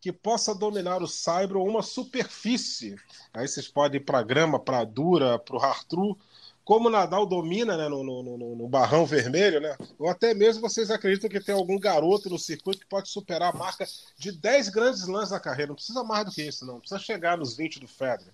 que 0.00 0.10
possa 0.10 0.54
dominar 0.54 1.02
o 1.02 1.06
Saibro 1.06 1.62
uma 1.62 1.82
superfície. 1.82 2.96
Aí 3.34 3.46
vocês 3.46 3.68
podem 3.68 4.00
ir 4.00 4.04
para 4.04 4.22
grama, 4.22 4.58
para 4.58 4.82
dura, 4.84 5.38
para 5.38 5.56
o 5.56 5.60
Hartru, 5.60 6.16
como 6.64 6.88
o 6.88 6.90
Nadal 6.90 7.26
domina 7.26 7.76
né, 7.76 7.88
no, 7.88 8.02
no, 8.02 8.22
no, 8.22 8.56
no, 8.56 8.68
barrão 8.68 9.04
vermelho, 9.04 9.60
né? 9.60 9.76
Ou 9.98 10.08
até 10.08 10.32
mesmo 10.32 10.62
vocês 10.62 10.90
acreditam 10.90 11.28
que 11.28 11.40
tem 11.40 11.54
algum 11.54 11.78
garoto 11.78 12.30
no 12.30 12.38
circuito 12.38 12.80
que 12.80 12.86
pode 12.86 13.08
superar 13.08 13.54
a 13.54 13.58
marca 13.58 13.84
de 14.16 14.32
10 14.32 14.68
grandes 14.70 15.06
lãs 15.06 15.30
na 15.30 15.40
carreira. 15.40 15.68
Não 15.68 15.74
precisa 15.74 16.02
mais 16.02 16.24
do 16.24 16.30
que 16.30 16.42
isso, 16.42 16.64
não. 16.64 16.78
Precisa 16.78 17.00
chegar 17.00 17.36
nos 17.36 17.56
20 17.56 17.80
do 17.80 17.88
Federer. 17.88 18.32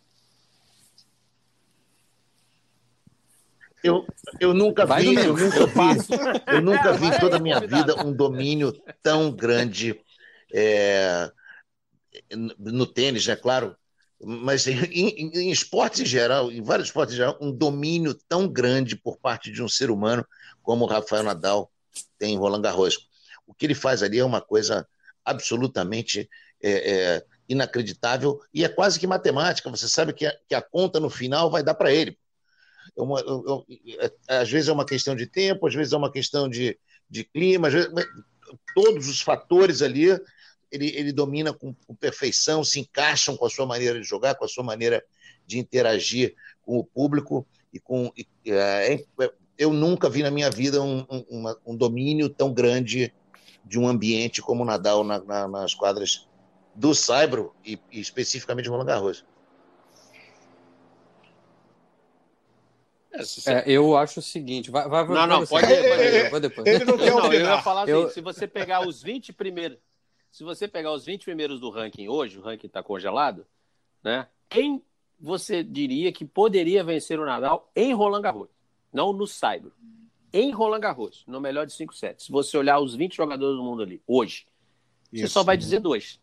Eu, 3.83 4.07
eu 4.41 4.53
nunca 4.53 4.85
Vai 4.85 5.03
vi, 5.03 5.15
eu 5.15 5.37
nunca 5.37 5.67
vi, 5.67 5.75
eu 6.47 6.61
nunca 6.61 6.93
vi 6.93 7.07
em 7.07 7.19
toda 7.21 7.37
a 7.37 7.41
minha 7.41 7.61
vida 7.61 8.05
um 8.05 8.13
domínio 8.13 8.73
tão 9.03 9.31
grande 9.31 10.01
é, 10.53 11.31
no 12.59 12.87
tênis, 12.87 13.27
né? 13.27 13.37
Claro, 13.37 13.77
mas 14.23 14.67
em, 14.67 14.79
em, 14.85 15.31
em, 15.35 15.51
esportes 15.51 16.01
em 16.01 16.07
geral, 16.07 16.51
em 16.51 16.63
vários 16.63 16.89
esportes 16.89 17.15
em 17.15 17.19
geral, 17.19 17.39
um 17.41 17.53
domínio 17.53 18.15
tão 18.29 18.49
grande 18.49 18.97
por 18.97 19.19
parte 19.19 19.51
de 19.51 19.63
um 19.63 19.69
ser 19.69 19.91
humano 19.91 20.27
como 20.63 20.85
o 20.85 20.89
Rafael 20.89 21.23
Nadal 21.23 21.71
tem 22.19 22.35
em 22.35 22.39
Roland 22.39 22.63
Garros. 22.63 23.09
O 23.47 23.55
que 23.55 23.67
ele 23.67 23.75
faz 23.75 24.03
ali 24.03 24.19
é 24.19 24.25
uma 24.25 24.41
coisa 24.41 24.87
absolutamente 25.25 26.29
é, 26.63 26.71
é, 26.71 27.25
inacreditável 27.49 28.41
e 28.53 28.65
é 28.65 28.69
quase 28.69 28.99
que 28.99 29.07
matemática. 29.07 29.71
Você 29.71 29.89
sabe 29.89 30.13
que 30.13 30.27
a, 30.27 30.35
que 30.49 30.55
a 30.55 30.63
conta 30.63 30.99
no 30.99 31.11
final 31.11 31.51
vai 31.51 31.63
dar 31.63 31.75
para 31.75 31.93
ele. 31.93 32.19
É 32.97 33.03
uma, 33.03 33.21
é, 33.21 34.39
às 34.39 34.51
vezes 34.51 34.69
é 34.69 34.73
uma 34.73 34.87
questão 34.87 35.15
de 35.15 35.27
tempo, 35.27 35.67
às 35.67 35.75
vezes 35.75 35.93
é 35.93 35.97
uma 35.97 36.11
questão 36.11 36.49
de, 36.49 36.79
de 37.09 37.25
clima, 37.25 37.69
vezes, 37.69 37.91
todos 38.75 39.09
os 39.09 39.21
fatores 39.21 39.83
ali 39.83 40.09
ele, 40.71 40.89
ele 40.97 41.13
domina 41.13 41.53
com, 41.53 41.75
com, 41.87 41.95
perfeição, 41.95 42.65
se 42.65 42.81
encaixam 42.81 43.37
com 43.37 43.47
a 43.47 43.51
sua 43.51 43.67
maneira 43.67 44.01
de 44.01 44.07
jogar, 44.07 44.35
com 44.35 44.45
a 44.45 44.49
sua 44.49 44.65
maneira 44.65 45.05
de 45.47 45.59
interagir 45.59 46.35
com 46.63 46.79
o 46.79 46.85
público 46.85 47.47
e 47.73 47.79
com 47.79 48.13
e, 48.17 48.27
é, 48.51 49.05
eu 49.59 49.73
nunca 49.73 50.11
vi 50.11 50.23
na 50.23 50.31
minha 50.31 50.51
vida 50.51 50.83
um, 50.83 51.07
um, 51.11 51.55
um, 51.67 51.77
domínio 51.77 52.29
tão 52.29 52.53
grande 52.53 53.13
de 53.65 53.79
um 53.79 53.89
ambiente 53.89 54.43
como 54.43 54.63
o 54.63 54.67
Nadal 54.67 55.03
na, 55.03 55.19
na, 55.19 55.49
nas 55.49 55.75
quadras 55.75 56.29
do 56.75 56.95
Saibro 56.95 57.55
e, 57.65 57.79
e 57.91 58.01
especificamente 58.01 58.69
Roland 58.69 58.87
Garros. 58.87 59.25
É, 63.47 63.53
é, 63.53 63.65
eu 63.67 63.97
acho 63.97 64.21
o 64.21 64.23
seguinte, 64.23 64.71
vai, 64.71 64.87
vai, 64.89 65.07
não, 65.07 65.27
não, 65.27 65.47
pode, 65.47 65.73
ir, 65.73 66.31
pode, 66.31 66.49
depois. 66.49 66.67
Ele 66.67 66.85
não 66.85 66.99
quer 66.99 67.11
não, 67.11 67.33
eu 67.33 67.41
ia 67.41 67.63
falar 67.63 67.83
assim, 67.83 67.93
eu... 67.93 68.11
se 68.11 68.21
você 68.21 68.47
pegar 68.47 68.87
os 68.87 69.03
20 69.03 69.33
primeiros, 69.33 69.79
se 70.37 70.45
você 70.45 70.69
pegar 70.69 70.93
os 70.93 71.07
20 71.07 71.25
primeiros 71.25 71.59
do 71.59 71.71
ranking 71.71 72.09
hoje, 72.09 72.39
o 72.39 72.43
ranking 72.43 72.67
está 72.67 72.83
congelado, 72.83 73.47
né? 74.05 74.29
Quem 74.51 74.85
você 75.19 75.65
diria 75.65 76.13
que 76.13 76.27
poderia 76.27 76.85
vencer 76.85 77.19
o 77.19 77.25
Nadal 77.25 77.73
em 77.75 77.95
Roland 77.95 78.21
Garros? 78.21 78.51
Não 78.93 79.15
no 79.15 79.27
Saibro. 79.27 79.73
Em 80.31 80.53
Roland 80.53 80.81
Garros, 80.81 81.25
no 81.27 81.41
melhor 81.41 81.65
de 81.65 81.73
5 81.73 81.95
sets. 81.95 82.27
Se 82.27 82.31
você 82.31 82.55
olhar 82.59 82.79
os 82.81 82.95
20 82.95 83.17
jogadores 83.17 83.57
do 83.57 83.65
mundo 83.65 83.83
ali, 83.83 84.03
hoje, 84.07 84.47
isso. 85.11 85.23
você 85.23 85.29
só 85.33 85.43
vai 85.43 85.57
dizer 85.57 85.81
dois. 85.81 86.21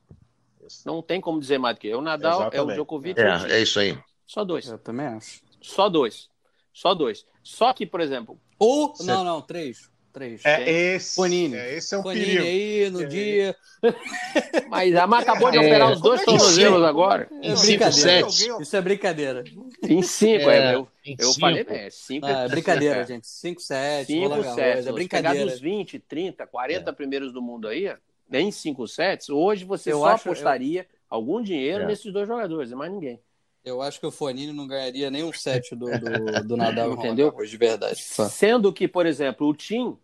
Isso. 0.63 0.87
Não 0.87 1.01
tem 1.01 1.19
como 1.19 1.39
dizer 1.39 1.57
mais 1.57 1.75
do 1.75 1.79
que. 1.79 1.89
É 1.89 1.97
o 1.97 2.01
Nadal, 2.01 2.41
Exatamente. 2.41 2.69
é 2.69 2.71
o 2.71 2.75
Djokovic. 2.75 3.19
É, 3.19 3.53
é 3.53 3.61
isso 3.63 3.79
aí. 3.79 3.97
Só 4.27 4.45
dois. 4.45 4.67
Eu 4.67 4.77
também 4.77 5.07
acho. 5.07 5.41
Só 5.59 5.89
dois. 5.89 6.29
Só 6.71 6.93
dois. 6.93 7.25
Só 7.41 7.73
que, 7.73 7.87
por 7.87 7.99
exemplo. 7.99 8.39
Ou. 8.59 8.93
Não, 8.99 9.23
não, 9.23 9.41
três. 9.41 9.91
Três. 10.13 10.45
É 10.45 10.69
esse. 10.93 11.15
Panini. 11.15 11.55
É, 11.55 11.75
esse 11.75 11.95
é 11.95 11.97
o 11.97 12.03
Panini 12.03 12.25
perigo. 12.25 12.43
aí 12.43 12.89
no 12.91 13.01
é. 13.01 13.05
dia. 13.07 13.55
Mas 14.69 14.95
a 14.95 15.07
Mar 15.07 15.23
acabou 15.23 15.49
de 15.49 15.57
é. 15.57 15.59
operar 15.59 15.91
os 15.91 15.99
dois 15.99 16.21
é 16.21 16.25
tornozelos 16.25 16.83
agora. 16.83 17.27
Em 17.41 17.55
5 17.55 17.91
sets. 17.91 18.47
Isso 18.61 18.77
é 18.77 18.81
brincadeira. 18.81 19.43
Em 19.81 20.03
5, 20.03 20.49
é. 20.51 20.75
Eu, 20.75 20.87
eu 21.03 21.27
cinco. 21.29 21.39
falei, 21.39 21.65
é 21.67 21.89
5 21.89 22.25
ah, 22.27 22.29
é 22.29 22.47
brincadeira, 22.47 23.03
gente. 23.05 23.27
5 23.27 23.59
sets. 23.59 24.07
5 24.07 24.43
sets. 24.53 24.87
É 24.87 24.91
brincadeira. 24.91 25.35
Pegar 25.35 25.51
dos 25.51 25.59
20, 25.59 25.97
30, 25.97 26.45
40 26.45 26.89
é. 26.89 26.93
primeiros 26.93 27.33
do 27.33 27.41
mundo 27.41 27.67
aí, 27.67 27.91
em 28.31 28.51
5 28.51 28.87
sets, 28.87 29.29
hoje 29.29 29.65
você 29.65 29.91
eu 29.91 29.99
só 29.99 30.09
acho, 30.09 30.29
apostaria 30.29 30.81
eu... 30.81 30.85
algum 31.09 31.41
dinheiro 31.41 31.87
nesses 31.87 32.13
dois 32.13 32.27
jogadores, 32.27 32.69
e 32.69 32.75
mais 32.75 32.91
ninguém. 32.91 33.19
Eu 33.65 33.81
acho 33.81 33.99
que 33.99 34.05
o 34.05 34.11
Fonini 34.11 34.51
não 34.51 34.67
ganharia 34.67 35.09
nenhum 35.09 35.31
set 35.31 35.73
do, 35.73 35.85
do, 35.85 36.47
do 36.47 36.57
Nadal, 36.57 36.93
entendeu? 36.93 37.31
De 37.31 37.57
verdade. 37.57 38.01
Sendo 38.01 38.73
que, 38.73 38.89
por 38.89 39.05
exemplo, 39.05 39.47
o 39.47 39.53
Tim 39.53 39.97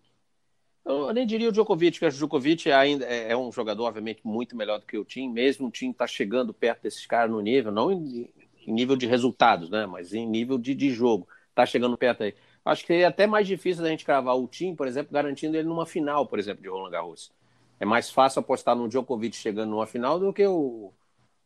eu 0.85 1.13
nem 1.13 1.25
diria 1.25 1.49
o 1.49 1.51
Djokovic, 1.51 1.99
porque 1.99 2.05
o 2.05 2.17
Djokovic 2.17 2.71
ainda 2.71 3.05
é, 3.05 3.31
é 3.31 3.37
um 3.37 3.51
jogador, 3.51 3.85
obviamente, 3.85 4.21
muito 4.23 4.55
melhor 4.55 4.79
do 4.79 4.85
que 4.85 4.97
o 4.97 5.05
Tim, 5.05 5.29
mesmo 5.29 5.67
o 5.67 5.71
Tim 5.71 5.91
está 5.91 6.07
chegando 6.07 6.53
perto 6.53 6.83
desses 6.83 7.05
caras 7.05 7.31
no 7.31 7.41
nível, 7.41 7.71
não 7.71 7.91
em, 7.91 8.29
em, 8.65 8.73
nível 8.73 8.95
de 8.95 9.05
resultados, 9.05 9.69
né? 9.69 9.85
Mas 9.85 10.13
em 10.13 10.27
nível 10.27 10.57
de, 10.57 10.73
de 10.73 10.89
jogo. 10.89 11.27
Está 11.49 11.65
chegando 11.65 11.97
perto 11.97 12.23
aí. 12.23 12.33
Acho 12.63 12.81
que 12.81 12.87
seria 12.87 13.07
até 13.07 13.27
mais 13.27 13.47
difícil 13.47 13.83
da 13.83 13.89
gente 13.89 14.05
cravar 14.05 14.37
o 14.37 14.47
Tim, 14.47 14.75
por 14.75 14.87
exemplo, 14.87 15.13
garantindo 15.13 15.57
ele 15.57 15.67
numa 15.67 15.85
final, 15.85 16.25
por 16.25 16.39
exemplo, 16.39 16.61
de 16.61 16.69
Roland 16.69 16.91
Garros. 16.91 17.31
É 17.79 17.85
mais 17.85 18.09
fácil 18.09 18.39
apostar 18.39 18.75
no 18.75 18.87
Djokovic 18.87 19.35
chegando 19.35 19.69
numa 19.69 19.87
final 19.87 20.19
do 20.19 20.33
que 20.33 20.45
o, 20.45 20.91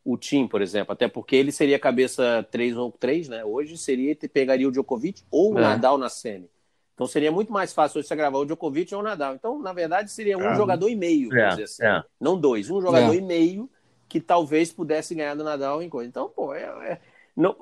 o 0.04 0.18
Tim, 0.18 0.48
por 0.48 0.62
exemplo. 0.62 0.94
Até 0.94 1.08
porque 1.08 1.36
ele 1.36 1.52
seria 1.52 1.80
cabeça 1.80 2.48
3 2.52 2.76
ou 2.78 2.92
3, 2.92 3.30
né? 3.30 3.46
Hoje 3.46 3.78
seria 3.78 4.16
pegaria 4.16 4.68
o 4.68 4.72
Djokovic 4.72 5.24
ou 5.30 5.54
o 5.54 5.58
é. 5.58 5.62
Nadal 5.62 5.98
na 5.98 6.10
semi. 6.10 6.50
Então 6.94 7.08
seria 7.08 7.32
muito 7.32 7.52
mais 7.52 7.74
fácil 7.74 8.02
você 8.02 8.16
gravar 8.16 8.38
o 8.38 8.46
Djokovic 8.46 8.94
ou 8.94 9.02
o 9.02 9.04
Nadal. 9.04 9.34
Então, 9.36 9.60
na 9.60 9.74
verdade, 9.74 10.12
seria 10.12 10.38
um 10.38 10.52
é. 10.52 10.56
jogador 10.56 10.90
e 10.90 10.96
meio, 10.96 11.30
vamos 11.30 11.44
é, 11.44 11.50
dizer 11.50 11.64
assim. 11.64 11.86
É. 11.86 12.04
Não 12.20 12.40
dois, 12.40 12.70
um 12.70 12.82
jogador 12.82 13.14
é. 13.14 13.18
e 13.18 13.22
meio 13.22 13.70
que 14.08 14.20
talvez 14.22 14.72
pudesse 14.72 15.16
ganhar 15.16 15.36
do 15.36 15.44
Nadal 15.44 15.82
em 15.82 15.90
coisa. 15.90 16.08
Então, 16.08 16.30
pô, 16.30 16.54
é, 16.54 16.62
é 16.62 17.00
não, 17.36 17.56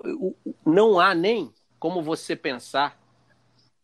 não 0.65 0.99
há 0.99 1.15
nem 1.15 1.53
como 1.79 2.03
você 2.03 2.35
pensar 2.35 2.99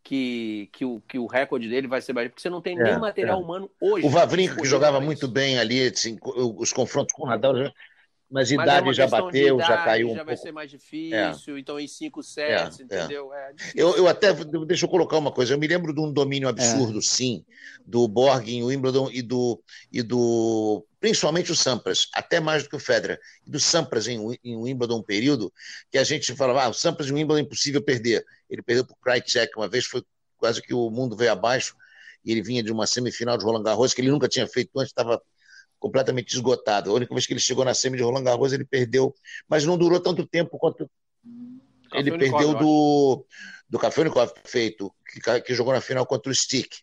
que, 0.03 0.69
que, 0.71 0.85
o, 0.85 1.01
que 1.07 1.17
o 1.17 1.25
recorde 1.25 1.67
dele 1.67 1.87
vai 1.87 2.01
ser 2.01 2.13
baixo, 2.13 2.29
porque 2.29 2.41
você 2.41 2.49
não 2.49 2.61
tem 2.61 2.77
nem 2.77 2.97
material 2.97 3.41
humano 3.41 3.69
hoje. 3.79 4.05
O 4.05 4.09
Vavrinco, 4.09 4.57
que 4.57 4.65
jogava 4.65 5.01
muito 5.01 5.27
bem 5.27 5.59
ali, 5.59 5.87
assim, 5.87 6.17
os 6.23 6.71
confrontos 6.71 7.13
com 7.13 7.23
o 7.23 7.27
Nadal, 7.27 7.53
mas, 8.29 8.51
mas 8.51 8.63
idade 8.63 8.89
é 8.89 8.93
já 8.93 9.07
bateu, 9.07 9.55
idade, 9.55 9.69
já 9.69 9.83
caiu 9.83 10.07
um 10.07 10.09
já 10.09 10.15
pouco. 10.17 10.25
vai 10.25 10.37
ser 10.37 10.51
mais 10.51 10.69
difícil, 10.69 11.55
é. 11.55 11.59
então 11.59 11.79
em 11.79 11.87
5 11.87 12.23
sets, 12.23 12.79
é, 12.79 12.81
é, 12.81 12.85
entendeu? 12.85 13.33
É. 13.33 13.53
eu, 13.73 13.95
eu 13.95 14.07
até, 14.07 14.33
deixa 14.65 14.85
eu 14.85 14.89
colocar 14.89 15.17
uma 15.17 15.31
coisa, 15.31 15.53
eu 15.53 15.57
me 15.57 15.67
lembro 15.67 15.93
de 15.93 16.01
um 16.01 16.11
domínio 16.11 16.49
absurdo, 16.49 17.01
sim, 17.01 17.45
do 17.85 18.07
Borg 18.07 18.49
em 18.49 18.63
Wimbledon 18.63 19.09
e 19.11 19.21
do, 19.21 19.61
e 19.91 20.03
do 20.03 20.85
principalmente 20.99 21.51
o 21.51 21.55
Sampras, 21.55 22.09
até 22.13 22.39
mais 22.39 22.63
do 22.63 22.69
que 22.69 22.75
o 22.75 22.79
Federer, 22.79 23.19
e 23.45 23.49
do 23.49 23.59
Sampras 23.59 24.07
em, 24.07 24.19
em 24.43 24.57
Wimbledon 24.57 24.99
um 24.99 25.03
período, 25.03 25.53
que 25.89 25.97
a 25.97 26.03
gente 26.03 26.35
falava, 26.35 26.63
ah, 26.63 26.69
o 26.69 26.73
Sampras 26.73 27.09
em 27.09 27.13
Wimbledon 27.13 27.39
é 27.39 27.41
impossível 27.43 27.81
perder. 27.81 28.25
Ele 28.49 28.61
perdeu 28.61 28.85
para 28.85 28.93
o 28.93 28.97
Krajicek, 28.97 29.53
uma 29.55 29.69
vez 29.69 29.85
foi 29.85 30.03
quase 30.37 30.61
que 30.61 30.73
o 30.73 30.89
mundo 30.89 31.15
veio 31.15 31.31
abaixo, 31.31 31.75
e 32.25 32.31
ele 32.31 32.41
vinha 32.41 32.61
de 32.61 32.71
uma 32.71 32.85
semifinal 32.85 33.37
de 33.37 33.45
Roland 33.45 33.63
Garros, 33.63 33.93
que 33.93 34.01
ele 34.01 34.11
nunca 34.11 34.27
tinha 34.27 34.47
feito 34.47 34.77
antes, 34.77 34.91
estava 34.91 35.21
completamente 35.79 36.33
esgotado. 36.33 36.89
A 36.89 36.93
única 36.93 37.13
vez 37.13 37.25
que 37.25 37.33
ele 37.33 37.39
chegou 37.39 37.63
na 37.63 37.73
semi 37.73 37.97
de 37.97 38.03
Roland 38.03 38.23
Garros, 38.23 38.53
ele 38.53 38.65
perdeu, 38.65 39.13
mas 39.47 39.65
não 39.65 39.77
durou 39.77 39.99
tanto 39.99 40.25
tempo 40.25 40.57
quanto 40.57 40.89
ele 41.93 42.17
perdeu 42.17 42.53
do, 42.53 43.25
do 43.69 43.79
Kafelnikov 43.79 44.31
feito, 44.43 44.93
que, 45.05 45.41
que 45.41 45.53
jogou 45.53 45.73
na 45.73 45.81
final 45.81 46.05
contra 46.05 46.31
o 46.31 46.35
Stick. 46.35 46.77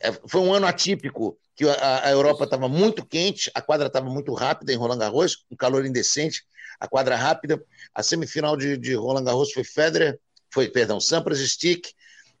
é, 0.00 0.12
foi 0.26 0.40
um 0.40 0.52
ano 0.52 0.66
atípico, 0.66 1.38
que 1.54 1.68
a, 1.68 2.06
a 2.06 2.10
Europa 2.10 2.44
estava 2.44 2.68
muito 2.68 3.04
quente, 3.04 3.50
a 3.54 3.60
quadra 3.60 3.86
estava 3.86 4.08
muito 4.08 4.32
rápida 4.32 4.72
em 4.72 4.76
Roland 4.76 4.98
Garros, 4.98 5.44
um 5.50 5.56
calor 5.56 5.84
indecente, 5.84 6.42
a 6.78 6.88
quadra 6.88 7.16
rápida. 7.16 7.62
A 7.94 8.02
semifinal 8.02 8.56
de, 8.56 8.78
de 8.78 8.94
Roland 8.94 9.24
Garros 9.24 9.52
foi 9.52 9.62
Federer, 9.62 10.18
foi, 10.52 10.68
perdão, 10.68 10.98
Sampras, 10.98 11.38
Stick, 11.38 11.92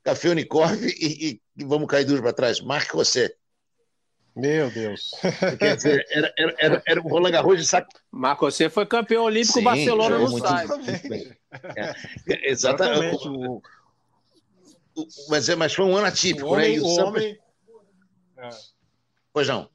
Café 0.02 0.30
Unicorn 0.30 0.78
e, 0.98 1.40
e, 1.56 1.64
vamos 1.64 1.86
cair 1.88 2.04
duas 2.04 2.20
para 2.20 2.32
trás, 2.32 2.60
Marco 2.60 2.96
você. 2.96 3.34
Meu 4.34 4.70
Deus. 4.70 5.10
Quer 5.58 5.76
dizer, 5.76 6.06
era, 6.10 6.32
era, 6.38 6.54
era, 6.58 6.82
era 6.86 7.00
o 7.00 7.08
Roland 7.08 7.32
Garros 7.32 7.58
de 7.58 7.66
saco. 7.66 7.88
Marco, 8.10 8.50
você 8.50 8.70
foi 8.70 8.86
campeão 8.86 9.24
olímpico 9.24 9.54
Sim, 9.54 9.64
Barcelona 9.64 10.18
no 10.18 10.30
muito, 10.30 10.46
site. 10.46 11.38
É, 11.76 12.50
exatamente. 12.50 13.26
exatamente. 13.26 13.28
O, 13.28 13.62
o, 14.96 15.06
mas, 15.28 15.48
é, 15.48 15.56
mas 15.56 15.74
foi 15.74 15.84
um 15.84 15.96
ano 15.96 16.06
atípico, 16.06 16.46
o 16.46 16.52
homem, 16.52 16.76
né? 16.76 16.82
o, 16.82 16.86
o 16.86 17.06
homem... 17.06 17.38
É. 18.38 18.50
Pois 19.32 19.48
não. 19.48 19.68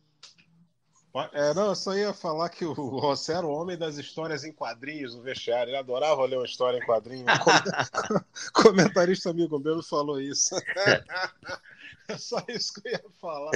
É, 1.31 1.53
não, 1.53 1.67
eu 1.67 1.75
só 1.75 1.95
ia 1.95 2.13
falar 2.13 2.49
que 2.49 2.65
o 2.65 2.75
José 2.75 3.33
era 3.35 3.47
o 3.47 3.51
homem 3.51 3.77
das 3.77 3.95
histórias 3.95 4.43
em 4.43 4.51
quadrinhos 4.51 5.15
no 5.15 5.21
vestiário. 5.21 5.69
Ele 5.69 5.77
adorava 5.77 6.25
ler 6.25 6.35
uma 6.35 6.45
história 6.45 6.77
em 6.77 6.85
quadrinho. 6.85 7.25
O 8.49 8.63
comentarista 8.63 9.29
amigo 9.29 9.57
meu 9.57 9.81
falou 9.81 10.19
isso. 10.19 10.55
É 12.07 12.17
só 12.17 12.43
isso 12.47 12.73
que 12.73 12.87
eu 12.87 12.93
ia 12.93 13.03
falar. 13.19 13.51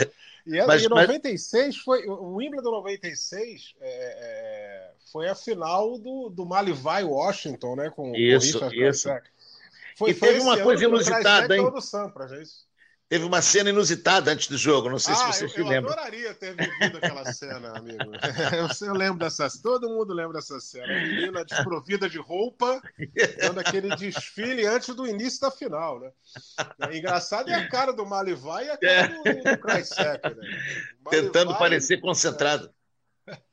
E 0.46 0.66
mas, 0.66 0.84
em 0.84 0.90
96 0.90 1.66
mas... 1.68 1.78
foi. 1.78 2.08
O 2.08 2.36
Wimbledon 2.36 2.72
96 2.72 3.76
é, 3.80 3.88
é, 3.90 4.92
foi 5.12 5.28
a 5.30 5.36
final 5.36 5.98
do, 5.98 6.30
do 6.30 6.46
Malivai 6.46 7.04
Washington, 7.04 7.76
né? 7.76 7.90
Com 7.90 8.16
isso, 8.16 8.64
o 8.64 8.74
isso. 8.74 9.10
Foi, 9.96 10.12
e 10.12 10.14
foi 10.14 10.30
teve 10.30 10.42
uma 10.42 10.58
coisa 10.62 10.86
inusitada, 10.86 11.56
hein? 11.56 11.70
Do 11.70 11.82
Sampras, 11.82 12.32
é 12.32 12.42
isso? 12.42 12.69
Teve 13.10 13.26
uma 13.26 13.42
cena 13.42 13.72
inusitada 13.72 14.32
antes 14.32 14.48
do 14.48 14.56
jogo, 14.56 14.88
não 14.88 15.00
sei 15.00 15.16
ah, 15.16 15.18
se 15.18 15.26
você 15.26 15.46
eu, 15.46 15.50
se 15.50 15.64
lembra. 15.64 15.90
Eu 15.90 15.94
adoraria 15.94 16.34
ter 16.36 16.56
vivido 16.56 17.00
aquela 17.00 17.34
cena, 17.34 17.76
amigo. 17.76 17.98
Eu, 18.80 18.88
eu 18.88 18.94
lembro 18.94 19.18
dessa 19.18 19.50
todo 19.62 19.90
mundo 19.90 20.14
lembra 20.14 20.34
dessa 20.34 20.60
cena. 20.60 20.86
A 20.86 21.02
menina 21.08 21.44
desprovida 21.44 22.08
de 22.08 22.20
roupa, 22.20 22.80
dando 23.40 23.60
aquele 23.60 23.96
desfile 23.96 24.66
antes 24.68 24.94
do 24.96 25.08
início 25.08 25.42
da 25.42 25.50
final, 25.50 26.00
né? 26.00 26.12
É 26.82 26.98
engraçado 26.98 27.50
é 27.50 27.56
a 27.56 27.68
cara 27.68 27.92
do 27.92 28.06
Malivai 28.06 28.68
e 28.68 28.70
a 28.70 28.78
cara 28.78 29.22
é. 29.26 29.34
do, 29.34 29.44
do 29.44 29.58
Kreisek, 29.58 30.36
né? 30.36 30.70
Tentando 31.10 31.58
parecer 31.58 32.00
concentrado. 32.00 32.72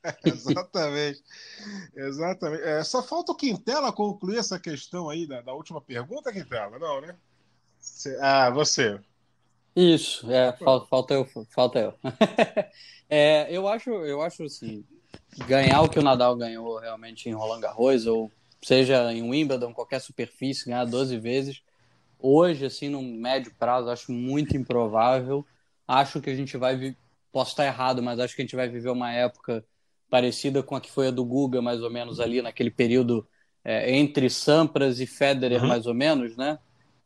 É, 0.05 0.17
exatamente. 0.29 1.23
Exatamente. 1.95 2.63
É, 2.63 2.85
só 2.85 3.03
falta 3.03 3.33
o 3.33 3.37
Quintela 3.37 3.91
concluir 3.91 4.37
essa 4.37 4.59
questão 4.59 5.09
aí 5.09 5.27
da, 5.27 5.41
da 5.41 5.55
última 5.55 5.81
pergunta, 5.81 6.33
Quintela, 6.33 6.79
não, 6.79 7.01
né? 7.01 7.17
Ah, 8.21 8.51
você. 8.51 9.01
Isso, 9.77 10.31
é, 10.33 10.53
falta, 10.55 10.87
falta 10.87 11.14
eu. 11.14 11.29
Falta 11.51 11.79
eu. 11.79 11.95
é, 13.11 13.47
eu 13.55 13.68
acho, 13.68 13.91
eu 13.91 14.22
acho 14.22 14.45
assim, 14.45 14.83
ganhar 15.47 15.83
o 15.83 15.89
que 15.89 15.99
o 15.99 16.03
Nadal 16.03 16.35
ganhou 16.35 16.79
realmente 16.79 17.29
em 17.29 17.35
Roland 17.35 17.61
Garros, 17.61 18.07
ou 18.07 18.33
seja 18.62 19.12
em 19.12 19.22
Wimbledon, 19.22 19.74
qualquer 19.74 20.01
superfície, 20.01 20.64
ganhar 20.64 20.87
12 20.87 21.18
vezes, 21.18 21.62
hoje, 22.18 22.64
assim, 22.64 22.89
no 22.89 23.03
médio 23.03 23.53
prazo, 23.59 23.91
acho 23.91 24.11
muito 24.11 24.57
improvável. 24.57 25.45
Acho 25.87 26.22
que 26.22 26.31
a 26.31 26.35
gente 26.35 26.57
vai. 26.57 26.97
Posso 27.31 27.51
estar 27.51 27.66
errado, 27.66 28.03
mas 28.03 28.18
acho 28.18 28.35
que 28.35 28.41
a 28.41 28.45
gente 28.45 28.57
vai 28.57 28.68
viver 28.68 28.89
uma 28.89 29.12
época 29.12 29.62
parecida 30.09 30.62
com 30.62 30.74
a 30.74 30.81
que 30.81 30.91
foi 30.91 31.09
a 31.09 31.11
do 31.11 31.24
Guga, 31.24 31.61
mais 31.61 31.83
ou 31.83 31.91
menos 31.91 32.18
ali 32.18 32.41
naquele 32.41 32.70
período 32.70 33.29
é, 33.62 33.95
entre 33.95 34.31
Sampras 34.31 35.01
e 35.01 35.07
Federer, 35.07 35.61
uhum. 35.61 35.68
mais 35.68 35.87
ou 35.87 35.93
menos, 35.93 36.35
né? 36.35 36.59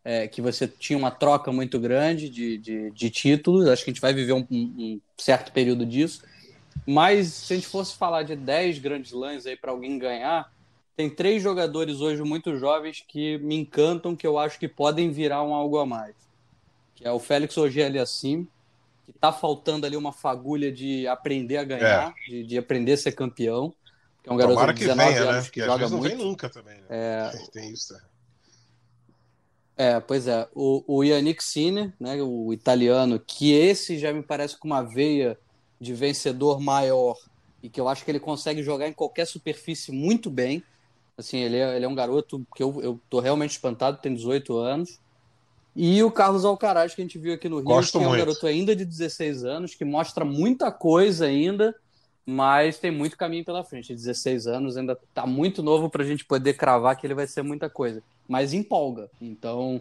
É, 0.05 0.27
que 0.27 0.41
você 0.41 0.67
tinha 0.67 0.99
uma 0.99 1.11
troca 1.11 1.53
muito 1.53 1.79
grande 1.79 2.29
de, 2.29 2.59
de, 2.59 2.91
de 2.91 3.11
títulos. 3.11 3.69
Acho 3.69 3.85
que 3.85 3.91
a 3.91 3.93
gente 3.93 4.01
vai 4.01 4.13
viver 4.13 4.33
um, 4.33 4.47
um, 4.51 5.01
certo 5.17 5.53
período 5.53 5.85
disso. 5.85 6.23
Mas 6.87 7.29
se 7.29 7.53
a 7.53 7.57
gente 7.57 7.69
fosse 7.69 7.97
falar 7.97 8.23
de 8.23 8.35
10 8.35 8.79
grandes 8.79 9.13
lãs 9.13 9.47
aí 9.47 9.57
para 9.57 9.71
alguém 9.71 9.99
ganhar, 9.99 10.51
tem 10.97 11.11
três 11.11 11.43
jogadores 11.43 12.01
hoje 12.01 12.23
muito 12.23 12.57
jovens 12.59 13.05
que 13.07 13.39
me 13.39 13.57
encantam, 13.57 14.17
que 14.17 14.27
eu 14.27 14.39
acho 14.39 14.59
que 14.59 14.69
podem 14.69 15.11
virar 15.11 15.43
um 15.43 15.55
algo 15.55 15.79
a 15.79 15.87
mais. 15.87 16.15
Que 16.95 17.07
é 17.07 17.13
o 17.13 17.19
Félix 17.19 17.57
Auger-Aliassime, 17.57 18.49
que 19.05 19.11
está 19.11 19.33
faltando 19.33 19.87
ali 19.87 19.97
uma 19.97 20.13
fagulha 20.13 20.73
de 20.73 21.07
aprender 21.07 21.59
a 21.59 21.65
ganhar, 21.65 22.15
é. 22.27 22.31
de, 22.31 22.45
de, 22.45 22.59
aprender 22.59 22.93
a 22.93 22.97
ser 22.97 23.13
campeão. 23.13 23.75
Que 24.23 24.29
é 24.29 24.33
um 24.33 24.37
garoto 24.37 24.57
Tomara 24.57 24.75
de 24.75 24.81
19 24.81 25.09
venha, 25.09 25.23
anos 25.23 25.35
né? 25.35 25.43
que, 25.45 25.61
que 25.61 25.67
joga 25.67 25.89
muito. 25.89 25.93
Não 25.93 26.03
vem 26.03 26.17
nunca 26.17 26.49
também, 26.49 26.77
né? 26.77 26.87
É... 26.91 27.33
Tem 27.53 27.71
isso, 27.71 27.95
né? 27.95 28.01
É, 29.81 29.99
pois 29.99 30.29
é. 30.29 30.47
O, 30.55 30.85
o 30.87 31.03
Yannick 31.03 31.43
Sinner, 31.43 31.91
né, 31.99 32.23
o 32.23 32.53
italiano, 32.53 33.19
que 33.19 33.55
esse 33.55 33.99
já 33.99 34.13
me 34.13 34.23
parece 34.23 34.55
com 34.59 34.69
uma 34.69 34.83
veia 34.83 35.39
de 35.81 35.95
vencedor 35.95 36.61
maior 36.61 37.17
e 37.63 37.71
que 37.71 37.81
eu 37.81 37.89
acho 37.89 38.05
que 38.05 38.11
ele 38.11 38.21
consegue 38.21 38.63
jogar 38.63 38.89
em 38.89 38.93
qualquer 38.93 39.27
superfície 39.27 39.91
muito 39.91 40.29
bem. 40.29 40.63
Assim, 41.17 41.39
ele 41.39 41.57
é, 41.57 41.77
ele 41.77 41.87
é 41.87 41.89
um 41.89 41.95
garoto 41.95 42.47
que 42.55 42.63
eu, 42.63 42.79
eu 42.83 43.01
tô 43.09 43.21
realmente 43.21 43.53
espantado, 43.53 43.97
tem 44.03 44.13
18 44.13 44.55
anos. 44.59 45.01
E 45.75 46.03
o 46.03 46.11
Carlos 46.11 46.45
Alcaraz, 46.45 46.95
que 46.95 47.01
a 47.01 47.05
gente 47.05 47.19
viu 47.19 47.33
aqui 47.33 47.49
no 47.49 47.57
Rio, 47.57 47.65
Gosto 47.65 47.99
que 47.99 48.05
é 48.05 48.07
um 48.07 48.13
garoto 48.13 48.47
ainda 48.47 48.77
de 48.77 48.85
16 48.85 49.45
anos, 49.47 49.75
que 49.75 49.87
mostra 49.87 50.27
muita 50.27 50.71
coisa 50.71 51.25
ainda, 51.25 51.75
mas 52.27 52.79
tem 52.79 52.91
muito 52.91 53.17
caminho 53.17 53.47
pela 53.47 53.65
frente. 53.65 53.95
16 53.95 54.47
anos 54.47 54.77
ainda 54.77 54.93
está 54.93 55.27
muito 55.27 55.63
novo 55.63 55.89
para 55.89 56.03
a 56.03 56.07
gente 56.07 56.27
poder 56.27 56.53
cravar 56.53 56.97
que 56.97 57.07
ele 57.07 57.15
vai 57.15 57.27
ser 57.27 57.41
muita 57.41 57.71
coisa, 57.71 58.03
mas 58.31 58.55
empolga. 58.55 59.11
Então, 59.21 59.81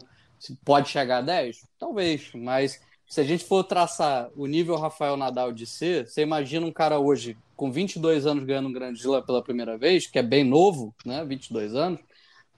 pode 0.65 0.89
chegar 0.89 1.19
a 1.19 1.21
10? 1.21 1.67
Talvez, 1.77 2.31
mas 2.33 2.81
se 3.07 3.21
a 3.21 3.23
gente 3.23 3.45
for 3.45 3.63
traçar 3.63 4.29
o 4.35 4.47
nível 4.47 4.75
Rafael 4.75 5.15
Nadal 5.15 5.51
de 5.51 5.67
ser, 5.67 6.07
você 6.07 6.23
imagina 6.23 6.65
um 6.65 6.71
cara 6.71 6.99
hoje 6.99 7.37
com 7.55 7.71
22 7.71 8.25
anos 8.25 8.43
ganhando 8.43 8.69
um 8.69 8.73
grande 8.73 8.99
slam 8.99 9.21
pela 9.21 9.43
primeira 9.43 9.77
vez, 9.77 10.07
que 10.07 10.17
é 10.17 10.23
bem 10.23 10.43
novo, 10.43 10.95
né? 11.05 11.23
22 11.23 11.75
anos, 11.75 11.99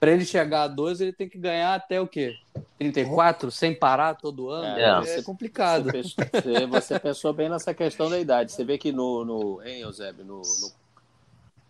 para 0.00 0.12
ele 0.12 0.24
chegar 0.24 0.62
a 0.62 0.68
12, 0.68 1.04
ele 1.04 1.12
tem 1.12 1.28
que 1.28 1.38
ganhar 1.38 1.74
até 1.74 2.00
o 2.00 2.08
quê? 2.08 2.34
34, 2.78 3.50
sem 3.50 3.74
parar 3.74 4.14
todo 4.14 4.48
ano? 4.48 4.78
É, 4.78 5.18
é 5.18 5.22
complicado. 5.22 5.84
Você 5.84 5.92
pensou, 5.92 6.68
você 6.68 6.98
pensou, 6.98 7.32
bem 7.32 7.48
nessa 7.48 7.74
questão 7.74 8.08
da 8.08 8.18
idade. 8.18 8.50
Você 8.50 8.64
vê 8.64 8.78
que 8.78 8.90
no, 8.90 9.24
no 9.24 9.62
hein, 9.62 9.82
Eusébio, 9.82 10.24
no, 10.24 10.38
no 10.38 10.81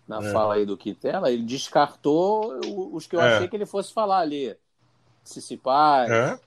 na 0.06 0.18
é. 0.18 0.32
fala 0.32 0.54
aí 0.54 0.66
do 0.66 0.76
Quintela, 0.76 1.30
ele 1.30 1.44
descartou 1.44 2.58
os 2.92 3.06
que 3.06 3.16
eu 3.16 3.20
é. 3.20 3.36
achei 3.36 3.48
que 3.48 3.56
ele 3.56 3.66
fosse 3.66 3.92
falar 3.92 4.18
ali. 4.18 4.56
Sissipai, 5.24 6.10
é. 6.10 6.38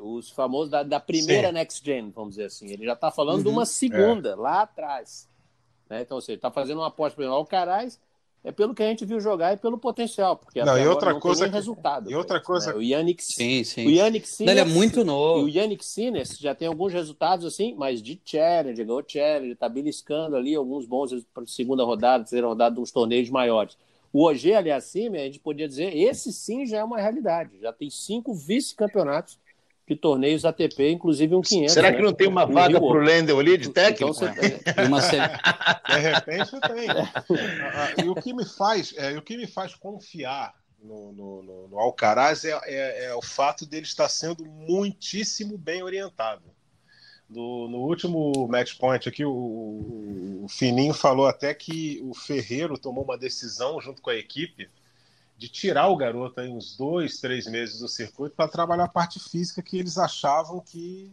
Os 0.00 0.30
famosos 0.30 0.70
da, 0.70 0.82
da 0.82 1.00
primeira 1.00 1.48
Sim. 1.48 1.54
Next 1.54 1.84
Gen, 1.84 2.10
vamos 2.10 2.30
dizer 2.30 2.44
assim. 2.44 2.70
Ele 2.70 2.84
já 2.84 2.92
está 2.92 3.10
falando 3.10 3.38
uhum. 3.38 3.42
de 3.42 3.48
uma 3.48 3.66
segunda, 3.66 4.30
é. 4.30 4.34
lá 4.34 4.62
atrás. 4.62 5.28
Né? 5.90 6.02
Então, 6.02 6.20
você 6.20 6.32
está 6.32 6.50
fazendo 6.50 6.78
uma 6.78 6.86
aposta 6.86 7.16
para 7.16 7.28
o 7.28 7.32
Alcaraz 7.32 8.00
é 8.44 8.50
pelo 8.50 8.74
que 8.74 8.82
a 8.82 8.86
gente 8.86 9.04
viu 9.04 9.20
jogar 9.20 9.52
e 9.52 9.56
pelo 9.56 9.78
potencial, 9.78 10.36
porque 10.36 10.64
não, 10.64 10.76
e 10.76 10.86
outra 10.86 11.12
não 11.12 11.20
coisa 11.20 11.48
que, 11.48 11.54
resultado. 11.54 12.10
E 12.10 12.14
outra 12.14 12.40
coisa, 12.40 12.72
né? 12.72 12.78
o 12.78 12.82
Yannick, 12.82 13.22
sim, 13.24 13.62
sim. 13.62 13.86
O 13.86 13.90
Yannick 13.90 14.28
Sinner, 14.28 14.52
ele 14.52 14.60
é 14.60 14.64
muito 14.64 15.04
novo. 15.04 15.44
O 15.44 15.48
Yannick 15.48 15.84
Sinner 15.84 16.26
já 16.40 16.54
tem 16.54 16.66
alguns 16.66 16.92
resultados 16.92 17.46
assim, 17.46 17.74
mas 17.76 18.02
de 18.02 18.20
challenge, 18.24 18.82
ganhou 18.82 19.04
challenge, 19.06 19.54
tá 19.54 19.68
beliscando 19.68 20.34
ali 20.34 20.54
alguns 20.56 20.86
bons 20.86 21.24
para 21.32 21.46
segunda 21.46 21.84
rodada, 21.84 22.24
terceira 22.24 22.46
rodada 22.48 22.74
de 22.74 22.80
uns 22.80 22.90
torneios 22.90 23.30
maiores. 23.30 23.76
O 24.12 24.28
OG 24.28 24.54
Aliassime, 24.54 25.18
a 25.18 25.24
gente 25.24 25.38
podia 25.38 25.66
dizer, 25.66 25.96
esse 25.96 26.32
sim 26.32 26.66
já 26.66 26.78
é 26.78 26.84
uma 26.84 27.00
realidade. 27.00 27.58
Já 27.60 27.72
tem 27.72 27.88
cinco 27.88 28.34
vice-campeonatos 28.34 29.38
de 29.88 29.96
torneios 29.96 30.44
ATP, 30.44 30.90
inclusive 30.90 31.34
um 31.34 31.42
500. 31.42 31.72
Será 31.72 31.90
né? 31.90 31.96
que 31.96 32.02
não 32.02 32.12
tem 32.12 32.28
uma 32.28 32.46
vaga 32.46 32.78
para 32.80 32.86
o 32.86 33.00
Lendel 33.00 33.38
ali 33.38 33.58
de 33.58 33.68
então, 33.68 33.84
técnico? 33.84 34.24
Então, 34.24 34.34
você... 34.34 34.82
uma... 34.86 35.00
de 35.94 36.00
repente 36.00 36.50
tem. 36.60 36.90
Ah, 36.90 37.12
ah, 37.74 38.02
e 38.02 38.08
o 38.08 38.14
que 38.14 38.32
me 38.32 38.44
faz, 38.44 38.94
é, 38.96 39.16
o 39.18 39.22
que 39.22 39.36
me 39.36 39.46
faz 39.46 39.74
confiar 39.74 40.54
no, 40.82 41.12
no, 41.12 41.42
no, 41.42 41.68
no 41.68 41.78
Alcaraz 41.78 42.44
é, 42.44 42.58
é, 42.64 43.04
é, 43.06 43.14
o 43.14 43.22
fato 43.22 43.66
dele 43.66 43.86
estar 43.86 44.08
sendo 44.08 44.44
muitíssimo 44.44 45.58
bem 45.58 45.82
orientado. 45.82 46.42
Do, 47.28 47.66
no 47.68 47.78
último 47.78 48.46
match 48.46 48.76
point 48.76 49.08
aqui, 49.08 49.24
o, 49.24 50.42
o 50.42 50.46
Fininho 50.48 50.92
falou 50.92 51.26
até 51.26 51.54
que 51.54 52.00
o 52.04 52.14
Ferreiro 52.14 52.76
tomou 52.76 53.04
uma 53.04 53.16
decisão 53.16 53.80
junto 53.80 54.02
com 54.02 54.10
a 54.10 54.16
equipe 54.16 54.68
de 55.42 55.48
tirar 55.48 55.88
o 55.88 55.96
garoto 55.96 56.40
aí 56.40 56.48
uns 56.48 56.76
dois, 56.76 57.18
três 57.18 57.48
meses 57.48 57.80
do 57.80 57.88
circuito 57.88 58.36
para 58.36 58.48
trabalhar 58.48 58.84
a 58.84 58.88
parte 58.88 59.18
física 59.18 59.60
que 59.60 59.76
eles 59.76 59.98
achavam 59.98 60.60
que 60.60 61.12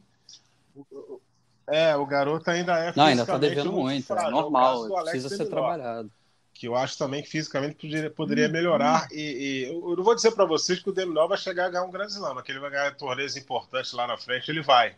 é 1.65 1.95
o 1.95 2.05
garoto 2.05 2.47
ainda 2.51 2.77
é 2.77 2.93
não 2.95 3.05
ainda 3.05 3.23
está 3.23 3.39
devendo 3.39 3.71
muito, 3.71 4.13
é 4.13 4.30
normal, 4.30 4.88
precisa 5.01 5.36
ser 5.36 5.47
trabalhado. 5.47 6.11
Que 6.53 6.67
eu 6.67 6.75
acho 6.75 6.95
também 6.95 7.23
que 7.23 7.30
fisicamente 7.30 7.75
poderia, 7.75 8.11
poderia 8.11 8.47
hum, 8.47 8.51
melhorar. 8.51 9.05
Hum. 9.05 9.15
E, 9.15 9.21
e, 9.21 9.73
eu 9.73 9.95
não 9.95 10.03
vou 10.03 10.13
dizer 10.13 10.32
para 10.32 10.45
vocês 10.45 10.80
que 10.80 10.89
o 10.89 10.93
Deminol 10.93 11.27
vai 11.27 11.38
chegar 11.38 11.65
a 11.65 11.69
ganhar 11.69 11.86
um 11.86 11.91
grande 11.91 12.11
slam, 12.11 12.39
que 12.43 12.51
ele 12.51 12.59
vai 12.59 12.69
ganhar 12.69 12.95
torneios 12.95 13.36
importantes 13.36 13.93
lá 13.93 14.05
na 14.05 14.17
frente, 14.17 14.51
ele 14.51 14.61
vai. 14.61 14.95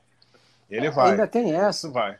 Ele 0.70 0.88
é, 0.88 0.92
vai. 0.92 1.12
Ainda 1.12 1.28
tem 1.28 1.54
essa. 1.54 1.88
Isso 1.88 1.94
vai. 1.94 2.18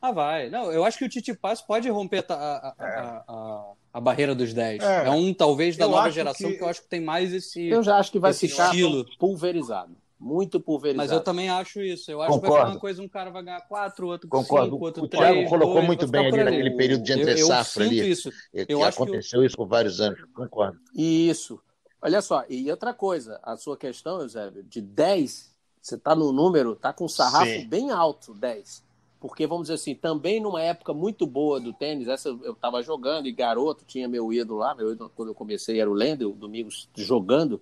Ah, 0.00 0.12
vai. 0.12 0.48
Não, 0.48 0.70
eu 0.70 0.84
acho 0.84 0.96
que 0.96 1.04
o 1.04 1.08
Titi 1.08 1.34
Pass 1.34 1.60
pode 1.60 1.88
romper 1.88 2.24
a, 2.28 2.34
a, 2.34 2.74
é. 2.78 2.98
a, 2.98 3.24
a, 3.26 3.72
a, 3.92 4.00
barreira 4.00 4.34
dos 4.34 4.52
10. 4.52 4.82
É, 4.82 5.06
é 5.06 5.10
um, 5.10 5.32
talvez, 5.34 5.76
da 5.76 5.88
nova 5.88 6.10
geração 6.10 6.50
que... 6.50 6.56
que... 6.56 6.62
eu 6.62 6.68
acho 6.68 6.82
que 6.82 6.88
tem 6.88 7.00
mais 7.00 7.32
esse. 7.32 7.66
Eu 7.68 7.82
já 7.82 7.96
acho 7.98 8.10
que 8.12 8.18
vai 8.18 8.32
ficar 8.32 8.66
estilo. 8.70 9.04
pulverizado. 9.18 9.96
muito 10.18 10.60
pulverizado. 10.60 11.08
Mas 11.08 11.12
eu 11.12 11.20
também 11.20 11.48
acho 11.48 11.80
isso. 11.80 12.10
Eu 12.10 12.20
acho 12.20 12.32
Concordo. 12.32 12.46
que 12.46 12.50
vai 12.58 12.66
ser 12.66 12.74
uma 12.74 12.80
coisa, 12.80 13.02
um 13.02 13.08
cara 13.08 13.30
vai 13.30 13.42
ganhar 13.42 13.60
quatro, 13.62 14.06
outro 14.06 14.28
Concordo. 14.28 14.72
cinco, 14.72 14.84
outro 14.84 15.04
O 15.04 15.08
três. 15.08 15.24
Thiago 15.24 15.48
colocou 15.48 15.74
dois, 15.74 15.86
muito 15.86 16.06
bem 16.06 16.24
ficar 16.26 16.40
ali 16.42 16.44
naquele 16.44 16.76
período 16.76 17.02
de 17.02 17.12
Eu- 17.12 17.18
entre 17.18 17.40
eu 17.40 17.46
safra 17.46 17.84
ali. 17.84 18.10
isso. 18.10 18.30
Eu 18.52 18.84
acho 18.84 18.96
que 18.96 19.02
o- 19.02 19.04
aconteceu 19.06 19.44
isso 19.44 19.56
por 19.56 19.66
vários 19.66 20.00
anos. 20.00 20.20
Concordo. 20.34 20.78
Isso. 20.94 21.58
Olha 22.02 22.22
só, 22.22 22.44
e 22.48 22.70
outra 22.70 22.94
coisa, 22.94 23.38
a 23.42 23.56
sua 23.56 23.76
questão, 23.76 24.20
Eusébio, 24.20 24.62
de 24.62 24.80
10, 24.80 25.50
você 25.82 25.96
está 25.96 26.14
no 26.14 26.32
número, 26.32 26.72
está 26.72 26.92
com 26.92 27.04
um 27.04 27.08
sarrafo 27.08 27.44
Sim. 27.46 27.66
bem 27.66 27.90
alto, 27.90 28.32
10. 28.34 28.82
Porque, 29.20 29.46
vamos 29.46 29.64
dizer 29.64 29.74
assim, 29.74 29.94
também 29.94 30.40
numa 30.40 30.62
época 30.62 30.94
muito 30.94 31.26
boa 31.26 31.60
do 31.60 31.74
tênis, 31.74 32.08
essa 32.08 32.30
eu 32.30 32.52
estava 32.52 32.82
jogando 32.82 33.26
e 33.28 33.32
garoto, 33.32 33.84
tinha 33.84 34.08
meu 34.08 34.32
ídolo 34.32 34.60
lá, 34.60 34.74
meu 34.74 34.92
ídolo 34.92 35.12
quando 35.14 35.28
eu 35.28 35.34
comecei 35.34 35.78
era 35.78 35.90
o 35.90 35.92
Lendl, 35.94 36.32
Domingos 36.32 36.88
jogando. 36.96 37.60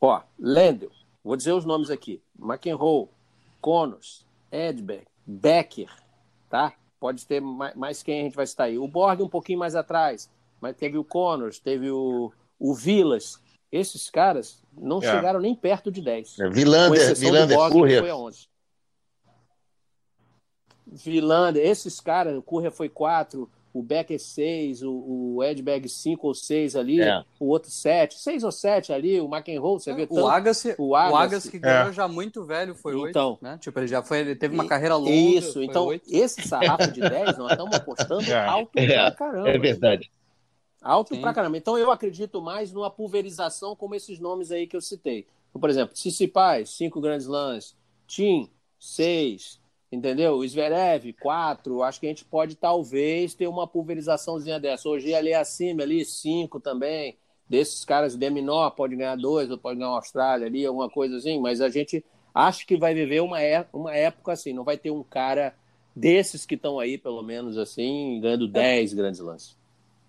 Ó, 0.00 0.20
Lendl, 0.38 0.90
vou 1.24 1.34
dizer 1.34 1.52
os 1.52 1.64
nomes 1.64 1.88
aqui: 1.90 2.20
McEnroe, 2.38 3.08
Connors, 3.60 4.26
Edberg, 4.52 5.06
Becker, 5.26 5.90
tá? 6.50 6.74
Pode 7.00 7.26
ter 7.26 7.40
mais, 7.40 7.74
mais 7.74 8.02
quem 8.02 8.20
a 8.20 8.24
gente 8.24 8.36
vai 8.36 8.46
citar 8.46 8.66
aí. 8.66 8.78
O 8.78 8.86
Borg 8.86 9.22
um 9.22 9.28
pouquinho 9.28 9.58
mais 9.58 9.74
atrás, 9.74 10.30
mas 10.60 10.76
teve 10.76 10.98
o 10.98 11.04
Connors, 11.04 11.58
teve 11.58 11.90
o, 11.90 12.32
o 12.58 12.74
Vilas. 12.74 13.40
Esses 13.72 14.10
caras 14.10 14.62
não 14.76 14.98
É. 14.98 15.02
chegaram 15.02 15.40
nem 15.40 15.54
perto 15.54 15.90
de 15.90 16.00
10. 16.02 16.36
Com 16.36 16.50
Vilander, 16.50 17.14
Vilander, 17.16 17.56
Borg, 17.56 17.72
foi 17.98 18.10
a 18.10 18.16
11. 18.16 18.48
Vilander, 20.92 21.64
esses 21.66 22.00
caras, 22.00 22.36
o 22.36 22.42
Courier 22.42 22.72
foi 22.72 22.88
4, 22.88 23.48
o 23.74 23.82
Becker 23.82 24.18
6, 24.18 24.82
o, 24.82 25.34
o 25.36 25.44
Edberg 25.44 25.88
5 25.88 26.26
ou 26.26 26.34
6 26.34 26.74
ali, 26.74 27.00
É. 27.00 27.22
o 27.38 27.46
outro 27.46 27.70
7, 27.70 28.18
6 28.18 28.42
ou 28.42 28.50
7 28.50 28.92
ali, 28.92 29.20
o 29.20 29.26
McEnroe, 29.28 29.78
você 29.78 29.92
vê 29.92 30.06
tanto. 30.06 30.22
O 30.22 30.26
Agassi, 30.26 30.74
o 30.78 30.88
o 30.88 30.96
Agassi. 30.96 31.16
Agassi 31.22 31.50
que 31.50 31.58
ganhou 31.58 31.90
É. 31.90 31.92
já 31.92 32.08
muito 32.08 32.42
velho, 32.44 32.74
foi 32.74 32.94
oito, 32.94 33.10
Então. 33.10 33.38
né? 33.40 33.58
Tipo, 33.60 33.78
ele 33.78 33.86
já 33.86 34.02
foi, 34.02 34.20
ele 34.20 34.34
teve 34.34 34.54
uma 34.54 34.64
E- 34.64 34.68
carreira 34.68 34.96
longa. 34.96 35.10
Isso, 35.10 35.52
foi 35.54 35.64
então 35.66 35.86
oito. 35.86 36.04
esse 36.10 36.42
sarrafo 36.48 36.90
de 36.90 37.00
10 37.00 37.36
nós 37.36 37.52
estamos 37.52 37.76
apostando 37.76 38.22
É. 38.32 38.46
alto 38.46 38.70
É, 38.74 38.86
pra 38.86 39.10
caramba. 39.12 39.50
É 39.50 39.58
verdade. 39.58 40.10
Alto 40.80 41.14
Sim. 41.14 41.20
pra 41.20 41.34
caramba. 41.34 41.58
Então 41.58 41.76
eu 41.76 41.90
acredito 41.90 42.40
mais 42.40 42.72
numa 42.72 42.90
pulverização 42.90 43.76
como 43.76 43.94
esses 43.94 44.18
nomes 44.18 44.50
aí 44.50 44.66
que 44.66 44.76
eu 44.76 44.80
citei. 44.80 45.26
Então, 45.50 45.60
por 45.60 45.68
exemplo, 45.68 45.92
Tsitsipas, 45.94 46.70
cinco 46.70 47.00
grandes 47.00 47.26
lãs. 47.26 47.76
Tim, 48.06 48.48
seis. 48.78 49.60
Entendeu? 49.90 50.34
O 50.34 50.46
Zverev, 50.46 51.14
quatro. 51.14 51.82
Acho 51.82 52.00
que 52.00 52.06
a 52.06 52.10
gente 52.10 52.24
pode 52.24 52.54
talvez 52.56 53.34
ter 53.34 53.46
uma 53.46 53.66
pulverizaçãozinha 53.66 54.60
dessa. 54.60 54.88
Hoje 54.88 55.14
ali 55.14 55.32
acima, 55.32 55.82
ali, 55.82 56.04
cinco 56.04 56.60
também. 56.60 57.16
Desses 57.48 57.84
caras, 57.84 58.14
Deminor 58.14 58.70
pode 58.72 58.94
ganhar 58.94 59.16
dois, 59.16 59.50
ou 59.50 59.56
pode 59.56 59.78
ganhar 59.78 59.90
uma 59.90 59.96
Austrália 59.96 60.46
ali, 60.46 60.66
alguma 60.66 60.90
coisa 60.90 61.16
assim. 61.16 61.40
Mas 61.40 61.62
a 61.62 61.70
gente 61.70 62.04
acho 62.34 62.66
que 62.66 62.76
vai 62.76 62.92
viver 62.92 63.20
uma, 63.20 63.40
é- 63.40 63.66
uma 63.72 63.94
época 63.94 64.32
assim. 64.32 64.52
Não 64.52 64.64
vai 64.64 64.76
ter 64.76 64.90
um 64.90 65.02
cara 65.02 65.54
desses 65.96 66.44
que 66.44 66.54
estão 66.54 66.78
aí, 66.78 66.98
pelo 66.98 67.22
menos 67.22 67.56
assim, 67.56 68.20
ganhando 68.20 68.46
10 68.46 68.92
grandes 68.92 69.20
lances. 69.20 69.56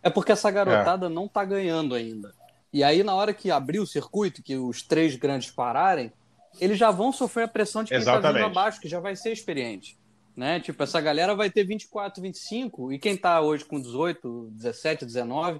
É 0.04 0.10
porque 0.10 0.34
essa 0.34 0.52
garotada 0.52 1.10
não 1.10 1.28
tá 1.28 1.44
ganhando 1.46 1.96
ainda. 1.96 2.34
E 2.72 2.84
aí, 2.84 3.02
na 3.02 3.16
hora 3.16 3.34
que 3.34 3.50
abrir 3.50 3.80
o 3.80 3.88
circuito, 3.88 4.44
que 4.44 4.56
os 4.56 4.84
três 4.84 5.16
grandes 5.16 5.50
pararem, 5.50 6.12
eles 6.60 6.78
já 6.78 6.92
vão 6.92 7.12
sofrer 7.12 7.44
a 7.44 7.48
pressão 7.48 7.84
de 7.84 7.90
quem 7.90 7.98
tá 8.00 8.04
vindo 8.16 8.20
Exatamente. 8.20 8.46
abaixo, 8.46 8.80
que 8.82 8.88
já 8.88 9.00
vai 9.00 9.16
ser 9.16 9.32
experiente. 9.32 9.98
Né? 10.38 10.60
Tipo, 10.62 10.82
essa 10.84 11.02
galera 11.02 11.36
vai 11.36 11.50
ter 11.50 11.66
24, 11.66 12.22
25, 12.22 12.94
e 12.94 13.00
quem 13.00 13.18
tá 13.18 13.42
hoje 13.42 13.66
com 13.66 13.80
18, 13.82 14.48
17, 14.52 15.06
19, 15.06 15.60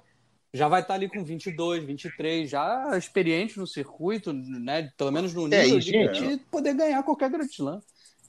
já 0.54 0.68
vai 0.68 0.80
estar 0.80 0.94
ali 0.94 1.08
com 1.08 1.22
22, 1.22 1.84
23, 1.84 2.48
já 2.48 2.96
experiente 2.96 3.58
no 3.58 3.66
circuito, 3.66 4.32
né? 4.32 4.90
Pelo 4.96 5.12
menos 5.12 5.34
no 5.34 5.46
É, 5.52 5.62
nível 5.64 5.78
e, 5.78 5.80
de, 5.80 5.90
gente- 5.90 6.38
poder 6.50 6.74
ganhar 6.74 7.02
qualquer 7.02 7.28
Grand 7.30 7.44
Slam. 7.46 7.80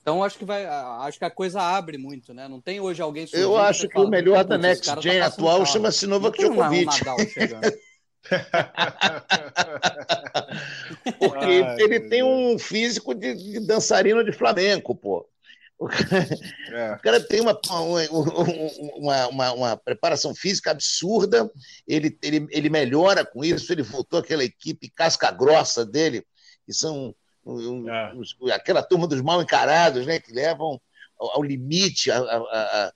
Então 0.01 0.23
acho 0.23 0.37
que 0.37 0.43
vai, 0.45 0.65
acho 0.65 1.17
que 1.19 1.25
a 1.25 1.29
coisa 1.31 1.61
abre 1.61 1.97
muito, 1.97 2.33
né? 2.33 2.47
Não 2.47 2.59
tem 2.59 2.79
hoje 2.81 3.01
alguém 3.01 3.25
Eu 3.33 3.55
acho 3.57 3.81
você 3.81 3.87
que 3.87 3.93
fala, 3.93 4.05
o 4.07 4.09
melhor 4.09 4.37
"Putz, 4.39 4.49
da 4.49 4.57
Next 4.57 4.85
tá 4.95 4.99
Gen 4.99 5.19
passando 5.19 5.33
atual 5.33 5.57
carro." 5.59 5.65
chama-se 5.71 6.07
Novak 6.07 6.43
um 6.45 6.49
Djokovic. 6.53 6.85
Porque 11.19 11.63
Ai, 11.65 11.81
ele 11.81 11.99
tem 12.01 12.23
um 12.23 12.57
físico 12.59 13.13
de, 13.13 13.33
de 13.35 13.59
dançarino 13.65 14.23
de 14.23 14.31
flamenco, 14.31 14.95
pô. 14.95 15.27
O 15.77 15.87
cara, 15.87 16.27
É. 16.71 16.93
o 16.93 16.99
cara 16.99 17.19
tem 17.19 17.41
uma, 17.41 17.59
uma, 18.95 19.27
uma, 19.27 19.51
uma 19.53 19.77
preparação 19.77 20.35
física 20.35 20.69
absurda, 20.69 21.49
ele, 21.87 22.15
ele, 22.21 22.45
ele 22.51 22.69
melhora 22.69 23.25
com 23.25 23.43
isso, 23.43 23.73
ele 23.73 23.81
voltou 23.81 24.19
àquela 24.19 24.43
equipe 24.43 24.91
casca 24.91 25.31
grossa 25.31 25.83
dele, 25.83 26.23
que 26.67 26.73
são 26.73 27.15
um, 27.43 27.89
É. 27.89 28.13
os- 28.13 28.35
aquela 28.51 28.83
turma 28.83 29.07
dos 29.07 29.21
mal 29.21 29.41
encarados, 29.41 30.05
né, 30.05 30.19
que 30.19 30.31
levam 30.31 30.79
ao, 31.17 31.37
ao 31.37 31.43
limite, 31.43 32.11
a- 32.11 32.19
a- 32.19 32.37
a- 32.37 32.93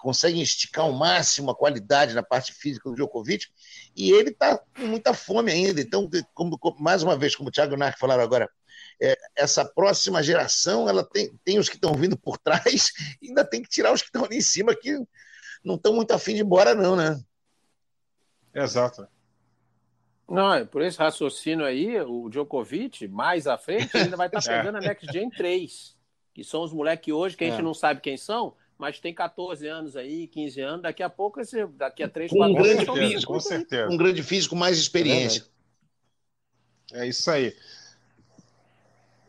conseguem 0.00 0.40
esticar 0.42 0.86
ao 0.86 0.92
máximo 0.92 1.50
a 1.50 1.54
qualidade 1.54 2.14
na 2.14 2.22
parte 2.22 2.54
física 2.54 2.88
do 2.88 2.96
Djokovic, 2.96 3.44
e 3.96 4.10
ele 4.12 4.30
está 4.30 4.58
com 4.58 4.86
muita 4.86 5.12
fome 5.14 5.52
ainda. 5.52 5.80
Então, 5.80 6.08
como- 6.34 6.58
como- 6.58 6.80
mais 6.80 7.02
uma 7.02 7.16
vez, 7.16 7.34
como 7.36 7.48
o 7.48 7.52
Thiago 7.52 7.72
e 7.72 7.76
o 7.76 7.78
Narc 7.78 7.98
falaram 7.98 8.22
agora, 8.22 8.50
é, 9.00 9.16
essa 9.36 9.64
próxima 9.64 10.22
geração 10.22 10.88
ela 10.88 11.04
tem, 11.04 11.32
tem 11.44 11.58
os 11.58 11.68
que 11.68 11.76
estão 11.76 11.92
vindo 11.94 12.16
por 12.16 12.38
trás 12.38 12.90
e 13.20 13.28
ainda 13.28 13.44
tem 13.44 13.62
que 13.62 13.68
tirar 13.68 13.92
os 13.92 14.00
que 14.00 14.08
estão 14.08 14.24
ali 14.24 14.36
em 14.36 14.40
cima 14.42 14.74
que 14.74 14.96
não 15.64 15.74
estão 15.76 15.92
muito 15.94 16.12
afim 16.12 16.32
de 16.34 16.40
ir 16.40 16.44
embora, 16.44 16.74
não, 16.74 16.96
né? 16.96 17.20
Exato. 18.54 19.06
Não, 20.28 20.52
é 20.54 20.64
por 20.64 20.82
esse 20.82 20.98
raciocínio 20.98 21.64
aí, 21.64 22.00
o 22.00 22.28
Djokovic, 22.28 23.06
mais 23.08 23.46
à 23.46 23.58
frente, 23.58 23.96
ainda 23.96 24.16
vai 24.16 24.28
estar 24.28 24.38
É. 24.50 24.58
pegando 24.58 24.78
a 24.78 24.80
Next 24.80 25.06
Gen 25.12 25.28
3, 25.30 25.96
que 26.32 26.42
são 26.44 26.62
os 26.62 26.72
moleques 26.72 27.12
hoje 27.12 27.36
que 27.36 27.44
a 27.44 27.48
gente 27.50 27.60
É. 27.60 27.62
não 27.62 27.74
sabe 27.74 28.00
quem 28.00 28.16
são, 28.16 28.54
mas 28.82 28.98
tem 28.98 29.14
14 29.14 29.68
anos 29.68 29.96
aí, 29.96 30.26
15 30.26 30.60
anos, 30.60 30.82
daqui 30.82 31.04
a 31.04 31.08
pouco, 31.08 31.40
esse, 31.40 31.64
daqui 31.68 32.02
a 32.02 32.08
3, 32.08 32.32
Com 32.32 32.36
4 32.36 32.50
um 32.50 32.54
anos, 32.56 32.66
grande 32.66 32.84
certeza, 32.84 33.08
vivos. 33.10 33.24
com 33.24 33.38
certeza. 33.40 33.88
Um 33.92 33.96
grande 33.96 34.22
físico, 34.24 34.56
mais 34.56 34.76
experiência. 34.76 35.44
É 36.92 37.06
isso 37.06 37.30
aí. 37.30 37.54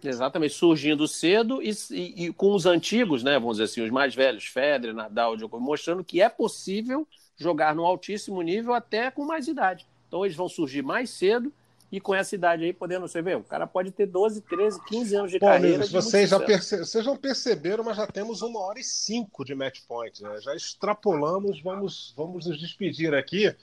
Exatamente, 0.04 0.54
surgindo 0.56 1.08
cedo 1.08 1.62
e, 1.62 1.70
e- 1.91 2.26
e 2.26 2.34
com 2.34 2.54
os 2.54 2.66
antigos, 2.66 3.24
né, 3.24 3.34
vamos 3.39 3.54
dizer 3.58 3.66
assim, 3.66 3.82
os 3.82 3.89
mais 3.91 4.14
velhos, 4.14 4.43
Federer, 4.45 4.93
Nadal, 4.93 5.38
Djokovic, 5.38 5.66
mostrando 5.66 6.04
que 6.04 6.20
é 6.22 6.28
possível 6.28 7.08
jogar 7.38 7.74
no 7.74 7.86
altíssimo 7.86 8.41
nível 8.41 8.74
até 8.74 9.10
com 9.12 9.24
mais 9.24 9.47
idade. 9.47 9.86
Então 10.08 10.26
eles 10.26 10.36
vão 10.36 10.49
surgir 10.49 10.82
mais 10.82 11.10
cedo 11.10 11.54
e 11.94 12.02
com 12.02 12.16
essa 12.16 12.34
idade 12.34 12.64
aí 12.64 12.74
podendo, 12.74 13.08
você 13.08 13.22
vê, 13.22 13.36
o 13.36 13.44
cara 13.44 13.68
pode 13.68 13.91
ter 13.91 14.08
12, 14.08 14.41
13, 14.41 14.84
15 14.86 15.16
anos 15.16 15.32
de 15.32 15.38
Bom, 15.38 15.46
carreira. 15.46 15.76
amigos, 15.76 15.91
vocês 15.91 16.28
já, 16.28 16.39
perce... 16.39 16.80
vocês 16.80 17.06
já 17.06 17.16
perceberam, 17.16 17.84
mas 17.84 17.98
já 17.98 18.08
temos 18.08 18.41
uma 18.41 18.60
hora 18.62 18.80
e 18.80 18.84
cinco 18.84 19.46
de 19.46 19.54
match 19.54 19.82
point. 19.88 20.24
né? 20.24 20.41
Já 20.41 20.56
extrapolamos, 20.56 21.62
vamos, 21.62 22.12
vamos 22.18 22.48
nos 22.48 22.60
despedir 22.60 23.14
aqui. 23.14 23.56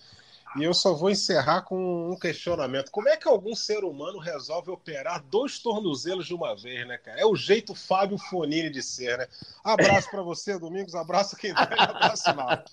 E 0.57 0.63
eu 0.63 0.73
só 0.73 0.95
vou 0.95 1.11
encerrar 1.11 1.63
com 1.63 2.13
um 2.13 2.17
questionamento. 2.17 2.93
Como 2.93 3.09
é 3.09 3.17
que 3.17 3.27
algum 3.27 3.55
ser 3.55 3.83
humano 3.83 4.21
resolve 4.21 4.71
operar 4.71 5.25
dois 5.25 5.59
tornozelos 5.59 6.25
de 6.25 6.35
uma 6.35 6.55
vez, 6.55 6.87
né, 6.87 6.99
cara? 6.99 7.21
É 7.21 7.27
o 7.27 7.35
jeito 7.35 7.75
Fábio 7.75 8.17
Fonini 8.17 8.71
de 8.71 8.81
ser, 8.81 9.19
né? 9.19 9.27
Abraço 9.65 10.09
para 10.09 10.23
você, 10.23 10.57
Domingos. 10.57 10.95
Abraço 10.95 11.37
quem 11.37 11.51
abraço 11.51 12.33
Marcos. 12.37 12.73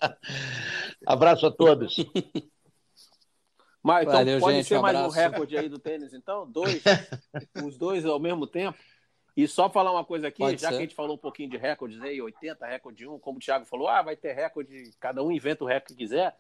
Abraço 1.04 1.48
a 1.48 1.52
todos. 1.52 1.96
Mas 3.88 4.02
então 4.02 4.14
Valeu, 4.16 4.40
pode 4.42 4.58
gente, 4.58 4.68
ser 4.68 4.78
um 4.78 4.82
mais 4.82 4.98
um 5.00 5.08
recorde 5.08 5.58
aí 5.58 5.70
do 5.70 5.80
tênis, 5.80 6.14
então? 6.14 6.46
Dois, 6.46 6.84
os 7.66 7.78
dois 7.78 8.06
ao 8.06 8.20
mesmo 8.20 8.46
tempo. 8.46 8.78
E 9.36 9.48
só 9.48 9.70
falar 9.70 9.94
uma 9.94 10.04
coisa 10.04 10.28
aqui, 10.28 10.40
Pode 10.40 10.62
já 10.62 10.68
ser. 10.68 10.74
que 10.74 10.80
a 10.80 10.82
gente 10.82 10.96
falou 10.96 11.16
um 11.16 11.18
pouquinho 11.18 11.50
de 11.50 11.56
recordes 11.56 12.02
aí, 12.02 12.22
80 12.22 12.66
recorde 12.66 13.08
um, 13.08 13.18
como 13.18 13.38
o 13.38 13.40
Thiago 13.40 13.66
falou, 13.66 13.88
ah, 13.88 14.02
vai 14.02 14.18
ter 14.18 14.34
recorde, 14.34 14.92
cada 15.00 15.24
um 15.24 15.32
inventa 15.32 15.64
o 15.64 15.68
recorde 15.68 15.94
que 15.94 16.04
quiser. 16.04 16.36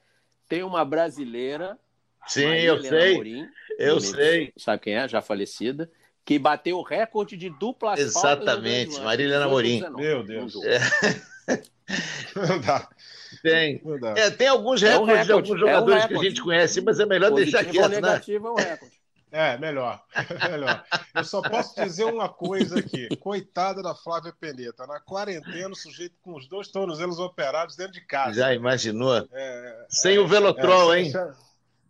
Tem 0.49 0.61
uma 0.61 0.83
brasileira, 0.83 1.79
Sim, 2.27 2.47
Maria 2.47 2.63
eu 2.63 2.75
Helena 2.75 2.89
sei. 2.89 3.13
Amorim, 3.13 3.49
Eu 3.79 3.99
sei. 4.01 4.53
Sabe 4.57 4.83
quem 4.83 4.95
é? 4.95 5.07
Já 5.07 5.21
falecida. 5.21 5.89
Que 6.25 6.37
bateu 6.37 6.77
o 6.77 6.83
recorde 6.83 7.37
de 7.37 7.49
no 7.49 7.75
Exatamente, 7.95 8.87
Grand 8.87 8.89
Slam, 8.89 9.03
Maria 9.05 9.25
Helena 9.25 9.45
18 9.45 9.47
Amorim. 9.47 9.79
19, 9.79 10.03
Meu 10.03 10.23
Deus. 10.25 10.51
jogo. 10.51 10.65
Não 12.35 12.59
dá, 12.59 12.87
Tem. 13.41 13.81
não 13.83 13.99
dá. 13.99 14.13
É, 14.17 14.29
tem 14.29 14.47
alguns 14.47 14.83
É 14.83 14.97
um 14.97 15.05
recordes 15.05 15.25
de 15.25 15.31
alguns 15.31 15.49
é 15.49 15.53
um 15.53 15.57
jogadores 15.57 16.05
que 16.05 16.13
a 16.15 16.23
gente 16.23 16.41
conhece, 16.41 16.81
mas 16.81 16.99
é 16.99 17.05
melhor 17.05 17.31
deixar 17.31 17.59
Positivo 17.59 17.83
ou 17.83 17.89
quieto, 17.89 18.01
né? 18.01 18.09
negativo 18.09 18.47
é 18.47 18.51
um 18.51 18.55
recorde. 18.55 18.97
É, 19.29 19.57
melhor. 19.57 20.01
melhor. 20.49 20.85
Eu 21.13 21.23
só 21.23 21.41
posso 21.41 21.75
dizer 21.75 22.05
uma 22.05 22.29
coisa 22.29 22.79
aqui. 22.79 23.09
Coitada 23.17 23.83
da 23.83 23.93
Flávia 23.93 24.33
Peneta. 24.39 24.87
Na 24.87 25.01
quarentena, 25.01 25.69
o 25.69 25.75
sujeito 25.75 26.15
com 26.21 26.33
os 26.35 26.47
dois 26.47 26.69
tornozelos 26.69 27.19
operados 27.19 27.75
dentro 27.75 27.93
de 27.93 28.01
casa. 28.01 28.33
Já 28.35 28.53
imaginou? 28.53 29.27
É, 29.31 29.85
Sem 29.89 30.17
o 30.17 30.27
Velotrol, 30.27 30.93
é, 30.93 31.01
hein? 31.01 31.13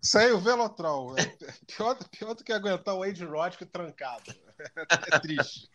sem- 0.02 0.32
o 0.32 0.39
Velotrol. 0.39 1.16
É 1.18 1.26
pior, 1.68 1.95
pior 2.18 2.34
do 2.34 2.43
que 2.43 2.52
aguentar 2.52 2.95
o 2.95 3.04
Age 3.04 3.24
Roddick 3.24 3.66
trancado. 3.66 4.34
É 5.12 5.20
triste. 5.20 5.70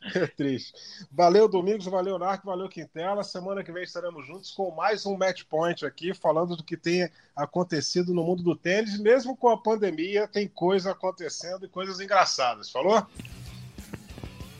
É 0.14 0.26
triste. 0.26 0.72
Valeu, 1.10 1.48
Domingos, 1.48 1.86
valeu, 1.86 2.18
Narco, 2.18 2.46
valeu, 2.46 2.68
Quintela. 2.68 3.22
Semana 3.22 3.62
que 3.62 3.72
vem 3.72 3.82
estaremos 3.82 4.26
juntos 4.26 4.50
com 4.52 4.70
mais 4.70 5.04
um 5.06 5.16
Match 5.16 5.42
Point 5.44 5.84
aqui, 5.84 6.14
falando 6.14 6.56
do 6.56 6.64
que 6.64 6.76
tem 6.76 7.10
acontecido 7.34 8.14
no 8.14 8.22
mundo 8.22 8.42
do 8.42 8.56
tênis. 8.56 8.98
Mesmo 8.98 9.36
com 9.36 9.48
a 9.48 9.58
pandemia, 9.58 10.28
tem 10.28 10.46
coisa 10.46 10.92
acontecendo 10.92 11.66
e 11.66 11.68
coisas 11.68 12.00
engraçadas. 12.00 12.70
Falou? 12.70 13.04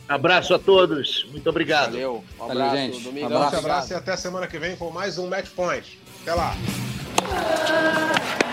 Abraço 0.09 0.55
a 0.55 0.59
todos. 0.59 1.25
Muito 1.31 1.49
obrigado. 1.49 1.93
Valeu. 1.93 2.25
Um 2.35 2.39
Valeu, 2.39 2.63
abraço, 2.63 2.77
gente. 2.77 3.05
Domingão. 3.05 3.37
Abraço. 3.37 3.55
Um 3.55 3.59
abraço 3.59 3.93
e 3.93 3.97
até 3.97 4.17
semana 4.17 4.47
que 4.47 4.59
vem 4.59 4.77
com 4.77 4.91
mais 4.91 5.19
um 5.19 5.29
Match 5.29 5.51
Point. 5.51 6.01
Até 6.23 6.35
lá. 6.35 6.55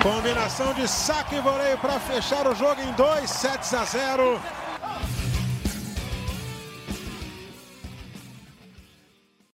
Combinação 0.03 0.73
de 0.73 0.87
saque 0.87 1.35
e 1.35 1.39
voleio 1.39 1.77
para 1.77 1.99
fechar 1.99 2.47
o 2.47 2.53
jogo 2.53 2.81
em 2.81 2.91
2 2.93 3.29
sets 3.29 3.73
a 3.73 3.85
0. 3.85 4.39